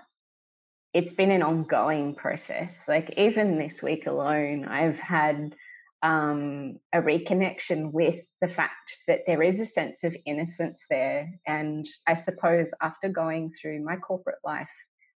it's 0.97 1.13
been 1.13 1.31
an 1.31 1.43
ongoing 1.43 2.15
process. 2.15 2.89
Like 2.89 3.13
even 3.19 3.59
this 3.59 3.83
week 3.83 4.07
alone, 4.07 4.65
I've 4.65 4.99
had 4.99 5.55
um, 6.03 6.79
a 6.91 7.03
reconnection 7.03 7.93
with 7.93 8.27
the 8.41 8.49
fact 8.49 9.03
that 9.07 9.27
there 9.27 9.43
is 9.43 9.61
a 9.61 9.67
sense 9.67 10.05
of 10.05 10.17
innocence 10.25 10.87
there. 10.89 11.35
And 11.47 11.85
I 12.07 12.15
suppose 12.15 12.73
after 12.81 13.11
going 13.11 13.51
through 13.51 13.85
my 13.85 13.97
corporate 13.97 14.39
life, 14.43 14.73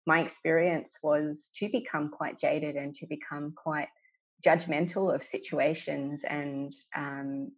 my 0.07 0.19
experience 0.21 0.97
was 1.03 1.51
to 1.57 1.69
become 1.69 2.09
quite 2.09 2.39
jaded 2.39 2.75
and 2.75 2.95
to 2.95 3.05
become 3.05 3.53
quite 3.55 3.89
judgmental 4.43 5.13
of 5.13 5.21
situations. 5.21 6.23
And 6.23 6.73
um, 6.95 7.51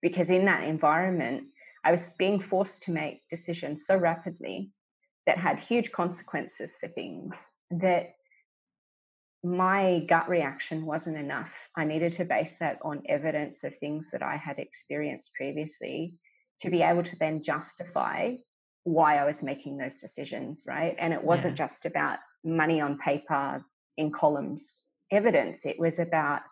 because 0.00 0.30
in 0.30 0.46
that 0.46 0.64
environment, 0.64 1.48
I 1.84 1.90
was 1.90 2.08
being 2.18 2.40
forced 2.40 2.84
to 2.84 2.92
make 2.92 3.28
decisions 3.28 3.84
so 3.84 3.94
rapidly 3.94 4.70
that 5.26 5.38
had 5.38 5.58
huge 5.58 5.92
consequences 5.92 6.78
for 6.78 6.88
things 6.88 7.50
that 7.70 8.14
my 9.44 10.04
gut 10.08 10.28
reaction 10.28 10.86
wasn't 10.86 11.16
enough. 11.16 11.68
I 11.76 11.84
needed 11.84 12.12
to 12.12 12.24
base 12.24 12.58
that 12.58 12.78
on 12.82 13.02
evidence 13.08 13.64
of 13.64 13.76
things 13.76 14.10
that 14.10 14.22
I 14.22 14.36
had 14.36 14.58
experienced 14.58 15.34
previously 15.34 16.14
to 16.60 16.70
be 16.70 16.82
able 16.82 17.02
to 17.04 17.18
then 17.18 17.42
justify 17.42 18.36
why 18.84 19.18
I 19.18 19.24
was 19.24 19.42
making 19.42 19.76
those 19.76 20.00
decisions, 20.00 20.64
right? 20.66 20.94
And 20.98 21.12
it 21.12 21.22
wasn't 21.22 21.58
yeah. 21.58 21.66
just 21.66 21.86
about 21.86 22.18
money 22.44 22.80
on 22.80 22.98
paper 22.98 23.64
in 23.96 24.12
columns 24.12 24.84
evidence, 25.10 25.66
it 25.66 25.78
was 25.78 25.98
about, 25.98 26.42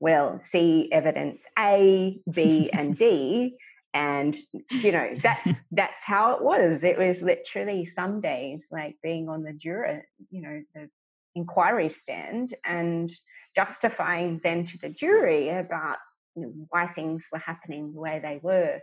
well, 0.00 0.38
see 0.38 0.90
evidence 0.92 1.46
A, 1.58 2.20
B, 2.30 2.70
and 2.72 2.96
D. 2.96 3.56
and 3.94 4.36
you 4.70 4.92
know 4.92 5.14
that's 5.22 5.50
that's 5.72 6.04
how 6.04 6.34
it 6.34 6.42
was 6.42 6.84
it 6.84 6.98
was 6.98 7.22
literally 7.22 7.84
some 7.84 8.20
days 8.20 8.68
like 8.70 8.96
being 9.02 9.28
on 9.28 9.42
the 9.42 9.52
juror 9.52 10.04
you 10.30 10.42
know 10.42 10.62
the 10.74 10.88
inquiry 11.34 11.88
stand 11.88 12.52
and 12.64 13.10
justifying 13.54 14.40
then 14.42 14.64
to 14.64 14.78
the 14.78 14.88
jury 14.88 15.48
about 15.48 15.98
you 16.38 16.42
know, 16.42 16.52
why 16.70 16.86
things 16.86 17.28
were 17.32 17.38
happening 17.38 17.92
the 17.92 18.00
way 18.00 18.20
they 18.22 18.38
were. 18.42 18.80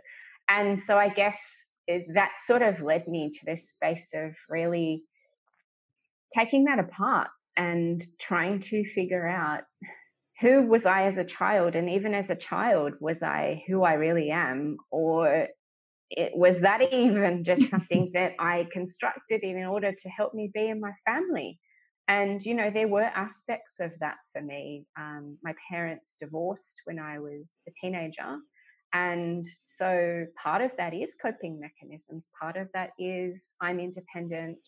And 0.48 0.78
so 0.78 0.98
I 0.98 1.08
guess 1.08 1.64
it, 1.86 2.06
that 2.14 2.34
sort 2.44 2.62
of 2.62 2.82
led 2.82 3.08
me 3.08 3.30
to 3.30 3.46
this 3.46 3.70
space 3.70 4.12
of 4.14 4.34
really 4.48 5.02
taking 6.36 6.64
that 6.64 6.78
apart 6.78 7.28
and 7.56 8.02
trying 8.20 8.60
to 8.60 8.84
figure 8.84 9.26
out 9.26 9.62
who 10.40 10.62
was 10.66 10.86
I 10.86 11.04
as 11.04 11.18
a 11.18 11.24
child? 11.24 11.76
And 11.76 11.90
even 11.90 12.14
as 12.14 12.30
a 12.30 12.36
child, 12.36 12.94
was 13.00 13.22
I 13.22 13.62
who 13.66 13.82
I 13.82 13.94
really 13.94 14.30
am? 14.30 14.76
Or 14.90 15.48
it, 16.10 16.32
was 16.34 16.60
that 16.60 16.82
even 16.92 17.44
just 17.44 17.70
something 17.70 18.10
that 18.14 18.34
I 18.38 18.68
constructed 18.70 19.42
in 19.42 19.64
order 19.64 19.92
to 19.92 20.08
help 20.08 20.34
me 20.34 20.50
be 20.52 20.68
in 20.68 20.80
my 20.80 20.92
family? 21.06 21.58
and 22.08 22.44
you 22.44 22.54
know 22.54 22.70
there 22.70 22.88
were 22.88 23.02
aspects 23.02 23.80
of 23.80 23.92
that 24.00 24.16
for 24.32 24.40
me 24.40 24.86
um, 24.98 25.36
my 25.42 25.52
parents 25.68 26.16
divorced 26.20 26.80
when 26.84 26.98
i 26.98 27.18
was 27.18 27.60
a 27.68 27.72
teenager 27.80 28.36
and 28.92 29.44
so 29.64 30.24
part 30.42 30.62
of 30.62 30.70
that 30.76 30.94
is 30.94 31.16
coping 31.20 31.60
mechanisms 31.60 32.30
part 32.38 32.56
of 32.56 32.68
that 32.74 32.90
is 32.98 33.54
i'm 33.60 33.80
independent 33.80 34.58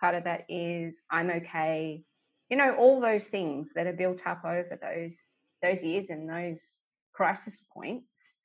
part 0.00 0.14
of 0.14 0.24
that 0.24 0.42
is 0.48 1.02
i'm 1.10 1.30
okay 1.30 2.02
you 2.50 2.56
know 2.56 2.74
all 2.76 3.00
those 3.00 3.26
things 3.28 3.72
that 3.74 3.86
are 3.86 3.92
built 3.92 4.26
up 4.26 4.44
over 4.44 4.78
those 4.80 5.38
those 5.62 5.84
years 5.84 6.10
and 6.10 6.28
those 6.28 6.80
crisis 7.12 7.64
points 7.72 8.38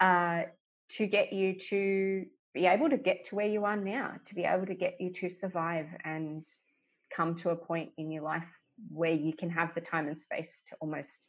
uh, 0.00 0.42
to 0.90 1.06
get 1.06 1.32
you 1.32 1.58
to 1.58 2.24
be 2.54 2.66
able 2.66 2.90
to 2.90 2.96
get 2.96 3.24
to 3.26 3.34
where 3.34 3.46
you 3.46 3.64
are 3.64 3.76
now 3.76 4.14
to 4.26 4.34
be 4.34 4.44
able 4.44 4.66
to 4.66 4.74
get 4.74 4.96
you 5.00 5.12
to 5.12 5.30
survive 5.30 5.86
and 6.04 6.44
come 7.14 7.34
to 7.34 7.50
a 7.50 7.56
point 7.56 7.90
in 7.96 8.10
your 8.10 8.22
life 8.22 8.58
where 8.90 9.12
you 9.12 9.32
can 9.32 9.50
have 9.50 9.74
the 9.74 9.80
time 9.80 10.08
and 10.08 10.18
space 10.18 10.64
to 10.68 10.76
almost 10.80 11.28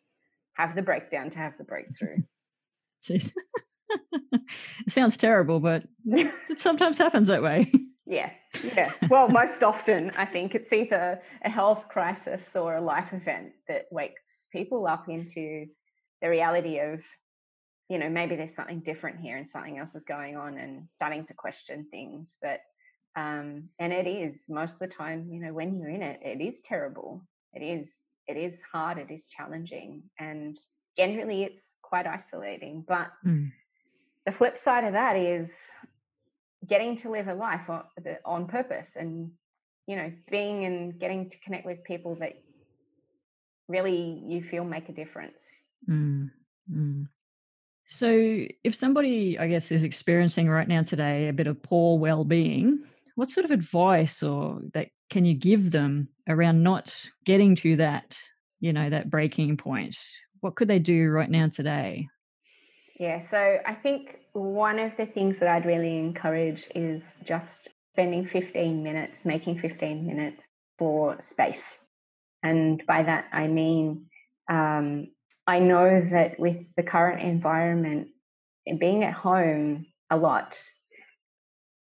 have 0.54 0.76
the 0.76 0.82
breakdown 0.82 1.30
to 1.30 1.38
have 1.38 1.58
the 1.58 1.64
breakthrough. 1.64 2.18
it 4.32 4.90
sounds 4.90 5.18
terrible, 5.18 5.60
but 5.60 5.84
it 6.06 6.60
sometimes 6.60 6.98
happens 6.98 7.28
that 7.28 7.44
way. 7.44 7.72
Yeah, 8.06 8.32
yeah. 8.76 8.92
Well, 9.10 9.30
most 9.30 9.64
often, 9.64 10.12
I 10.18 10.26
think 10.26 10.56
it's 10.56 10.74
either 10.74 11.22
a 11.44 11.50
health 11.50 11.88
crisis 11.88 12.56
or 12.56 12.76
a 12.76 12.82
life 12.82 13.14
event 13.14 13.54
that 13.68 13.86
wakes 13.92 14.48
people 14.52 14.88
up 14.88 15.08
into 15.08 15.68
the 16.22 16.30
reality 16.30 16.80
of, 16.80 17.02
you 17.90 18.00
know, 18.00 18.10
maybe 18.10 18.36
there's 18.36 18.54
something 18.54 18.82
different 18.82 19.22
here 19.22 19.38
and 19.38 19.48
something 19.48 19.78
else 19.78 19.96
is 19.96 20.04
going 20.04 20.36
on 20.36 20.58
and 20.58 20.90
starting 20.90 21.26
to 21.28 21.34
question 21.34 21.88
things. 21.92 22.36
But, 22.42 22.60
um, 23.16 23.70
and 23.80 23.94
it 23.94 24.08
is 24.08 24.48
most 24.50 24.74
of 24.74 24.80
the 24.80 24.96
time, 24.96 25.30
you 25.32 25.40
know, 25.40 25.54
when 25.54 25.78
you're 25.78 25.90
in 25.90 26.02
it, 26.02 26.20
it 26.24 26.42
is 26.42 26.62
terrible. 26.62 27.26
It 27.54 27.62
is, 27.62 28.10
it 28.28 28.36
is 28.36 28.64
hard. 28.64 28.98
It 28.98 29.12
is 29.12 29.30
challenging. 29.30 30.04
And 30.20 30.60
generally, 30.98 31.44
it's 31.44 31.76
quite 31.82 32.08
isolating. 32.08 32.84
But 32.86 33.12
mm. 33.26 33.52
the 34.26 34.32
flip 34.32 34.58
side 34.58 34.84
of 34.84 34.94
that 34.94 35.16
is 35.16 35.72
getting 36.66 36.96
to 36.98 37.10
live 37.10 37.28
a 37.28 37.34
life 37.34 37.70
on, 38.26 38.48
purpose 38.48 38.96
and 38.96 39.32
you 39.88 39.96
know 39.96 40.12
being 40.32 40.66
and 40.66 41.00
getting 41.00 41.30
to 41.30 41.38
connect 41.40 41.66
with 41.66 41.84
people 41.84 42.16
that 42.16 42.34
really 43.68 44.24
you 44.26 44.42
feel 44.42 44.64
make 44.64 44.90
a 44.90 44.94
difference. 44.94 45.56
Mm, 45.90 46.32
mm. 46.72 47.08
so 47.84 48.08
if 48.64 48.74
somebody 48.74 49.38
i 49.38 49.48
guess 49.48 49.70
is 49.70 49.84
experiencing 49.84 50.48
right 50.48 50.70
now 50.70 50.82
today 50.82 51.28
a 51.28 51.34
bit 51.34 51.48
of 51.48 51.62
poor 51.62 52.00
well-being 52.00 52.80
what 53.16 53.30
sort 53.30 53.44
of 53.44 53.52
advice 53.52 54.24
or 54.24 54.62
that 54.74 54.88
can 55.10 55.26
you 55.26 55.34
give 55.34 55.72
them 55.72 56.08
around 56.30 56.64
not 56.64 57.06
getting 57.26 57.56
to 57.56 57.76
that 57.76 58.18
you 58.64 58.72
know 58.72 58.90
that 58.90 59.10
breaking 59.10 59.58
point? 59.58 59.98
What 60.40 60.56
could 60.56 60.70
they 60.70 60.80
do 60.80 61.10
right 61.10 61.30
now 61.30 61.50
today 61.50 62.08
yeah, 63.04 63.20
so 63.20 63.60
I 63.66 63.74
think 63.74 64.18
one 64.32 64.80
of 64.80 64.96
the 64.96 65.06
things 65.06 65.40
that 65.40 65.50
I'd 65.50 65.66
really 65.66 65.98
encourage 65.98 66.70
is 66.74 67.18
just 67.26 67.68
spending 67.92 68.26
15 68.26 68.82
minutes, 68.82 69.26
making 69.26 69.58
15 69.58 70.08
minutes 70.08 70.50
for 70.80 71.20
space. 71.20 71.86
And 72.44 72.82
by 72.88 73.04
that, 73.04 73.26
I 73.34 73.48
mean, 73.48 74.06
um, 74.50 75.10
I 75.46 75.60
know 75.60 76.00
that 76.00 76.40
with 76.40 76.74
the 76.76 76.84
current 76.84 77.22
environment, 77.22 78.08
being 78.80 79.04
at 79.04 79.14
home 79.14 79.86
a 80.10 80.16
lot, 80.16 80.58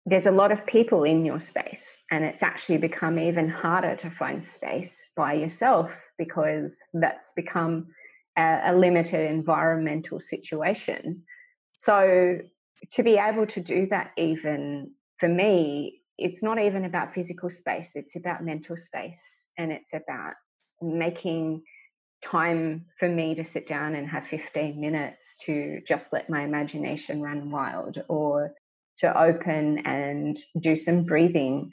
there's 0.06 0.28
a 0.28 0.32
lot 0.32 0.52
of 0.52 0.68
people 0.68 1.06
in 1.06 1.24
your 1.24 1.40
space, 1.40 2.02
and 2.12 2.26
it's 2.26 2.44
actually 2.44 2.80
become 2.80 3.18
even 3.18 3.48
harder 3.48 3.96
to 3.96 4.10
find 4.10 4.46
space 4.46 5.14
by 5.16 5.36
yourself 5.36 6.12
because 6.18 6.84
that's 6.94 7.32
become 7.32 7.88
a, 8.38 8.62
a 8.66 8.76
limited 8.76 9.30
environmental 9.30 10.20
situation. 10.20 11.24
So 11.70 12.40
to 12.92 13.04
be 13.04 13.18
able 13.18 13.48
to 13.48 13.62
do 13.62 13.88
that, 13.88 14.12
even 14.18 14.92
for 15.18 15.28
me, 15.28 16.02
it's 16.18 16.42
not 16.42 16.60
even 16.60 16.86
about 16.86 17.14
physical 17.14 17.50
space, 17.50 17.96
it's 17.96 18.16
about 18.16 18.44
mental 18.44 18.78
space. 18.78 19.50
And 19.58 19.72
it's 19.72 19.94
about 19.94 20.34
making 20.82 21.64
time 22.24 22.86
for 22.98 23.08
me 23.08 23.36
to 23.36 23.44
sit 23.44 23.68
down 23.68 23.96
and 23.96 24.08
have 24.10 24.26
15 24.26 24.80
minutes 24.80 25.38
to 25.46 25.82
just 25.88 26.14
let 26.14 26.30
my 26.30 26.44
imagination 26.44 27.22
run 27.22 27.52
wild 27.52 28.04
or 28.08 28.54
to 28.98 29.20
open 29.20 29.80
and 29.86 30.36
do 30.60 30.76
some 30.76 31.04
breathing. 31.04 31.72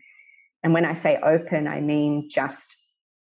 And 0.62 0.74
when 0.74 0.84
I 0.84 0.92
say 0.92 1.16
open, 1.16 1.66
I 1.66 1.80
mean 1.80 2.28
just 2.30 2.76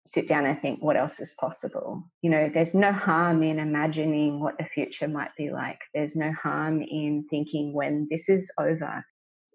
sit 0.09 0.27
down 0.27 0.47
and 0.47 0.61
think 0.61 0.83
what 0.83 0.97
else 0.97 1.21
is 1.21 1.35
possible? 1.39 2.03
You 2.23 2.31
know 2.31 2.51
there's 2.53 2.75
no 2.75 2.93
harm 2.93 3.43
in 3.43 3.59
imagining 3.59 4.41
what 4.41 4.59
the 4.59 4.65
future 4.65 5.09
might 5.09 5.35
be 5.37 5.51
like. 5.51 5.81
There's 5.95 6.17
no 6.17 6.33
harm 6.33 6.83
in 6.83 7.27
thinking 7.31 7.73
when 7.73 8.09
this 8.11 8.29
is 8.29 8.53
over. 8.59 9.05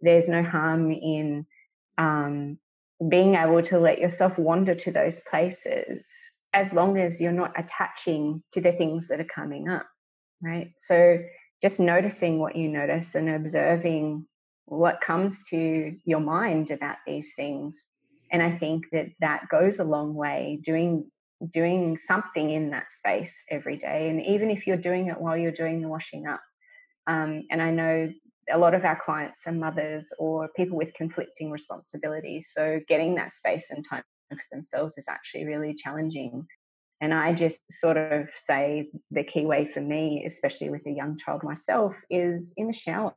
There's 0.01 0.27
no 0.29 0.43
harm 0.43 0.91
in 0.91 1.45
um, 1.97 2.57
being 3.07 3.35
able 3.35 3.61
to 3.63 3.79
let 3.79 3.99
yourself 3.99 4.37
wander 4.37 4.75
to 4.75 4.91
those 4.91 5.19
places 5.21 6.33
as 6.53 6.73
long 6.73 6.97
as 6.97 7.19
you're 7.19 7.31
not 7.31 7.53
attaching 7.57 8.43
to 8.51 8.61
the 8.61 8.71
things 8.71 9.07
that 9.07 9.19
are 9.19 9.25
coming 9.25 9.69
up 9.69 9.87
right? 10.43 10.71
So 10.77 11.19
just 11.61 11.79
noticing 11.79 12.37
what 12.37 12.55
you 12.55 12.67
notice 12.67 13.15
and 13.15 13.29
observing 13.29 14.27
what 14.65 15.01
comes 15.01 15.43
to 15.49 15.95
your 16.05 16.19
mind 16.19 16.69
about 16.69 16.97
these 17.07 17.33
things 17.35 17.89
and 18.33 18.43
i 18.43 18.51
think 18.51 18.85
that 18.91 19.07
that 19.21 19.47
goes 19.49 19.79
a 19.79 19.83
long 19.85 20.13
way 20.13 20.59
doing 20.61 21.09
doing 21.49 21.97
something 21.97 22.51
in 22.51 22.69
that 22.69 22.89
space 22.89 23.43
every 23.49 23.75
day. 23.75 24.09
And 24.09 24.25
even 24.25 24.49
if 24.49 24.65
you're 24.65 24.77
doing 24.77 25.07
it 25.07 25.19
while 25.19 25.35
you're 25.35 25.51
doing 25.51 25.81
the 25.81 25.89
washing 25.89 26.27
up 26.27 26.41
um, 27.07 27.43
and 27.49 27.61
i 27.61 27.71
know 27.71 28.11
a 28.51 28.57
lot 28.57 28.73
of 28.73 28.83
our 28.83 28.99
clients 28.99 29.47
are 29.47 29.53
mothers 29.53 30.11
or 30.19 30.49
people 30.49 30.77
with 30.77 30.93
conflicting 30.95 31.49
responsibilities. 31.49 32.51
So 32.51 32.81
getting 32.89 33.15
that 33.15 33.31
space 33.31 33.71
and 33.71 33.85
time 33.87 34.03
for 34.29 34.37
themselves 34.51 34.97
is 34.97 35.07
actually 35.07 35.45
really 35.45 35.73
challenging. 35.73 36.45
And 36.99 37.13
i 37.13 37.33
just 37.33 37.61
sort 37.71 37.97
of 37.97 38.27
say 38.35 38.89
the 39.11 39.23
key 39.23 39.45
way 39.45 39.69
for 39.71 39.81
me 39.81 40.23
especially 40.25 40.69
with 40.69 40.85
a 40.87 40.91
young 40.91 41.17
child 41.17 41.43
myself 41.43 41.93
is 42.09 42.53
in 42.57 42.67
the 42.67 42.73
shower. 42.73 43.13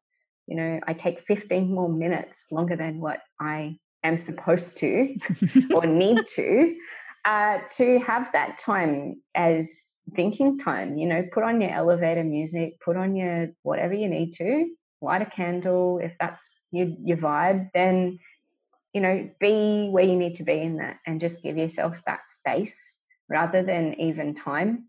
You 0.46 0.56
know 0.56 0.80
i 0.86 0.92
take 0.92 1.20
15 1.20 1.72
more 1.72 1.88
minutes 1.88 2.46
longer 2.50 2.76
than 2.76 3.00
what 3.00 3.20
i 3.40 3.78
am 4.06 4.16
supposed 4.16 4.78
to 4.78 5.16
or 5.74 5.86
need 5.86 6.24
to 6.34 6.76
uh, 7.24 7.58
to 7.76 7.98
have 8.00 8.30
that 8.32 8.56
time 8.58 9.20
as 9.34 9.94
thinking 10.14 10.58
time 10.58 10.96
you 10.96 11.06
know 11.06 11.24
put 11.32 11.42
on 11.42 11.60
your 11.60 11.70
elevator 11.70 12.22
music 12.22 12.78
put 12.80 12.96
on 12.96 13.16
your 13.16 13.48
whatever 13.62 13.94
you 13.94 14.08
need 14.08 14.32
to 14.32 14.66
light 15.00 15.22
a 15.22 15.26
candle. 15.26 16.00
If 16.02 16.16
that's 16.18 16.60
your, 16.70 16.88
your 17.02 17.16
vibe 17.16 17.70
then 17.74 18.18
you 18.92 19.00
know 19.00 19.28
be 19.40 19.88
where 19.88 20.04
you 20.04 20.16
need 20.16 20.34
to 20.34 20.44
be 20.44 20.60
in 20.60 20.78
that 20.78 20.98
and 21.06 21.20
just 21.20 21.42
give 21.42 21.56
yourself 21.56 22.02
that 22.06 22.26
space 22.26 22.96
rather 23.28 23.62
than 23.62 24.00
even 24.00 24.34
time 24.34 24.86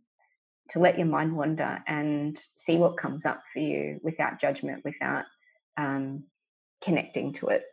to 0.69 0.80
let 0.80 0.97
your 0.97 1.08
mind 1.08 1.36
wander 1.36 1.82
and 1.88 2.39
see 2.56 2.77
what 2.77 2.97
comes 2.97 3.25
up 3.25 3.41
for 3.53 3.60
you 3.60 3.99
without 4.03 4.39
judgment 4.39 4.84
without 4.84 5.25
um, 5.77 6.23
connecting 6.84 7.34
to 7.34 7.47
it 7.47 7.63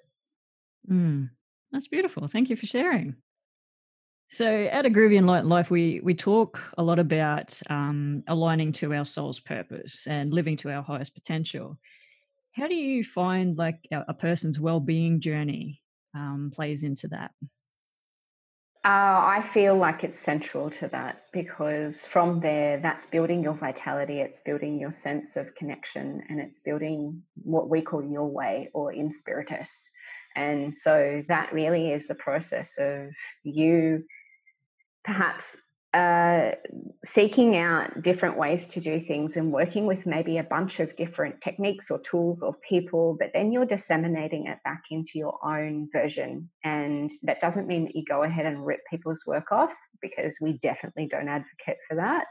Mm, 0.90 1.30
that's 1.72 1.88
beautiful. 1.88 2.28
Thank 2.28 2.50
you 2.50 2.56
for 2.56 2.66
sharing. 2.66 3.16
So, 4.28 4.46
at 4.46 4.86
a 4.86 4.90
groovy 4.90 5.24
life, 5.48 5.70
we 5.70 6.00
we 6.02 6.14
talk 6.14 6.60
a 6.76 6.82
lot 6.82 6.98
about 6.98 7.60
um, 7.70 8.24
aligning 8.26 8.72
to 8.72 8.92
our 8.94 9.04
soul's 9.04 9.38
purpose 9.38 10.06
and 10.06 10.32
living 10.32 10.56
to 10.58 10.70
our 10.70 10.82
highest 10.82 11.14
potential. 11.14 11.78
How 12.56 12.66
do 12.66 12.74
you 12.74 13.04
find 13.04 13.56
like 13.56 13.86
a, 13.92 14.04
a 14.08 14.14
person's 14.14 14.58
well 14.58 14.80
being 14.80 15.20
journey 15.20 15.82
um, 16.14 16.50
plays 16.52 16.82
into 16.84 17.08
that? 17.08 17.32
Uh, 18.84 19.38
I 19.38 19.40
feel 19.40 19.76
like 19.76 20.04
it's 20.04 20.18
central 20.18 20.68
to 20.68 20.88
that 20.88 21.24
because 21.32 22.06
from 22.06 22.40
there, 22.40 22.78
that's 22.78 23.06
building 23.06 23.42
your 23.42 23.54
vitality, 23.54 24.20
it's 24.20 24.40
building 24.40 24.78
your 24.78 24.92
sense 24.92 25.36
of 25.36 25.54
connection, 25.54 26.22
and 26.28 26.38
it's 26.38 26.58
building 26.58 27.22
what 27.42 27.70
we 27.70 27.80
call 27.80 28.04
your 28.04 28.26
way 28.26 28.70
or 28.74 28.92
in 28.92 29.10
spiritus. 29.10 29.90
And 30.36 30.76
so 30.76 31.22
that 31.28 31.52
really 31.52 31.92
is 31.92 32.06
the 32.06 32.14
process 32.14 32.76
of 32.78 33.10
you 33.42 34.04
perhaps 35.04 35.56
uh, 35.94 36.50
seeking 37.04 37.56
out 37.56 38.02
different 38.02 38.36
ways 38.36 38.68
to 38.70 38.80
do 38.80 38.98
things 38.98 39.36
and 39.36 39.52
working 39.52 39.86
with 39.86 40.06
maybe 40.06 40.38
a 40.38 40.42
bunch 40.42 40.80
of 40.80 40.96
different 40.96 41.40
techniques 41.40 41.88
or 41.88 42.00
tools 42.00 42.42
or 42.42 42.52
people, 42.68 43.16
but 43.20 43.30
then 43.32 43.52
you're 43.52 43.64
disseminating 43.64 44.48
it 44.48 44.58
back 44.64 44.82
into 44.90 45.12
your 45.14 45.38
own 45.46 45.88
version. 45.92 46.50
And 46.64 47.08
that 47.22 47.38
doesn't 47.38 47.68
mean 47.68 47.84
that 47.84 47.94
you 47.94 48.04
go 48.08 48.24
ahead 48.24 48.44
and 48.44 48.66
rip 48.66 48.80
people's 48.90 49.22
work 49.24 49.52
off 49.52 49.72
because 50.02 50.38
we 50.40 50.58
definitely 50.58 51.06
don't 51.06 51.28
advocate 51.28 51.78
for 51.88 51.94
that. 51.94 52.26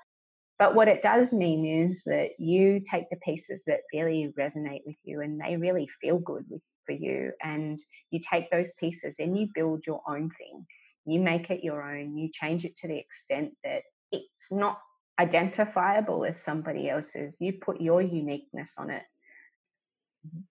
But 0.59 0.75
what 0.75 0.89
it 0.89 1.01
does 1.01 1.31
mean 1.31 1.65
is 1.65 2.03
that 2.03 2.31
you 2.39 2.81
take 2.81 3.09
the 3.09 3.17
pieces 3.17 3.63
that 3.67 3.81
really 3.93 4.33
resonate 4.37 4.81
with 4.85 4.97
you 5.05 5.21
and 5.21 5.39
they 5.39 5.55
really 5.55 5.87
feel 5.87 6.19
good 6.19 6.43
with 6.49 6.61
for 6.85 6.93
you 6.93 7.31
and 7.41 7.79
you 8.11 8.19
take 8.19 8.49
those 8.51 8.73
pieces 8.73 9.17
and 9.19 9.37
you 9.37 9.47
build 9.53 9.83
your 9.85 10.01
own 10.07 10.29
thing. 10.29 10.65
You 11.05 11.19
make 11.19 11.49
it 11.49 11.63
your 11.63 11.83
own 11.83 12.17
you 12.17 12.29
change 12.31 12.65
it 12.65 12.75
to 12.77 12.87
the 12.87 12.97
extent 12.97 13.53
that 13.63 13.83
it's 14.11 14.51
not 14.51 14.79
identifiable 15.19 16.25
as 16.25 16.41
somebody 16.41 16.89
else's. 16.89 17.39
You 17.39 17.53
put 17.53 17.81
your 17.81 18.01
uniqueness 18.01 18.77
on 18.77 18.89
it. 18.89 19.03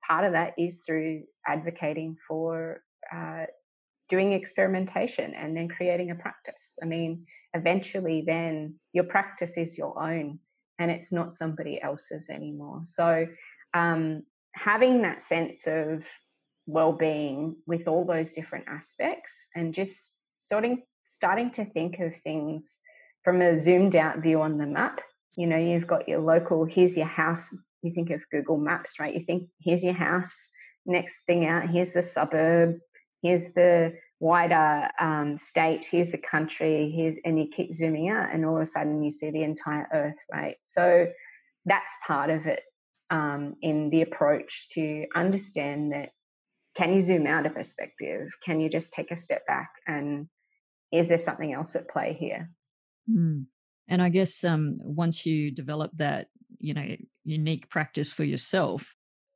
Part 0.06 0.24
of 0.24 0.32
that 0.32 0.54
is 0.58 0.84
through 0.84 1.22
advocating 1.46 2.16
for 2.28 2.82
uh, 3.12 3.46
doing 4.08 4.32
experimentation 4.32 5.32
and 5.34 5.56
then 5.56 5.68
creating 5.68 6.10
a 6.10 6.14
practice. 6.14 6.78
I 6.82 6.86
mean 6.86 7.26
eventually 7.54 8.24
then 8.26 8.74
your 8.92 9.04
practice 9.04 9.56
is 9.56 9.78
your 9.78 10.00
own 10.00 10.38
and 10.78 10.90
it's 10.90 11.12
not 11.12 11.32
somebody 11.32 11.80
else's 11.80 12.28
anymore. 12.28 12.82
So 12.84 13.26
um, 13.74 14.24
having 14.54 15.02
that 15.02 15.20
sense 15.20 15.66
of 15.66 16.06
well-being 16.66 17.56
with 17.66 17.88
all 17.88 18.04
those 18.04 18.32
different 18.32 18.66
aspects 18.68 19.48
and 19.54 19.74
just 19.74 20.16
starting 20.38 20.82
starting 21.02 21.50
to 21.50 21.64
think 21.64 21.98
of 21.98 22.14
things 22.14 22.78
from 23.24 23.40
a 23.40 23.58
zoomed 23.58 23.96
out 23.96 24.18
view 24.18 24.40
on 24.40 24.58
the 24.58 24.66
map. 24.66 25.00
You 25.36 25.46
know 25.46 25.56
you've 25.56 25.86
got 25.86 26.08
your 26.08 26.20
local 26.20 26.64
here's 26.64 26.96
your 26.96 27.06
house. 27.06 27.54
You 27.82 27.92
think 27.92 28.10
of 28.10 28.22
google 28.30 28.58
maps 28.58 29.00
right? 29.00 29.14
You 29.14 29.24
think 29.24 29.48
here's 29.60 29.82
your 29.84 29.94
house. 29.94 30.48
Next 30.86 31.24
thing 31.26 31.46
out 31.46 31.68
here's 31.68 31.92
the 31.92 32.02
suburb. 32.02 32.78
Here's 33.22 33.52
the 33.54 33.94
wider 34.22 34.88
um, 35.00 35.36
state, 35.36 35.84
here's 35.84 36.10
the 36.10 36.18
country, 36.18 36.92
here's, 36.94 37.18
and 37.24 37.38
you 37.38 37.48
keep 37.48 37.72
zooming 37.72 38.08
out, 38.08 38.32
and 38.32 38.46
all 38.46 38.56
of 38.56 38.62
a 38.62 38.66
sudden 38.66 39.02
you 39.02 39.10
see 39.10 39.30
the 39.30 39.42
entire 39.42 39.88
earth, 39.92 40.18
right? 40.32 40.56
So 40.60 41.08
that's 41.66 41.92
part 42.06 42.30
of 42.30 42.46
it 42.46 42.62
um, 43.12 43.56
in 43.60 43.90
the 43.90 44.02
approach 44.02 44.70
to 44.70 45.06
understand 45.14 45.92
that 45.92 46.10
can 46.74 46.94
you 46.94 47.00
zoom 47.02 47.26
out 47.26 47.46
a 47.46 47.50
perspective? 47.50 48.30
Can 48.42 48.58
you 48.58 48.70
just 48.70 48.94
take 48.94 49.10
a 49.10 49.16
step 49.16 49.46
back 49.46 49.70
and 49.86 50.26
is 50.90 51.08
there 51.08 51.18
something 51.18 51.52
else 51.52 51.76
at 51.76 51.88
play 51.88 52.16
here? 52.18 52.50
Mm. 53.08 53.44
And 53.88 54.02
I 54.02 54.08
guess 54.08 54.42
um, 54.44 54.76
once 54.80 55.26
you 55.26 55.50
develop 55.50 55.90
that, 55.96 56.28
you 56.58 56.72
know, 56.72 56.96
unique 57.24 57.68
practice 57.68 58.12
for 58.12 58.24
yourself, 58.24 58.94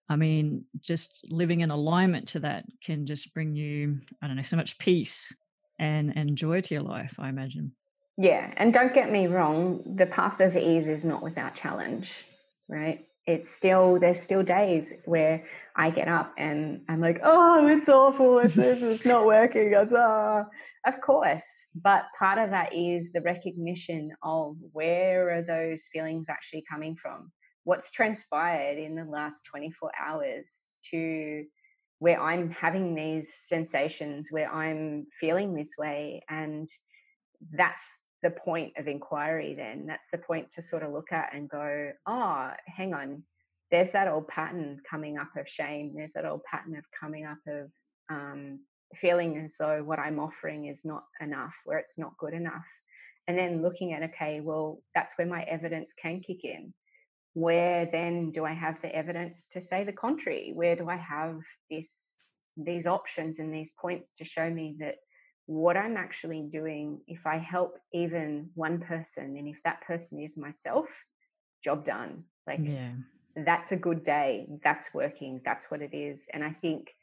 I 0.08 0.16
mean, 0.16 0.64
just 0.80 1.26
living 1.30 1.60
in 1.60 1.70
alignment 1.70 2.28
to 2.28 2.40
that 2.40 2.64
can 2.82 3.04
just 3.04 3.34
bring 3.34 3.54
you, 3.54 3.98
I 4.22 4.26
don't 4.26 4.36
know, 4.36 4.42
so 4.42 4.56
much 4.56 4.78
peace 4.78 5.36
and, 5.78 6.16
and 6.16 6.36
joy 6.36 6.62
to 6.62 6.74
your 6.74 6.84
life, 6.84 7.16
I 7.18 7.28
imagine. 7.28 7.72
Yeah. 8.16 8.50
And 8.56 8.72
don't 8.72 8.94
get 8.94 9.12
me 9.12 9.26
wrong, 9.26 9.82
the 9.96 10.06
path 10.06 10.40
of 10.40 10.56
ease 10.56 10.88
is 10.88 11.04
not 11.04 11.22
without 11.22 11.54
challenge, 11.54 12.24
right? 12.68 13.04
It's 13.26 13.50
still, 13.50 13.98
there's 13.98 14.20
still 14.20 14.42
days 14.42 14.94
where 15.04 15.44
I 15.74 15.90
get 15.90 16.06
up 16.06 16.32
and 16.38 16.82
I'm 16.88 17.00
like, 17.00 17.20
oh, 17.24 17.66
it's 17.66 17.88
awful. 17.88 18.38
It's 18.38 18.54
this, 18.54 18.82
it's 18.82 19.04
not 19.04 19.26
working. 19.36 19.72
It's, 19.72 19.92
ah. 19.92 20.44
Of 20.86 21.00
course. 21.00 21.66
But 21.74 22.04
part 22.16 22.38
of 22.38 22.50
that 22.50 22.72
is 22.72 23.12
the 23.12 23.22
recognition 23.22 24.12
of 24.22 24.56
where 24.72 25.36
are 25.36 25.42
those 25.42 25.88
feelings 25.92 26.28
actually 26.28 26.64
coming 26.70 26.94
from? 26.94 27.32
what's 27.66 27.90
transpired 27.90 28.78
in 28.78 28.94
the 28.94 29.04
last 29.04 29.44
24 29.46 29.90
hours 30.00 30.72
to 30.88 31.44
where 31.98 32.20
I'm 32.20 32.50
having 32.50 32.94
these 32.94 33.34
sensations, 33.34 34.28
where 34.30 34.48
I'm 34.48 35.08
feeling 35.18 35.52
this 35.52 35.74
way. 35.76 36.22
And 36.30 36.68
that's 37.52 37.92
the 38.26 38.30
point 38.32 38.72
of 38.76 38.88
inquiry, 38.88 39.54
then. 39.54 39.86
That's 39.86 40.10
the 40.10 40.18
point 40.18 40.50
to 40.50 40.62
sort 40.62 40.82
of 40.82 40.92
look 40.92 41.12
at 41.12 41.32
and 41.32 41.48
go, 41.48 41.92
oh, 42.06 42.50
hang 42.66 42.92
on, 42.92 43.22
there's 43.70 43.90
that 43.90 44.08
old 44.08 44.26
pattern 44.26 44.80
coming 44.88 45.16
up 45.16 45.30
of 45.36 45.48
shame. 45.48 45.92
There's 45.94 46.14
that 46.14 46.24
old 46.24 46.42
pattern 46.42 46.76
of 46.76 46.84
coming 46.98 47.24
up 47.24 47.38
of 47.46 47.70
um, 48.10 48.60
feeling 48.96 49.38
as 49.38 49.54
though 49.58 49.84
what 49.84 50.00
I'm 50.00 50.18
offering 50.18 50.66
is 50.66 50.84
not 50.84 51.04
enough, 51.20 51.56
where 51.64 51.78
it's 51.78 51.98
not 51.98 52.18
good 52.18 52.34
enough. 52.34 52.68
And 53.28 53.38
then 53.38 53.62
looking 53.62 53.92
at, 53.92 54.02
okay, 54.10 54.40
well, 54.40 54.82
that's 54.92 55.16
where 55.16 55.26
my 55.28 55.42
evidence 55.42 55.92
can 55.92 56.20
kick 56.20 56.44
in 56.44 56.74
where 57.34 57.84
then 57.84 58.30
do 58.30 58.46
I 58.46 58.54
have 58.54 58.80
the 58.80 58.88
evidence 58.96 59.44
to 59.50 59.60
say 59.60 59.84
the 59.84 59.92
contrary? 59.92 60.52
Where 60.54 60.74
do 60.74 60.88
I 60.88 60.96
have 60.96 61.42
this 61.70 62.18
these 62.56 62.86
options 62.86 63.38
and 63.38 63.52
these 63.52 63.72
points 63.78 64.08
to 64.12 64.24
show 64.24 64.48
me 64.48 64.76
that 64.78 64.94
what 65.46 65.76
I'm 65.76 65.96
actually 65.96 66.42
doing, 66.42 67.00
if 67.06 67.26
I 67.26 67.38
help 67.38 67.78
even 67.92 68.50
one 68.54 68.80
person, 68.80 69.36
and 69.36 69.48
if 69.48 69.62
that 69.62 69.80
person 69.82 70.20
is 70.20 70.36
myself, 70.36 71.04
job 71.62 71.84
done. 71.84 72.24
Like 72.46 72.60
yeah. 72.62 72.92
that's 73.36 73.72
a 73.72 73.76
good 73.76 74.02
day. 74.02 74.46
That's 74.62 74.92
working. 74.92 75.40
That's 75.44 75.70
what 75.70 75.82
it 75.82 75.94
is. 75.94 76.28
And 76.32 76.44
I 76.44 76.50
think 76.50 76.94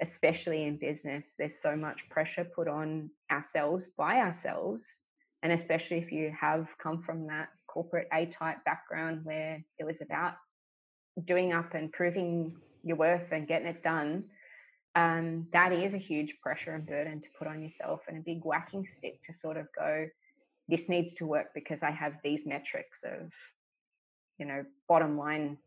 especially 0.00 0.64
in 0.64 0.76
business, 0.76 1.34
there's 1.38 1.60
so 1.60 1.76
much 1.76 2.08
pressure 2.08 2.44
put 2.44 2.66
on 2.66 3.10
ourselves 3.30 3.86
by 3.96 4.18
ourselves. 4.18 5.00
And 5.42 5.52
especially 5.52 5.98
if 5.98 6.12
you 6.12 6.32
have 6.38 6.76
come 6.78 7.02
from 7.02 7.28
that 7.28 7.48
corporate 7.66 8.08
A 8.12 8.26
type 8.26 8.64
background 8.64 9.20
where 9.24 9.64
it 9.78 9.84
was 9.84 10.00
about 10.00 10.34
doing 11.24 11.52
up 11.52 11.74
and 11.74 11.92
proving 11.92 12.52
your 12.82 12.96
worth 12.96 13.30
and 13.32 13.46
getting 13.46 13.68
it 13.68 13.82
done, 13.82 14.24
um, 14.94 15.46
that 15.52 15.72
is 15.72 15.94
a 15.94 15.98
huge 15.98 16.38
pressure 16.40 16.72
and 16.72 16.86
burden 16.86 17.20
to 17.20 17.28
put 17.38 17.48
on 17.48 17.62
yourself 17.62 18.06
and 18.08 18.18
a 18.18 18.20
big 18.20 18.44
whacking 18.44 18.86
stick 18.86 19.22
to 19.22 19.32
sort 19.32 19.56
of 19.56 19.66
go, 19.76 20.08
this 20.68 20.88
needs 20.88 21.14
to 21.14 21.26
work 21.26 21.48
because 21.54 21.82
I 21.82 21.90
have 21.90 22.14
these 22.22 22.46
metrics 22.46 23.02
of, 23.04 23.32
you 24.38 24.46
know, 24.46 24.64
bottom 24.88 25.16
line 25.16 25.58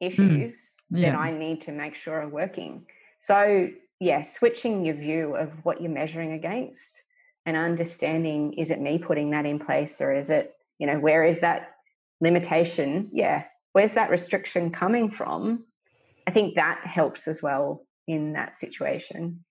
hmm. 0.00 0.06
issues 0.06 0.74
mm, 0.92 1.00
yeah. 1.00 1.12
that 1.12 1.18
I 1.18 1.30
need 1.30 1.62
to 1.62 1.72
make 1.72 1.94
sure 1.94 2.20
are 2.20 2.28
working. 2.28 2.86
So, 3.18 3.70
yeah, 4.00 4.22
switching 4.22 4.84
your 4.84 4.96
view 4.96 5.34
of 5.36 5.64
what 5.64 5.80
you're 5.80 5.90
measuring 5.90 6.32
against 6.32 7.02
and 7.46 7.56
understanding 7.56 8.54
is 8.54 8.70
it 8.70 8.80
me 8.80 8.98
putting 8.98 9.30
that 9.30 9.46
in 9.46 9.58
place 9.58 10.00
or 10.00 10.14
is 10.14 10.30
it 10.30 10.54
you 10.78 10.86
know 10.86 10.98
where 10.98 11.24
is 11.24 11.40
that 11.40 11.74
limitation 12.20 13.08
yeah 13.12 13.44
where's 13.72 13.94
that 13.94 14.10
restriction 14.10 14.70
coming 14.70 15.10
from 15.10 15.64
i 16.26 16.30
think 16.30 16.54
that 16.54 16.80
helps 16.84 17.28
as 17.28 17.42
well 17.42 17.84
in 18.06 18.32
that 18.32 18.54
situation 18.56 19.44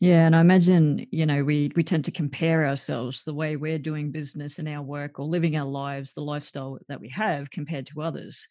yeah 0.00 0.26
and 0.26 0.34
i 0.34 0.40
imagine 0.40 1.06
you 1.10 1.26
know 1.26 1.44
we 1.44 1.70
we 1.76 1.82
tend 1.82 2.04
to 2.04 2.10
compare 2.10 2.66
ourselves 2.66 3.24
the 3.24 3.34
way 3.34 3.56
we're 3.56 3.78
doing 3.78 4.10
business 4.10 4.58
in 4.58 4.68
our 4.68 4.82
work 4.82 5.18
or 5.18 5.26
living 5.26 5.56
our 5.56 5.66
lives 5.66 6.14
the 6.14 6.22
lifestyle 6.22 6.78
that 6.88 7.00
we 7.00 7.08
have 7.08 7.50
compared 7.50 7.86
to 7.86 8.02
others 8.02 8.48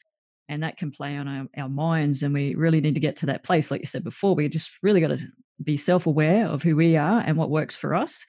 and 0.50 0.64
that 0.64 0.76
can 0.76 0.92
play 0.92 1.16
on 1.16 1.28
our, 1.28 1.48
our 1.58 1.70
minds 1.70 2.24
and 2.24 2.34
we 2.34 2.56
really 2.56 2.82
need 2.82 2.96
to 2.96 3.00
get 3.00 3.16
to 3.16 3.26
that 3.26 3.44
place 3.44 3.72
like 3.72 3.82
you 3.82 3.88
said 3.88 4.04
before 4.04 4.36
we 4.36 4.48
just 4.48 4.72
really 4.84 5.02
got 5.02 5.16
to 5.16 5.20
be 5.64 5.78
self-aware 5.78 6.48
of 6.48 6.64
who 6.64 6.76
we 6.76 6.98
are 6.98 7.20
and 7.20 7.38
what 7.38 7.50
works 7.50 7.76
for 7.76 7.94
us 7.96 8.26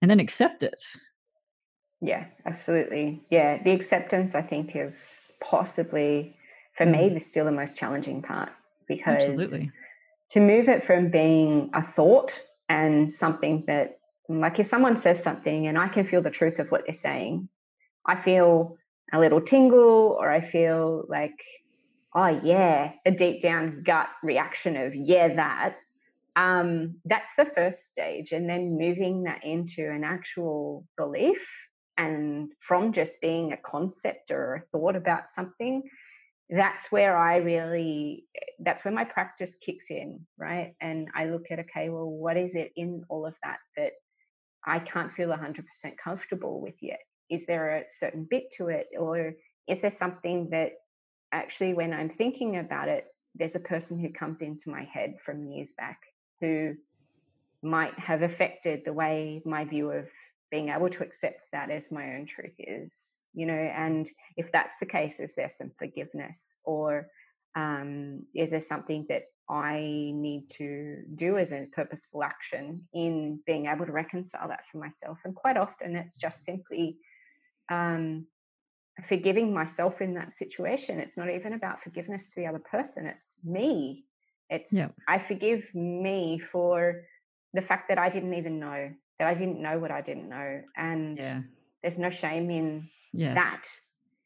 and 0.00 0.10
then 0.10 0.20
accept 0.20 0.62
it 0.62 0.82
yeah, 2.02 2.24
absolutely. 2.44 3.22
Yeah, 3.30 3.62
the 3.62 3.70
acceptance 3.70 4.34
I 4.34 4.42
think 4.42 4.74
is 4.74 5.32
possibly 5.40 6.36
for 6.74 6.84
me 6.84 7.08
mm. 7.08 7.14
the 7.14 7.20
still 7.20 7.44
the 7.44 7.52
most 7.52 7.78
challenging 7.78 8.22
part 8.22 8.50
because 8.88 9.28
absolutely. 9.28 9.70
To 10.32 10.40
move 10.40 10.68
it 10.68 10.82
from 10.82 11.10
being 11.10 11.70
a 11.74 11.82
thought 11.82 12.40
and 12.68 13.12
something 13.12 13.64
that 13.66 13.98
like 14.28 14.58
if 14.58 14.66
someone 14.66 14.96
says 14.96 15.22
something 15.22 15.66
and 15.66 15.76
I 15.76 15.88
can 15.88 16.06
feel 16.06 16.22
the 16.22 16.30
truth 16.30 16.58
of 16.58 16.70
what 16.70 16.84
they're 16.86 16.94
saying, 16.94 17.50
I 18.06 18.16
feel 18.16 18.78
a 19.12 19.20
little 19.20 19.42
tingle 19.42 20.16
or 20.18 20.30
I 20.30 20.40
feel 20.40 21.04
like 21.08 21.38
oh 22.14 22.40
yeah, 22.42 22.92
a 23.04 23.10
deep 23.10 23.42
down 23.42 23.82
gut 23.82 24.08
reaction 24.22 24.76
of 24.76 24.94
yeah 24.94 25.34
that 25.34 25.76
um, 26.34 26.96
that's 27.04 27.34
the 27.34 27.44
first 27.44 27.84
stage 27.84 28.32
and 28.32 28.48
then 28.48 28.78
moving 28.78 29.24
that 29.24 29.44
into 29.44 29.90
an 29.90 30.02
actual 30.02 30.86
belief 30.96 31.46
and 31.98 32.52
from 32.58 32.92
just 32.92 33.20
being 33.20 33.52
a 33.52 33.58
concept 33.58 34.30
or 34.30 34.54
a 34.54 34.60
thought 34.70 34.96
about 34.96 35.28
something 35.28 35.82
that's 36.50 36.90
where 36.92 37.16
i 37.16 37.36
really 37.36 38.24
eh, 38.36 38.46
that's 38.60 38.84
where 38.84 38.94
my 38.94 39.04
practice 39.04 39.56
kicks 39.56 39.90
in 39.90 40.26
right? 40.38 40.74
And 40.80 41.08
i 41.14 41.26
look 41.26 41.50
at 41.50 41.60
okay 41.60 41.88
well 41.88 42.08
what 42.08 42.36
is 42.36 42.54
it 42.54 42.72
in 42.76 43.04
all 43.08 43.26
of 43.26 43.34
that 43.42 43.58
that 43.76 43.92
i 44.66 44.78
can't 44.78 45.12
feel 45.12 45.28
100% 45.28 45.64
comfortable 46.02 46.60
with 46.60 46.82
yet? 46.82 47.00
Is 47.30 47.46
there 47.46 47.76
a 47.76 47.84
certain 47.88 48.26
bit 48.28 48.50
to 48.58 48.68
it? 48.68 48.88
Or 48.98 49.32
is 49.66 49.80
there 49.80 49.90
something 49.90 50.50
that 50.50 50.72
actually 51.32 51.74
when 51.74 51.92
i'm 51.92 52.10
thinking 52.10 52.56
about 52.56 52.88
it 52.88 53.06
there's 53.34 53.56
a 53.56 53.60
person 53.60 53.98
who 53.98 54.10
comes 54.12 54.42
into 54.42 54.70
my 54.70 54.84
head 54.84 55.14
from 55.20 55.46
years 55.46 55.72
back 55.76 55.98
who 56.40 56.74
might 57.62 57.98
have 57.98 58.22
affected 58.22 58.82
the 58.84 58.92
way 58.92 59.40
my 59.44 59.64
view 59.64 59.90
of 59.90 60.10
being 60.52 60.68
able 60.68 60.90
to 60.90 61.02
accept 61.02 61.50
that 61.50 61.70
as 61.70 61.90
my 61.90 62.14
own 62.14 62.26
truth 62.26 62.54
is, 62.58 63.22
you 63.32 63.46
know, 63.46 63.54
and 63.54 64.08
if 64.36 64.52
that's 64.52 64.78
the 64.78 64.86
case, 64.86 65.18
is 65.18 65.34
there 65.34 65.48
some 65.48 65.72
forgiveness 65.78 66.58
or 66.62 67.08
um, 67.56 68.26
is 68.34 68.50
there 68.50 68.60
something 68.60 69.06
that 69.08 69.22
I 69.48 69.80
need 70.14 70.50
to 70.58 71.04
do 71.14 71.38
as 71.38 71.52
a 71.52 71.68
purposeful 71.72 72.22
action 72.22 72.86
in 72.92 73.40
being 73.46 73.64
able 73.64 73.86
to 73.86 73.92
reconcile 73.92 74.48
that 74.48 74.66
for 74.66 74.76
myself? 74.76 75.18
And 75.24 75.34
quite 75.34 75.56
often 75.56 75.96
it's 75.96 76.18
just 76.18 76.44
simply 76.44 76.98
um, 77.70 78.26
forgiving 79.04 79.54
myself 79.54 80.02
in 80.02 80.14
that 80.14 80.32
situation. 80.32 81.00
It's 81.00 81.16
not 81.16 81.30
even 81.30 81.54
about 81.54 81.80
forgiveness 81.80 82.34
to 82.34 82.40
the 82.40 82.46
other 82.46 82.58
person, 82.58 83.06
it's 83.06 83.40
me. 83.42 84.04
It's 84.50 84.70
yeah. 84.70 84.88
I 85.08 85.16
forgive 85.16 85.74
me 85.74 86.38
for 86.38 87.04
the 87.54 87.62
fact 87.62 87.88
that 87.88 87.96
I 87.96 88.10
didn't 88.10 88.34
even 88.34 88.60
know 88.60 88.90
that 89.22 89.28
I 89.28 89.34
didn't 89.34 89.62
know 89.62 89.78
what 89.78 89.92
I 89.92 90.00
didn't 90.00 90.28
know. 90.28 90.62
And 90.76 91.18
yeah. 91.20 91.42
there's 91.80 91.96
no 91.96 92.10
shame 92.10 92.50
in 92.50 92.82
yes. 93.12 93.36
that, 93.36 93.68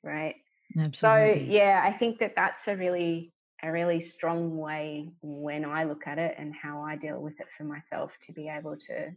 right? 0.03 0.37
Absolutely. 0.79 1.47
So 1.47 1.53
yeah, 1.53 1.83
I 1.85 1.93
think 1.93 2.19
that 2.21 2.33
that's 2.35 2.67
a 2.67 2.75
really 2.75 3.35
a 3.63 3.71
really 3.71 4.01
strong 4.01 4.57
way 4.57 5.11
when 5.21 5.67
I 5.67 5.85
look 5.85 6.07
at 6.07 6.19
it 6.19 6.35
and 6.39 6.55
how 6.55 6.81
I 6.81 6.97
deal 6.97 7.21
with 7.21 7.39
it 7.41 7.47
for 7.57 7.65
myself 7.65 8.17
to 8.23 8.33
be 8.33 8.49
able 8.49 8.77
to 8.77 9.13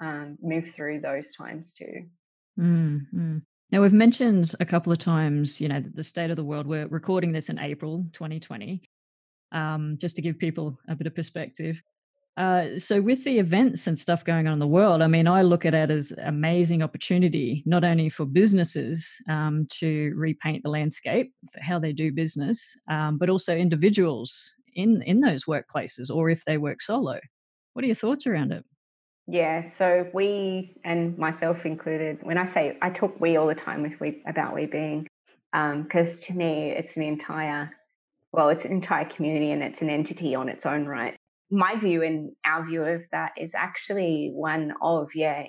um, 0.00 0.38
move 0.40 0.70
through 0.70 1.00
those 1.00 1.32
times 1.32 1.72
too. 1.72 2.06
Mm-hmm. 2.58 3.38
Now 3.72 3.82
we've 3.82 3.92
mentioned 3.92 4.52
a 4.60 4.64
couple 4.64 4.92
of 4.92 4.98
times, 4.98 5.60
you 5.60 5.68
know, 5.68 5.80
the 5.80 6.04
state 6.04 6.30
of 6.30 6.36
the 6.36 6.44
world. 6.44 6.68
We're 6.68 6.86
recording 6.86 7.32
this 7.32 7.48
in 7.48 7.58
April 7.58 8.06
2020, 8.12 8.80
um, 9.50 9.96
just 10.00 10.14
to 10.16 10.22
give 10.22 10.38
people 10.38 10.78
a 10.88 10.94
bit 10.94 11.08
of 11.08 11.16
perspective. 11.16 11.82
Uh, 12.36 12.78
so 12.78 13.02
with 13.02 13.24
the 13.24 13.38
events 13.38 13.86
and 13.86 13.98
stuff 13.98 14.24
going 14.24 14.46
on 14.46 14.54
in 14.54 14.58
the 14.60 14.66
world, 14.66 15.02
I 15.02 15.08
mean, 15.08 15.26
I 15.26 15.42
look 15.42 15.66
at 15.66 15.74
it 15.74 15.90
as 15.90 16.12
amazing 16.22 16.82
opportunity, 16.82 17.62
not 17.66 17.84
only 17.84 18.08
for 18.08 18.24
businesses 18.24 19.20
um, 19.28 19.66
to 19.78 20.14
repaint 20.16 20.62
the 20.62 20.70
landscape 20.70 21.32
for 21.52 21.60
how 21.60 21.78
they 21.78 21.92
do 21.92 22.12
business, 22.12 22.78
um, 22.88 23.18
but 23.18 23.28
also 23.28 23.56
individuals 23.56 24.56
in 24.74 25.02
in 25.02 25.20
those 25.20 25.44
workplaces 25.44 26.14
or 26.14 26.30
if 26.30 26.44
they 26.44 26.56
work 26.56 26.80
solo. 26.80 27.18
What 27.72 27.84
are 27.84 27.86
your 27.86 27.94
thoughts 27.94 28.26
around 28.26 28.52
it? 28.52 28.64
Yeah, 29.26 29.60
so 29.60 30.08
we 30.12 30.76
and 30.84 31.16
myself 31.18 31.66
included. 31.66 32.18
When 32.22 32.38
I 32.38 32.44
say 32.44 32.78
I 32.82 32.90
talk 32.90 33.20
we 33.20 33.36
all 33.36 33.46
the 33.46 33.54
time 33.54 33.82
with 33.82 34.00
we 34.00 34.22
about 34.26 34.54
we 34.54 34.66
being, 34.66 35.06
because 35.52 36.16
um, 36.16 36.22
to 36.22 36.32
me 36.34 36.70
it's 36.70 36.96
an 36.96 37.02
entire, 37.02 37.70
well, 38.32 38.48
it's 38.48 38.64
an 38.64 38.72
entire 38.72 39.04
community 39.04 39.50
and 39.50 39.62
it's 39.62 39.82
an 39.82 39.90
entity 39.90 40.34
on 40.34 40.48
its 40.48 40.66
own 40.66 40.86
right. 40.86 41.16
My 41.50 41.76
view 41.76 42.02
and 42.02 42.32
our 42.46 42.64
view 42.66 42.82
of 42.82 43.02
that 43.12 43.32
is 43.36 43.54
actually 43.54 44.30
one 44.32 44.72
of 44.80 45.08
yeah, 45.14 45.44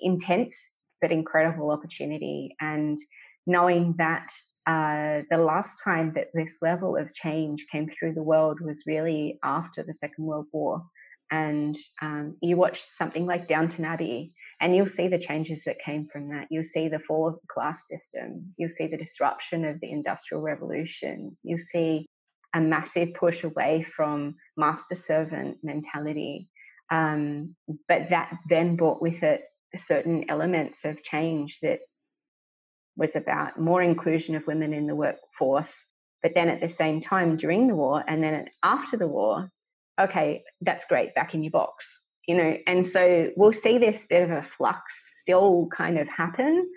intense 0.00 0.76
but 1.00 1.10
incredible 1.10 1.70
opportunity, 1.70 2.54
and 2.60 2.96
knowing 3.46 3.94
that 3.98 4.28
uh, 4.66 5.22
the 5.30 5.38
last 5.38 5.80
time 5.82 6.12
that 6.14 6.28
this 6.32 6.58
level 6.62 6.96
of 6.96 7.12
change 7.12 7.66
came 7.72 7.88
through 7.88 8.14
the 8.14 8.22
world 8.22 8.60
was 8.60 8.84
really 8.86 9.40
after 9.42 9.82
the 9.82 9.92
Second 9.92 10.24
World 10.24 10.46
War 10.52 10.84
and 11.32 11.74
um, 12.02 12.36
you 12.42 12.58
watch 12.58 12.82
something 12.82 13.24
like 13.24 13.48
Downton 13.48 13.86
Abbey, 13.86 14.34
and 14.60 14.76
you'll 14.76 14.84
see 14.84 15.08
the 15.08 15.18
changes 15.18 15.64
that 15.64 15.78
came 15.78 16.06
from 16.12 16.28
that. 16.28 16.46
You'll 16.50 16.62
see 16.62 16.88
the 16.88 16.98
fall 16.98 17.26
of 17.26 17.34
the 17.40 17.46
class 17.48 17.88
system. 17.88 18.52
You'll 18.58 18.68
see 18.68 18.86
the 18.86 18.98
disruption 18.98 19.64
of 19.64 19.80
the 19.80 19.90
Industrial 19.90 20.42
Revolution. 20.42 21.34
You'll 21.42 21.58
see 21.58 22.06
a 22.54 22.60
massive 22.60 23.14
push 23.14 23.44
away 23.44 23.82
from 23.82 24.36
master 24.56 24.94
servant 24.94 25.58
mentality. 25.62 26.48
Um, 26.90 27.56
but 27.88 28.10
that 28.10 28.32
then 28.48 28.76
brought 28.76 29.00
with 29.00 29.22
it 29.22 29.42
certain 29.74 30.26
elements 30.28 30.84
of 30.84 31.02
change 31.02 31.60
that 31.60 31.80
was 32.96 33.16
about 33.16 33.58
more 33.58 33.82
inclusion 33.82 34.36
of 34.36 34.46
women 34.46 34.72
in 34.74 34.86
the 34.86 34.94
workforce. 34.94 35.86
But 36.22 36.34
then 36.34 36.48
at 36.48 36.60
the 36.60 36.68
same 36.68 37.00
time, 37.00 37.36
during 37.36 37.68
the 37.68 37.74
war 37.74 38.04
and 38.06 38.22
then 38.22 38.46
after 38.62 38.96
the 38.96 39.08
war, 39.08 39.50
okay, 40.00 40.44
that's 40.60 40.84
great, 40.84 41.14
back 41.14 41.34
in 41.34 41.42
your 41.42 41.50
box, 41.50 42.04
you 42.26 42.36
know. 42.36 42.56
And 42.66 42.86
so 42.86 43.30
we'll 43.36 43.52
see 43.52 43.78
this 43.78 44.06
bit 44.06 44.22
of 44.22 44.30
a 44.30 44.42
flux 44.42 45.20
still 45.20 45.68
kind 45.74 45.98
of 45.98 46.08
happen, 46.08 46.68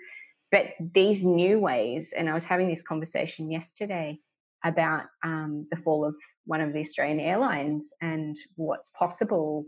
but 0.50 0.66
these 0.80 1.22
new 1.22 1.58
ways. 1.60 2.12
And 2.16 2.28
I 2.28 2.34
was 2.34 2.44
having 2.44 2.68
this 2.68 2.82
conversation 2.82 3.50
yesterday 3.50 4.18
about 4.64 5.04
um, 5.24 5.66
the 5.70 5.76
fall 5.76 6.04
of 6.04 6.14
one 6.44 6.60
of 6.60 6.72
the 6.72 6.80
Australian 6.80 7.20
airlines 7.20 7.92
and 8.00 8.36
what's 8.56 8.90
possible 8.90 9.66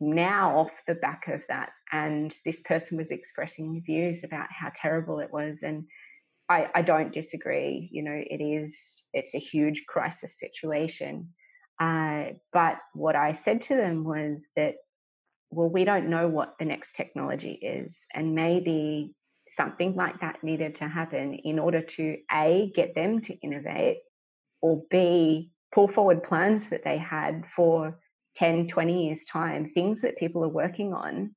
now 0.00 0.58
off 0.58 0.70
the 0.86 0.94
back 0.94 1.28
of 1.28 1.46
that. 1.48 1.70
And 1.92 2.34
this 2.44 2.60
person 2.60 2.96
was 2.96 3.10
expressing 3.10 3.82
views 3.84 4.24
about 4.24 4.46
how 4.50 4.70
terrible 4.74 5.20
it 5.20 5.32
was. 5.32 5.62
And 5.62 5.84
I, 6.48 6.68
I 6.74 6.82
don't 6.82 7.12
disagree. 7.12 7.88
You 7.92 8.02
know, 8.02 8.14
it 8.14 8.42
is, 8.42 9.04
it's 9.12 9.34
a 9.34 9.38
huge 9.38 9.84
crisis 9.86 10.38
situation. 10.38 11.30
Uh, 11.78 12.32
but 12.52 12.78
what 12.94 13.16
I 13.16 13.32
said 13.32 13.62
to 13.62 13.76
them 13.76 14.04
was 14.04 14.46
that, 14.56 14.74
well, 15.50 15.68
we 15.68 15.84
don't 15.84 16.10
know 16.10 16.28
what 16.28 16.54
the 16.58 16.64
next 16.64 16.94
technology 16.94 17.52
is. 17.52 18.06
And 18.14 18.34
maybe 18.34 19.14
something 19.48 19.96
like 19.96 20.20
that 20.20 20.44
needed 20.44 20.76
to 20.76 20.88
happen 20.88 21.34
in 21.34 21.58
order 21.58 21.82
to 21.82 22.16
A, 22.32 22.70
get 22.74 22.94
them 22.94 23.20
to 23.22 23.34
innovate, 23.34 23.98
or 24.62 24.82
B, 24.90 25.50
pull 25.72 25.88
forward 25.88 26.22
plans 26.22 26.70
that 26.70 26.84
they 26.84 26.98
had 26.98 27.46
for 27.46 27.98
10, 28.36 28.68
20 28.68 29.06
years' 29.06 29.24
time, 29.24 29.68
things 29.68 30.02
that 30.02 30.18
people 30.18 30.44
are 30.44 30.48
working 30.48 30.92
on, 30.92 31.34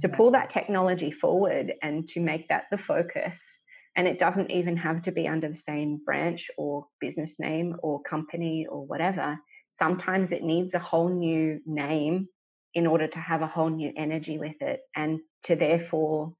to 0.00 0.08
pull 0.08 0.30
that 0.32 0.50
technology 0.50 1.10
forward 1.10 1.72
and 1.82 2.06
to 2.08 2.20
make 2.20 2.48
that 2.48 2.64
the 2.70 2.78
focus. 2.78 3.60
And 3.96 4.08
it 4.08 4.18
doesn't 4.18 4.50
even 4.50 4.76
have 4.78 5.02
to 5.02 5.12
be 5.12 5.28
under 5.28 5.48
the 5.48 5.56
same 5.56 6.00
branch 6.04 6.50
or 6.58 6.86
business 7.00 7.38
name 7.38 7.76
or 7.82 8.02
company 8.02 8.66
or 8.68 8.86
whatever 8.86 9.38
sometimes 9.78 10.32
it 10.32 10.42
needs 10.42 10.74
a 10.74 10.78
whole 10.78 11.08
new 11.08 11.60
name 11.66 12.28
in 12.74 12.86
order 12.86 13.06
to 13.06 13.18
have 13.18 13.42
a 13.42 13.46
whole 13.46 13.70
new 13.70 13.92
energy 13.96 14.38
with 14.38 14.60
it 14.60 14.80
and 14.96 15.20
to 15.44 15.56
therefore 15.56 16.32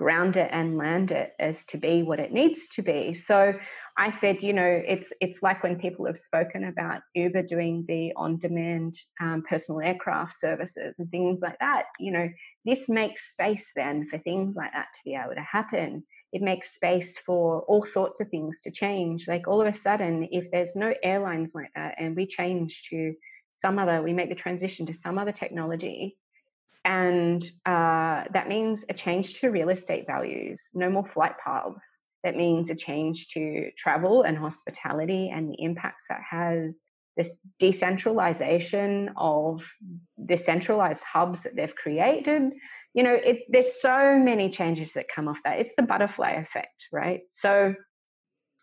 ground 0.00 0.38
it 0.38 0.48
and 0.50 0.78
land 0.78 1.10
it 1.10 1.32
as 1.38 1.66
to 1.66 1.76
be 1.76 2.02
what 2.02 2.18
it 2.18 2.32
needs 2.32 2.68
to 2.68 2.80
be 2.80 3.12
so 3.12 3.52
i 3.98 4.08
said 4.08 4.40
you 4.40 4.54
know 4.54 4.82
it's 4.88 5.12
it's 5.20 5.42
like 5.42 5.62
when 5.62 5.78
people 5.78 6.06
have 6.06 6.18
spoken 6.18 6.64
about 6.64 7.02
uber 7.14 7.42
doing 7.42 7.84
the 7.86 8.10
on 8.16 8.38
demand 8.38 8.94
um, 9.20 9.42
personal 9.46 9.82
aircraft 9.82 10.32
services 10.32 10.98
and 10.98 11.10
things 11.10 11.42
like 11.42 11.58
that 11.60 11.84
you 11.98 12.10
know 12.10 12.26
this 12.64 12.88
makes 12.88 13.30
space 13.30 13.72
then 13.76 14.06
for 14.06 14.16
things 14.16 14.56
like 14.56 14.72
that 14.72 14.86
to 14.94 15.00
be 15.04 15.14
able 15.14 15.34
to 15.34 15.42
happen 15.42 16.02
it 16.32 16.40
makes 16.40 16.74
space 16.74 17.18
for 17.18 17.60
all 17.62 17.84
sorts 17.84 18.20
of 18.20 18.28
things 18.28 18.60
to 18.60 18.70
change. 18.70 19.26
Like 19.26 19.48
all 19.48 19.60
of 19.60 19.66
a 19.66 19.72
sudden, 19.72 20.28
if 20.30 20.50
there's 20.52 20.76
no 20.76 20.94
airlines 21.02 21.52
like 21.56 21.70
that 21.74 21.96
and 21.98 22.14
we 22.14 22.26
change 22.26 22.84
to 22.90 23.14
some 23.50 23.78
other, 23.80 24.00
we 24.00 24.12
make 24.12 24.28
the 24.28 24.36
transition 24.36 24.86
to 24.86 24.94
some 24.94 25.18
other 25.18 25.32
technology, 25.32 26.16
and 26.84 27.42
uh, 27.66 28.24
that 28.32 28.48
means 28.48 28.84
a 28.88 28.94
change 28.94 29.40
to 29.40 29.50
real 29.50 29.68
estate 29.68 30.06
values, 30.06 30.70
no 30.74 30.90
more 30.90 31.04
flight 31.04 31.34
paths. 31.42 32.02
That 32.24 32.36
means 32.36 32.70
a 32.70 32.74
change 32.74 33.28
to 33.28 33.70
travel 33.76 34.22
and 34.22 34.36
hospitality 34.36 35.30
and 35.30 35.50
the 35.50 35.62
impacts 35.62 36.06
that 36.08 36.20
has 36.28 36.84
this 37.16 37.38
decentralization 37.58 39.10
of 39.16 39.66
the 40.16 40.36
centralized 40.36 41.02
hubs 41.02 41.42
that 41.42 41.56
they've 41.56 41.74
created. 41.74 42.52
You 42.94 43.02
know 43.02 43.14
it, 43.14 43.42
there's 43.48 43.80
so 43.80 44.18
many 44.18 44.50
changes 44.50 44.94
that 44.94 45.08
come 45.08 45.28
off 45.28 45.40
that. 45.44 45.60
It's 45.60 45.74
the 45.76 45.82
butterfly 45.82 46.32
effect 46.32 46.88
right? 46.92 47.20
So 47.30 47.74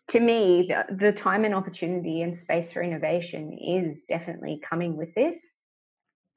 to 0.08 0.20
me 0.20 0.68
the, 0.68 0.94
the 0.94 1.12
time 1.12 1.44
and 1.44 1.54
opportunity 1.54 2.22
and 2.22 2.36
space 2.36 2.72
for 2.72 2.82
innovation 2.82 3.58
is 3.58 4.04
definitely 4.04 4.60
coming 4.62 4.96
with 4.96 5.14
this 5.14 5.57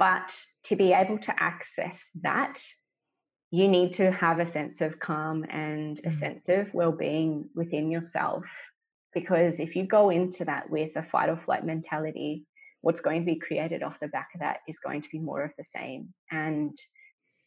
but 0.01 0.35
to 0.63 0.75
be 0.75 0.93
able 0.93 1.19
to 1.19 1.33
access 1.37 2.09
that 2.23 2.59
you 3.51 3.67
need 3.67 3.93
to 3.93 4.11
have 4.11 4.39
a 4.39 4.47
sense 4.47 4.81
of 4.81 4.99
calm 4.99 5.45
and 5.47 5.99
a 5.99 6.09
mm. 6.09 6.11
sense 6.11 6.49
of 6.49 6.73
well-being 6.73 7.47
within 7.53 7.91
yourself 7.91 8.71
because 9.13 9.59
if 9.59 9.75
you 9.75 9.85
go 9.85 10.09
into 10.09 10.43
that 10.45 10.71
with 10.71 10.95
a 10.95 11.03
fight 11.03 11.29
or 11.29 11.37
flight 11.37 11.63
mentality 11.63 12.47
what's 12.81 13.01
going 13.01 13.21
to 13.21 13.31
be 13.31 13.37
created 13.37 13.83
off 13.83 13.99
the 13.99 14.07
back 14.07 14.29
of 14.33 14.39
that 14.39 14.61
is 14.67 14.79
going 14.79 15.01
to 15.01 15.09
be 15.11 15.19
more 15.19 15.43
of 15.43 15.51
the 15.55 15.63
same 15.63 16.11
and 16.31 16.75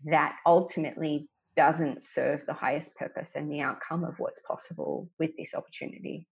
that 0.04 0.36
ultimately 0.46 1.28
doesn't 1.56 2.04
serve 2.04 2.46
the 2.46 2.52
highest 2.52 2.94
purpose 2.94 3.34
and 3.34 3.50
the 3.50 3.62
outcome 3.62 4.04
of 4.04 4.20
what's 4.20 4.42
possible 4.46 5.10
with 5.18 5.36
this 5.36 5.56
opportunity. 5.56 6.28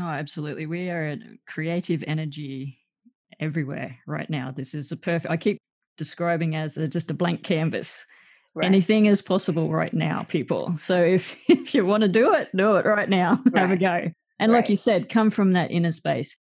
Oh, 0.00 0.08
absolutely. 0.08 0.64
We 0.64 0.88
are 0.88 1.08
a 1.08 1.18
creative 1.46 2.04
energy 2.06 2.77
everywhere 3.40 3.98
right 4.06 4.28
now. 4.28 4.50
This 4.50 4.74
is 4.74 4.92
a 4.92 4.96
perfect, 4.96 5.30
I 5.30 5.36
keep 5.36 5.58
describing 5.96 6.54
as 6.54 6.76
a, 6.76 6.88
just 6.88 7.10
a 7.10 7.14
blank 7.14 7.42
canvas. 7.42 8.06
Right. 8.54 8.66
Anything 8.66 9.06
is 9.06 9.22
possible 9.22 9.70
right 9.70 9.92
now, 9.92 10.24
people. 10.24 10.74
So 10.76 11.02
if, 11.02 11.36
if 11.48 11.74
you 11.74 11.84
want 11.84 12.02
to 12.02 12.08
do 12.08 12.34
it, 12.34 12.48
do 12.56 12.76
it 12.76 12.86
right 12.86 13.08
now. 13.08 13.40
Right. 13.46 13.56
Have 13.60 13.70
a 13.70 13.76
go. 13.76 14.10
And 14.40 14.52
right. 14.52 14.58
like 14.58 14.68
you 14.68 14.76
said, 14.76 15.08
come 15.08 15.30
from 15.30 15.52
that 15.52 15.70
inner 15.70 15.92
space. 15.92 16.36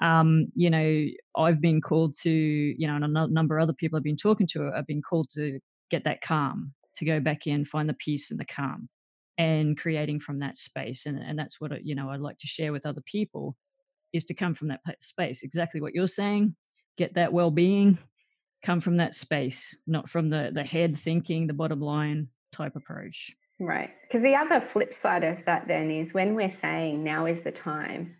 Um, 0.00 0.46
you 0.54 0.70
know, 0.70 1.06
I've 1.36 1.60
been 1.60 1.80
called 1.80 2.14
to, 2.22 2.30
you 2.30 2.86
know, 2.86 2.96
and 2.96 3.04
a 3.04 3.26
number 3.26 3.58
of 3.58 3.64
other 3.64 3.72
people 3.72 3.96
I've 3.96 4.04
been 4.04 4.16
talking 4.16 4.46
to 4.52 4.70
have 4.74 4.86
been 4.86 5.02
called 5.02 5.28
to 5.34 5.58
get 5.90 6.04
that 6.04 6.20
calm, 6.20 6.74
to 6.96 7.04
go 7.04 7.20
back 7.20 7.46
in, 7.46 7.64
find 7.64 7.88
the 7.88 7.94
peace 7.94 8.30
and 8.30 8.38
the 8.38 8.44
calm, 8.44 8.88
and 9.36 9.76
creating 9.76 10.20
from 10.20 10.38
that 10.38 10.56
space. 10.56 11.04
And, 11.04 11.18
and 11.18 11.38
that's 11.38 11.60
what, 11.60 11.72
you 11.84 11.94
know, 11.94 12.10
I'd 12.10 12.20
like 12.20 12.38
to 12.38 12.46
share 12.46 12.72
with 12.72 12.86
other 12.86 13.02
people 13.04 13.56
is 14.12 14.24
to 14.26 14.34
come 14.34 14.54
from 14.54 14.68
that 14.68 14.80
space. 15.00 15.42
Exactly 15.42 15.80
what 15.80 15.94
you're 15.94 16.06
saying. 16.06 16.54
Get 16.96 17.14
that 17.14 17.32
well 17.32 17.50
being, 17.50 17.98
come 18.62 18.80
from 18.80 18.96
that 18.96 19.14
space, 19.14 19.76
not 19.86 20.08
from 20.08 20.30
the, 20.30 20.50
the 20.52 20.64
head 20.64 20.96
thinking, 20.96 21.46
the 21.46 21.54
bottom 21.54 21.80
line 21.80 22.28
type 22.52 22.76
approach. 22.76 23.32
Right. 23.60 23.90
Because 24.02 24.22
the 24.22 24.36
other 24.36 24.60
flip 24.60 24.94
side 24.94 25.24
of 25.24 25.38
that 25.46 25.66
then 25.68 25.90
is 25.90 26.14
when 26.14 26.34
we're 26.34 26.48
saying 26.48 27.02
now 27.02 27.26
is 27.26 27.42
the 27.42 27.52
time, 27.52 28.14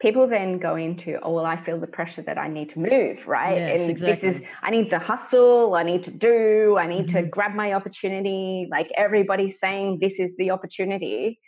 people 0.00 0.26
then 0.26 0.58
go 0.58 0.76
into, 0.76 1.18
oh, 1.22 1.32
well, 1.32 1.46
I 1.46 1.60
feel 1.60 1.80
the 1.80 1.86
pressure 1.86 2.22
that 2.22 2.36
I 2.36 2.48
need 2.48 2.68
to 2.70 2.80
move, 2.80 3.26
right? 3.26 3.56
Yes, 3.56 3.82
and 3.82 3.90
exactly. 3.90 4.28
this 4.28 4.36
is, 4.40 4.46
I 4.62 4.70
need 4.70 4.90
to 4.90 4.98
hustle, 4.98 5.74
I 5.74 5.82
need 5.82 6.02
to 6.04 6.10
do, 6.10 6.76
I 6.78 6.86
need 6.86 7.06
mm-hmm. 7.06 7.24
to 7.24 7.28
grab 7.28 7.54
my 7.54 7.72
opportunity. 7.72 8.68
Like 8.70 8.90
everybody's 8.96 9.58
saying, 9.58 9.98
this 10.00 10.20
is 10.20 10.36
the 10.36 10.50
opportunity. 10.50 11.40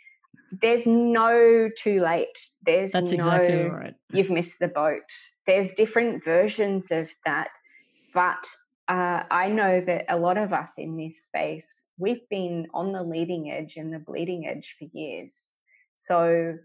There's 0.51 0.85
no 0.85 1.69
too 1.77 2.01
late. 2.01 2.37
There's 2.65 2.93
That's 2.93 3.11
no, 3.11 3.15
exactly 3.17 3.63
right. 3.63 3.93
You've 4.11 4.29
missed 4.29 4.59
the 4.59 4.67
boat. 4.67 5.01
There's 5.45 5.73
different 5.73 6.23
versions 6.23 6.91
of 6.91 7.11
that. 7.25 7.49
But 8.13 8.47
uh, 8.87 9.23
I 9.29 9.49
know 9.49 9.81
that 9.81 10.05
a 10.09 10.17
lot 10.17 10.37
of 10.37 10.53
us 10.53 10.77
in 10.77 10.95
this 10.95 11.23
space, 11.23 11.83
we've 11.97 12.27
been 12.29 12.67
on 12.73 12.93
the 12.93 13.03
leading 13.03 13.51
edge 13.51 13.75
and 13.75 13.93
the 13.93 13.99
bleeding 13.99 14.47
edge 14.47 14.75
for 14.79 14.85
years. 14.93 15.51
So 15.95 16.57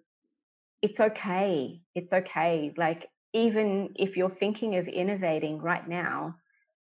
it's 0.80 1.00
okay. 1.00 1.80
It's 1.94 2.12
okay. 2.12 2.72
Like, 2.76 3.08
even 3.32 3.90
if 3.96 4.16
you're 4.16 4.30
thinking 4.30 4.76
of 4.76 4.86
innovating 4.88 5.60
right 5.60 5.88
now, 5.88 6.36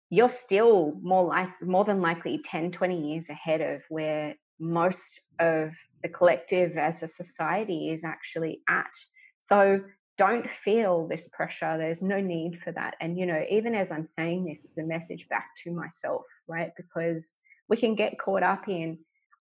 you're 0.09 0.29
still 0.29 0.93
more 1.01 1.25
like 1.25 1.49
more 1.61 1.85
than 1.85 2.01
likely 2.01 2.41
10, 2.43 2.71
20 2.71 3.11
years 3.11 3.29
ahead 3.29 3.61
of 3.61 3.83
where 3.87 4.35
most 4.61 5.21
of 5.39 5.73
the 6.03 6.09
collective 6.09 6.77
as 6.77 7.03
a 7.03 7.07
society 7.07 7.89
is 7.89 8.05
actually 8.05 8.61
at. 8.69 8.91
So 9.39 9.81
don't 10.17 10.49
feel 10.49 11.07
this 11.07 11.27
pressure. 11.29 11.77
There's 11.77 12.03
no 12.03 12.21
need 12.21 12.59
for 12.59 12.71
that. 12.73 12.95
And, 13.01 13.17
you 13.17 13.25
know, 13.25 13.43
even 13.49 13.73
as 13.73 13.91
I'm 13.91 14.05
saying 14.05 14.45
this, 14.45 14.63
it's 14.63 14.77
a 14.77 14.83
message 14.83 15.27
back 15.29 15.47
to 15.63 15.71
myself, 15.71 16.25
right? 16.47 16.71
Because 16.77 17.37
we 17.67 17.75
can 17.75 17.95
get 17.95 18.19
caught 18.19 18.43
up 18.43 18.67
in, 18.67 18.99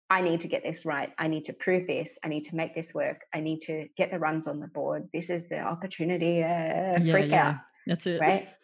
I 0.09 0.21
need 0.21 0.41
to 0.41 0.47
get 0.47 0.63
this 0.63 0.85
right. 0.85 1.11
I 1.17 1.27
need 1.27 1.45
to 1.45 1.53
prove 1.53 1.85
this. 1.85 2.17
I 2.23 2.27
need 2.27 2.45
to 2.45 2.55
make 2.55 2.73
this 2.73 2.93
work. 2.93 3.21
I 3.33 3.39
need 3.39 3.61
to 3.61 3.87
get 3.95 4.09
the 4.09 4.19
runs 4.19 4.47
on 4.47 4.59
the 4.59 4.67
board. 4.67 5.09
This 5.13 5.29
is 5.29 5.47
the 5.47 5.59
opportunity. 5.59 6.41
Uh, 6.41 6.97
yeah, 6.99 7.11
freak 7.11 7.29
yeah. 7.29 7.49
out. 7.49 7.55
That's 7.85 8.07
it. 8.07 8.19
Right. 8.19 8.47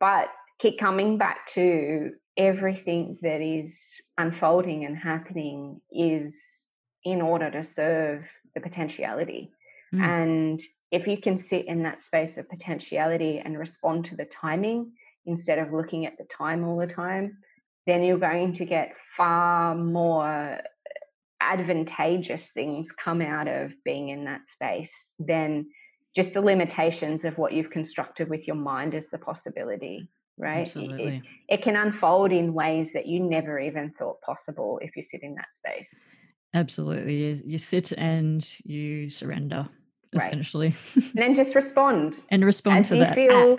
But 0.00 0.28
keep 0.58 0.78
coming 0.78 1.18
back 1.18 1.46
to 1.46 2.12
everything 2.36 3.18
that 3.22 3.40
is 3.40 4.00
unfolding 4.16 4.84
and 4.84 4.96
happening 4.96 5.80
is 5.90 6.66
in 7.04 7.20
order 7.20 7.50
to 7.50 7.62
serve 7.62 8.24
the 8.54 8.60
potentiality. 8.60 9.52
Mm. 9.94 10.00
And 10.00 10.60
if 10.90 11.06
you 11.06 11.18
can 11.18 11.36
sit 11.36 11.66
in 11.66 11.82
that 11.82 12.00
space 12.00 12.38
of 12.38 12.48
potentiality 12.48 13.40
and 13.44 13.58
respond 13.58 14.06
to 14.06 14.16
the 14.16 14.24
timing 14.24 14.92
instead 15.26 15.58
of 15.58 15.72
looking 15.72 16.06
at 16.06 16.16
the 16.18 16.24
time 16.24 16.64
all 16.64 16.78
the 16.78 16.86
time, 16.86 17.38
then 17.86 18.02
you're 18.04 18.18
going 18.18 18.52
to 18.54 18.64
get 18.64 18.96
far 19.16 19.74
more 19.74 20.60
advantageous 21.40 22.48
things 22.48 22.92
come 22.92 23.22
out 23.22 23.48
of 23.48 23.72
being 23.84 24.08
in 24.08 24.24
that 24.24 24.44
space 24.44 25.14
than 25.18 25.66
just 26.14 26.34
the 26.34 26.40
limitations 26.40 27.24
of 27.24 27.38
what 27.38 27.52
you've 27.52 27.70
constructed 27.70 28.28
with 28.28 28.46
your 28.46 28.56
mind 28.56 28.94
as 28.94 29.08
the 29.08 29.18
possibility 29.18 30.08
right 30.38 30.60
Absolutely. 30.60 31.16
It, 31.48 31.54
it, 31.54 31.62
can 31.62 31.76
unfold 31.76 32.32
in 32.32 32.54
ways 32.54 32.92
that 32.92 33.06
you 33.06 33.20
never 33.20 33.58
even 33.58 33.92
thought 33.98 34.20
possible 34.20 34.78
if 34.82 34.96
you 34.96 35.02
sit 35.02 35.22
in 35.22 35.34
that 35.34 35.52
space 35.52 36.08
Absolutely. 36.54 37.16
You, 37.16 37.40
you 37.44 37.58
sit 37.58 37.92
and 37.92 38.46
you 38.64 39.08
surrender, 39.08 39.68
right. 40.14 40.26
essentially. 40.26 40.74
and 40.94 41.04
then 41.14 41.34
just 41.34 41.54
respond. 41.54 42.22
and 42.30 42.42
respond 42.42 42.78
as 42.78 42.88
to 42.88 42.96
you 42.96 43.04
that. 43.04 43.14
Feel, 43.14 43.58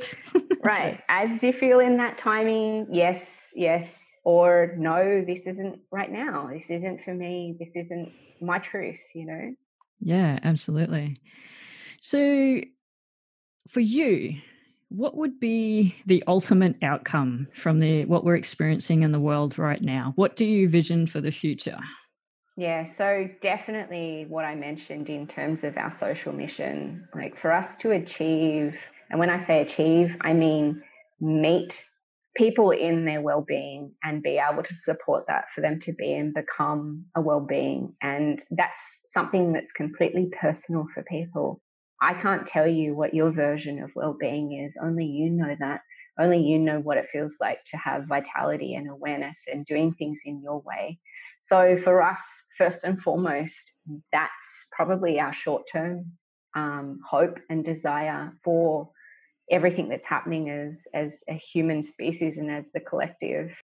right. 0.63 1.01
As 1.07 1.43
you 1.43 1.53
feel 1.53 1.79
in 1.79 1.97
that 1.97 2.17
timing, 2.17 2.87
yes, 2.91 3.53
yes, 3.55 4.15
or 4.23 4.75
no, 4.77 5.23
this 5.25 5.47
isn't 5.47 5.79
right 5.91 6.11
now. 6.11 6.49
This 6.51 6.69
isn't 6.69 7.03
for 7.03 7.13
me. 7.13 7.55
This 7.59 7.75
isn't 7.75 8.11
my 8.41 8.59
truth, 8.59 9.01
you 9.13 9.25
know? 9.25 9.55
Yeah, 9.99 10.39
absolutely. 10.43 11.15
So 12.01 12.59
for 13.67 13.81
you, 13.81 14.39
what 14.89 15.15
would 15.15 15.39
be 15.39 15.95
the 16.05 16.23
ultimate 16.27 16.75
outcome 16.81 17.47
from 17.53 17.79
the 17.79 18.05
what 18.05 18.23
we're 18.23 18.35
experiencing 18.35 19.03
in 19.03 19.11
the 19.11 19.19
world 19.19 19.57
right 19.57 19.81
now? 19.81 20.13
What 20.15 20.35
do 20.35 20.45
you 20.45 20.67
vision 20.67 21.07
for 21.07 21.21
the 21.21 21.31
future? 21.31 21.79
Yeah, 22.57 22.83
so 22.83 23.29
definitely 23.39 24.25
what 24.27 24.43
I 24.43 24.55
mentioned 24.55 25.09
in 25.09 25.27
terms 25.27 25.63
of 25.63 25.77
our 25.77 25.89
social 25.89 26.33
mission, 26.33 27.07
like 27.15 27.37
for 27.37 27.53
us 27.53 27.77
to 27.77 27.91
achieve, 27.91 28.85
and 29.09 29.19
when 29.19 29.29
I 29.29 29.37
say 29.37 29.61
achieve, 29.61 30.17
I 30.21 30.33
mean 30.33 30.83
meet 31.21 31.85
people 32.35 32.71
in 32.71 33.05
their 33.05 33.21
well-being 33.21 33.93
and 34.03 34.23
be 34.23 34.39
able 34.39 34.63
to 34.63 34.73
support 34.73 35.25
that 35.27 35.45
for 35.53 35.61
them 35.61 35.79
to 35.79 35.93
be 35.93 36.13
and 36.13 36.33
become 36.33 37.05
a 37.15 37.21
well-being 37.21 37.93
and 38.01 38.43
that's 38.51 39.01
something 39.05 39.51
that's 39.51 39.71
completely 39.71 40.29
personal 40.39 40.85
for 40.93 41.03
people 41.03 41.59
i 42.01 42.13
can't 42.13 42.45
tell 42.45 42.67
you 42.67 42.93
what 42.95 43.13
your 43.13 43.31
version 43.31 43.81
of 43.81 43.91
well-being 43.95 44.63
is 44.63 44.77
only 44.81 45.05
you 45.05 45.29
know 45.29 45.55
that 45.59 45.81
only 46.19 46.39
you 46.41 46.59
know 46.59 46.79
what 46.79 46.97
it 46.97 47.09
feels 47.09 47.37
like 47.39 47.63
to 47.63 47.77
have 47.77 48.07
vitality 48.07 48.75
and 48.75 48.89
awareness 48.89 49.45
and 49.51 49.65
doing 49.65 49.93
things 49.93 50.21
in 50.25 50.41
your 50.41 50.61
way 50.61 50.99
so 51.39 51.77
for 51.77 52.01
us, 52.01 52.45
first 52.57 52.83
and 52.83 53.01
foremost, 53.01 53.73
that's 54.11 54.67
probably 54.73 55.19
our 55.19 55.33
short 55.33 55.63
term 55.71 56.11
um, 56.53 56.99
hope 57.05 57.39
and 57.49 57.63
desire 57.63 58.33
for 58.43 58.89
everything 59.49 59.87
that's 59.87 60.05
happening 60.05 60.49
as 60.49 60.87
as 60.93 61.23
a 61.29 61.33
human 61.33 61.81
species 61.81 62.37
and 62.37 62.51
as 62.51 62.71
the 62.71 62.81
collective. 62.81 63.61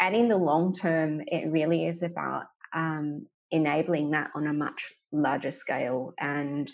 And 0.00 0.16
in 0.16 0.28
the 0.28 0.38
long 0.38 0.72
term, 0.72 1.20
it 1.26 1.50
really 1.50 1.86
is 1.86 2.02
about 2.02 2.44
um, 2.74 3.26
enabling 3.50 4.12
that 4.12 4.30
on 4.34 4.46
a 4.46 4.54
much 4.54 4.90
larger 5.12 5.50
scale 5.50 6.14
and 6.18 6.70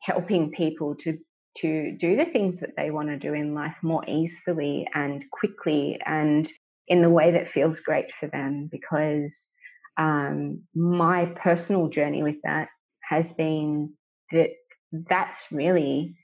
helping 0.00 0.50
people 0.50 0.94
to 0.96 1.18
to 1.56 1.96
do 1.98 2.14
the 2.14 2.24
things 2.24 2.60
that 2.60 2.76
they 2.76 2.90
want 2.90 3.08
to 3.08 3.18
do 3.18 3.34
in 3.34 3.54
life 3.54 3.76
more 3.82 4.04
easily 4.06 4.86
and 4.94 5.24
quickly 5.30 5.98
and 6.04 6.48
in 6.86 7.02
the 7.02 7.10
way 7.10 7.32
that 7.32 7.48
feels 7.48 7.80
great 7.80 8.12
for 8.12 8.28
them 8.28 8.68
because 8.70 9.50
um, 9.96 10.62
my 10.74 11.26
personal 11.26 11.88
journey 11.88 12.22
with 12.22 12.36
that 12.44 12.68
has 13.02 13.32
been 13.32 13.92
that 14.30 14.50
that's 14.92 15.48
really 15.50 16.16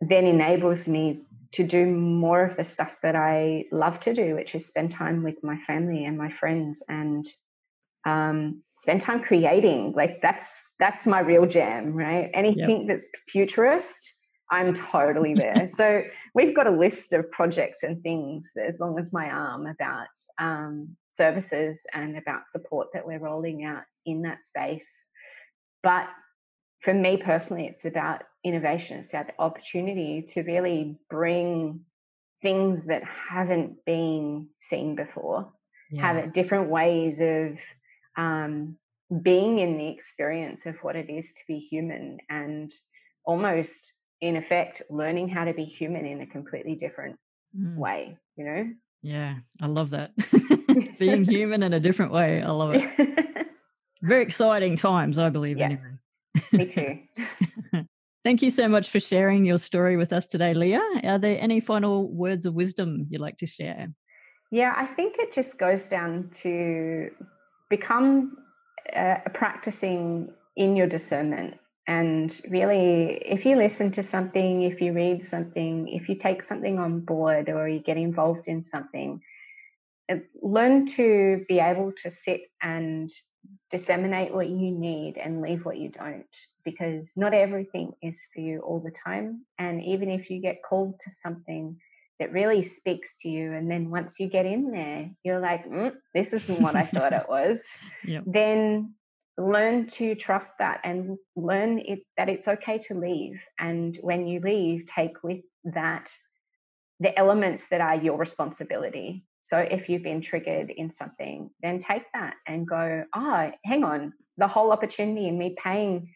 then 0.00 0.24
enables 0.24 0.88
me 0.88 1.24
to 1.52 1.64
do 1.64 1.86
more 1.86 2.44
of 2.44 2.56
the 2.56 2.64
stuff 2.64 2.98
that 3.02 3.14
I 3.14 3.66
love 3.70 4.00
to 4.00 4.12
do, 4.12 4.34
which 4.34 4.54
is 4.54 4.66
spend 4.66 4.90
time 4.90 5.22
with 5.22 5.36
my 5.44 5.56
family 5.58 6.04
and 6.04 6.18
my 6.18 6.30
friends 6.30 6.82
and 6.88 7.24
um, 8.04 8.62
spend 8.76 9.00
time 9.00 9.22
creating. 9.22 9.92
Like 9.96 10.20
that's 10.22 10.64
that's 10.78 11.06
my 11.06 11.20
real 11.20 11.46
jam, 11.46 11.92
right? 11.94 12.30
Anything 12.34 12.80
yep. 12.80 12.88
that's 12.88 13.06
futurist 13.28 14.12
I'm 14.50 14.72
totally 14.72 15.34
there. 15.34 15.66
so 15.66 16.02
we've 16.34 16.54
got 16.54 16.66
a 16.66 16.70
list 16.70 17.12
of 17.12 17.30
projects 17.30 17.82
and 17.82 18.02
things 18.02 18.52
as 18.62 18.78
long 18.80 18.98
as 18.98 19.12
my 19.12 19.28
arm 19.28 19.66
about 19.66 20.08
um, 20.38 20.96
services 21.10 21.84
and 21.92 22.16
about 22.16 22.46
support 22.46 22.88
that 22.92 23.06
we're 23.06 23.18
rolling 23.18 23.64
out 23.64 23.82
in 24.06 24.22
that 24.22 24.42
space. 24.42 25.08
But 25.82 26.08
for 26.80 26.94
me 26.94 27.16
personally, 27.16 27.66
it's 27.66 27.84
about 27.84 28.22
innovation. 28.44 28.98
It's 28.98 29.10
about 29.10 29.28
the 29.28 29.42
opportunity 29.42 30.24
to 30.28 30.42
really 30.42 30.98
bring 31.08 31.80
things 32.42 32.84
that 32.84 33.02
haven't 33.04 33.84
been 33.86 34.48
seen 34.56 34.94
before, 34.94 35.50
yeah. 35.90 36.12
have 36.12 36.32
different 36.34 36.68
ways 36.68 37.20
of 37.20 37.58
um, 38.16 38.76
being 39.22 39.58
in 39.58 39.78
the 39.78 39.88
experience 39.88 40.66
of 40.66 40.76
what 40.82 40.96
it 40.96 41.10
is 41.10 41.32
to 41.34 41.40
be 41.46 41.58
human 41.58 42.18
and 42.28 42.70
almost 43.24 43.92
in 44.20 44.36
effect 44.36 44.82
learning 44.90 45.28
how 45.28 45.44
to 45.44 45.52
be 45.52 45.64
human 45.64 46.06
in 46.06 46.20
a 46.20 46.26
completely 46.26 46.74
different 46.74 47.16
mm. 47.56 47.76
way 47.76 48.16
you 48.36 48.44
know? 48.44 48.68
Yeah 49.02 49.36
i 49.62 49.66
love 49.66 49.90
that. 49.90 50.12
Being 50.98 51.24
human 51.24 51.62
in 51.62 51.72
a 51.72 51.80
different 51.80 52.12
way 52.12 52.42
i 52.42 52.50
love 52.50 52.74
it. 52.74 53.46
Very 54.02 54.22
exciting 54.22 54.76
times 54.76 55.18
i 55.18 55.28
believe 55.28 55.58
yeah. 55.58 55.66
anyway. 55.66 55.90
Me 56.52 56.66
too. 56.66 56.98
Thank 58.24 58.42
you 58.42 58.50
so 58.50 58.68
much 58.68 58.88
for 58.88 58.98
sharing 58.98 59.44
your 59.44 59.58
story 59.58 59.96
with 59.96 60.12
us 60.12 60.28
today 60.28 60.54
leah. 60.54 60.82
Are 61.04 61.18
there 61.18 61.36
any 61.38 61.60
final 61.60 62.10
words 62.10 62.46
of 62.46 62.54
wisdom 62.54 63.06
you'd 63.10 63.20
like 63.20 63.36
to 63.38 63.46
share? 63.46 63.88
Yeah 64.50 64.74
i 64.76 64.86
think 64.86 65.16
it 65.18 65.32
just 65.32 65.58
goes 65.58 65.88
down 65.88 66.30
to 66.42 67.10
become 67.68 68.36
uh, 68.94 69.16
practicing 69.32 70.32
in 70.56 70.76
your 70.76 70.86
discernment. 70.86 71.58
And 71.86 72.34
really, 72.48 73.16
if 73.24 73.44
you 73.44 73.56
listen 73.56 73.90
to 73.92 74.02
something, 74.02 74.62
if 74.62 74.80
you 74.80 74.92
read 74.92 75.22
something, 75.22 75.88
if 75.88 76.08
you 76.08 76.14
take 76.14 76.42
something 76.42 76.78
on 76.78 77.00
board 77.00 77.50
or 77.50 77.68
you 77.68 77.80
get 77.80 77.98
involved 77.98 78.48
in 78.48 78.62
something, 78.62 79.20
uh, 80.10 80.16
learn 80.40 80.86
to 80.86 81.44
be 81.48 81.58
able 81.58 81.92
to 82.02 82.10
sit 82.10 82.42
and 82.62 83.10
disseminate 83.70 84.32
what 84.32 84.48
you 84.48 84.70
need 84.70 85.18
and 85.18 85.42
leave 85.42 85.66
what 85.66 85.76
you 85.76 85.90
don't 85.90 86.36
because 86.64 87.14
not 87.16 87.34
everything 87.34 87.92
is 88.02 88.26
for 88.32 88.40
you 88.40 88.60
all 88.60 88.80
the 88.80 88.90
time. 88.90 89.44
And 89.58 89.82
even 89.84 90.10
if 90.10 90.30
you 90.30 90.40
get 90.40 90.62
called 90.66 90.98
to 91.00 91.10
something 91.10 91.76
that 92.20 92.32
really 92.32 92.62
speaks 92.62 93.16
to 93.16 93.28
you 93.28 93.52
and 93.52 93.70
then 93.70 93.90
once 93.90 94.20
you 94.20 94.28
get 94.28 94.46
in 94.46 94.70
there 94.70 95.10
you're 95.24 95.40
like 95.40 95.68
mm, 95.68 95.92
this 96.14 96.32
isn't 96.32 96.60
what 96.60 96.76
i 96.76 96.82
thought 96.82 97.12
it 97.12 97.26
was 97.28 97.66
yep. 98.04 98.22
then 98.26 98.94
learn 99.36 99.86
to 99.86 100.14
trust 100.14 100.58
that 100.58 100.80
and 100.84 101.18
learn 101.34 101.78
it, 101.80 102.00
that 102.16 102.28
it's 102.28 102.46
okay 102.46 102.78
to 102.78 102.94
leave. 102.94 103.44
And 103.58 103.96
when 104.00 104.26
you 104.26 104.40
leave, 104.40 104.86
take 104.86 105.22
with 105.22 105.40
that 105.64 106.10
the 107.00 107.16
elements 107.18 107.68
that 107.68 107.80
are 107.80 107.96
your 107.96 108.16
responsibility. 108.16 109.24
So 109.46 109.58
if 109.58 109.88
you've 109.88 110.04
been 110.04 110.20
triggered 110.20 110.70
in 110.70 110.90
something, 110.90 111.50
then 111.60 111.80
take 111.80 112.04
that 112.14 112.34
and 112.46 112.66
go, 112.66 113.04
oh, 113.14 113.52
hang 113.64 113.84
on, 113.84 114.12
the 114.38 114.46
whole 114.46 114.70
opportunity 114.70 115.26
in 115.26 115.36
me 115.36 115.56
paying 115.58 116.14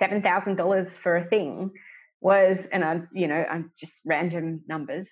$7,000 0.00 0.98
for 0.98 1.16
a 1.16 1.24
thing 1.24 1.70
was, 2.30 2.66
and 2.72 2.82
I, 2.84 2.92
you 3.12 3.28
know, 3.28 3.42
I'm 3.52 3.70
just 3.82 4.02
random 4.04 4.62
numbers, 4.66 5.06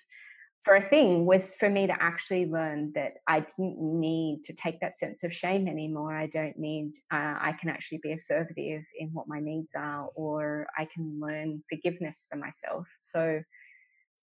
for 0.65 0.75
a 0.75 0.81
thing 0.81 1.25
was 1.25 1.55
for 1.55 1.69
me 1.69 1.87
to 1.87 1.95
actually 2.11 2.45
learn 2.57 2.91
that 2.95 3.13
I 3.35 3.37
didn't 3.41 3.77
need 3.79 4.43
to 4.45 4.53
take 4.53 4.79
that 4.79 4.97
sense 4.97 5.23
of 5.23 5.31
shame 5.31 5.67
anymore. 5.67 6.13
I 6.23 6.27
don't 6.27 6.57
need, 6.57 6.93
uh, 7.13 7.35
I 7.49 7.51
can 7.59 7.69
actually 7.69 7.99
be 8.01 8.13
assertive 8.13 8.83
in 9.01 9.07
what 9.13 9.27
my 9.27 9.39
needs 9.39 9.73
are, 9.77 10.09
or 10.15 10.67
I 10.81 10.87
can 10.93 11.19
learn 11.25 11.63
forgiveness 11.69 12.27
for 12.29 12.37
myself. 12.37 12.87
So, 12.99 13.21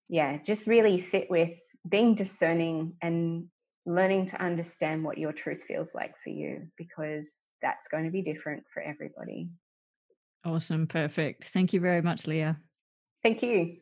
yeah, 0.09 0.31
just 0.43 0.67
really 0.67 0.99
sit 0.99 1.27
with 1.29 1.57
being 1.95 2.13
discerning 2.13 2.93
and 3.01 3.47
learning 3.85 4.25
to 4.27 4.41
understand 4.49 5.03
what 5.03 5.17
your 5.17 5.33
truth 5.33 5.63
feels 5.63 5.95
like 5.95 6.13
for 6.23 6.29
you, 6.29 6.67
because 6.77 7.45
that's 7.61 7.87
going 7.87 8.05
to 8.05 8.11
be 8.11 8.21
different 8.21 8.63
for 8.73 8.83
everybody. 8.83 9.49
Awesome. 10.43 10.87
Perfect. 10.87 11.45
Thank 11.45 11.71
you 11.71 11.79
very 11.79 12.01
much, 12.01 12.27
Leah. 12.27 12.57
Thank 13.23 13.41
you. 13.41 13.77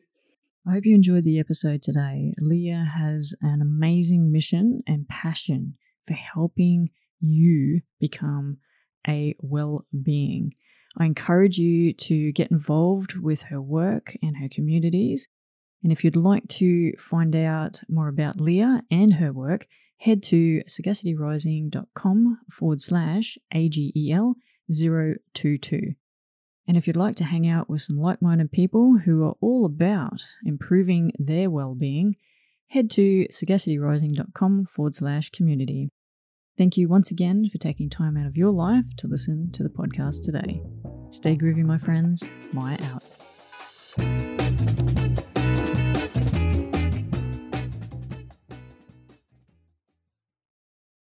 I 0.66 0.74
hope 0.74 0.86
you 0.86 0.94
enjoyed 0.94 1.24
the 1.24 1.40
episode 1.40 1.82
today. 1.82 2.32
Leah 2.38 2.92
has 2.96 3.34
an 3.42 3.60
amazing 3.60 4.30
mission 4.30 4.82
and 4.86 5.08
passion 5.08 5.74
for 6.06 6.14
helping 6.14 6.90
you 7.20 7.80
become 7.98 8.58
a 9.06 9.34
well 9.40 9.86
being. 10.02 10.54
I 10.96 11.06
encourage 11.06 11.58
you 11.58 11.92
to 11.92 12.30
get 12.32 12.52
involved 12.52 13.16
with 13.16 13.42
her 13.44 13.60
work 13.60 14.16
and 14.22 14.36
her 14.36 14.48
communities. 14.48 15.28
And 15.82 15.90
if 15.90 16.04
you'd 16.04 16.14
like 16.14 16.46
to 16.48 16.92
find 16.96 17.34
out 17.34 17.80
more 17.88 18.08
about 18.08 18.40
Leah 18.40 18.82
and 18.90 19.14
her 19.14 19.32
work, 19.32 19.66
head 19.98 20.22
to 20.24 20.62
sagacityrising.com 20.68 22.38
forward 22.48 22.80
slash 22.80 23.38
AGEL 23.52 24.34
022. 24.70 25.94
And 26.66 26.76
if 26.76 26.86
you'd 26.86 26.96
like 26.96 27.16
to 27.16 27.24
hang 27.24 27.48
out 27.48 27.68
with 27.68 27.82
some 27.82 27.98
like 27.98 28.22
minded 28.22 28.52
people 28.52 28.98
who 29.04 29.24
are 29.24 29.34
all 29.40 29.64
about 29.64 30.22
improving 30.44 31.12
their 31.18 31.50
well 31.50 31.74
being, 31.74 32.16
head 32.68 32.90
to 32.90 33.26
sagacityrising.com 33.30 34.66
forward 34.66 34.94
slash 34.94 35.30
community. 35.30 35.90
Thank 36.56 36.76
you 36.76 36.88
once 36.88 37.10
again 37.10 37.48
for 37.50 37.58
taking 37.58 37.88
time 37.88 38.16
out 38.16 38.26
of 38.26 38.36
your 38.36 38.52
life 38.52 38.94
to 38.98 39.08
listen 39.08 39.50
to 39.52 39.62
the 39.62 39.70
podcast 39.70 40.22
today. 40.24 40.62
Stay 41.10 41.36
groovy, 41.36 41.64
my 41.64 41.78
friends. 41.78 42.28
Maya 42.52 42.78
out. 42.82 43.02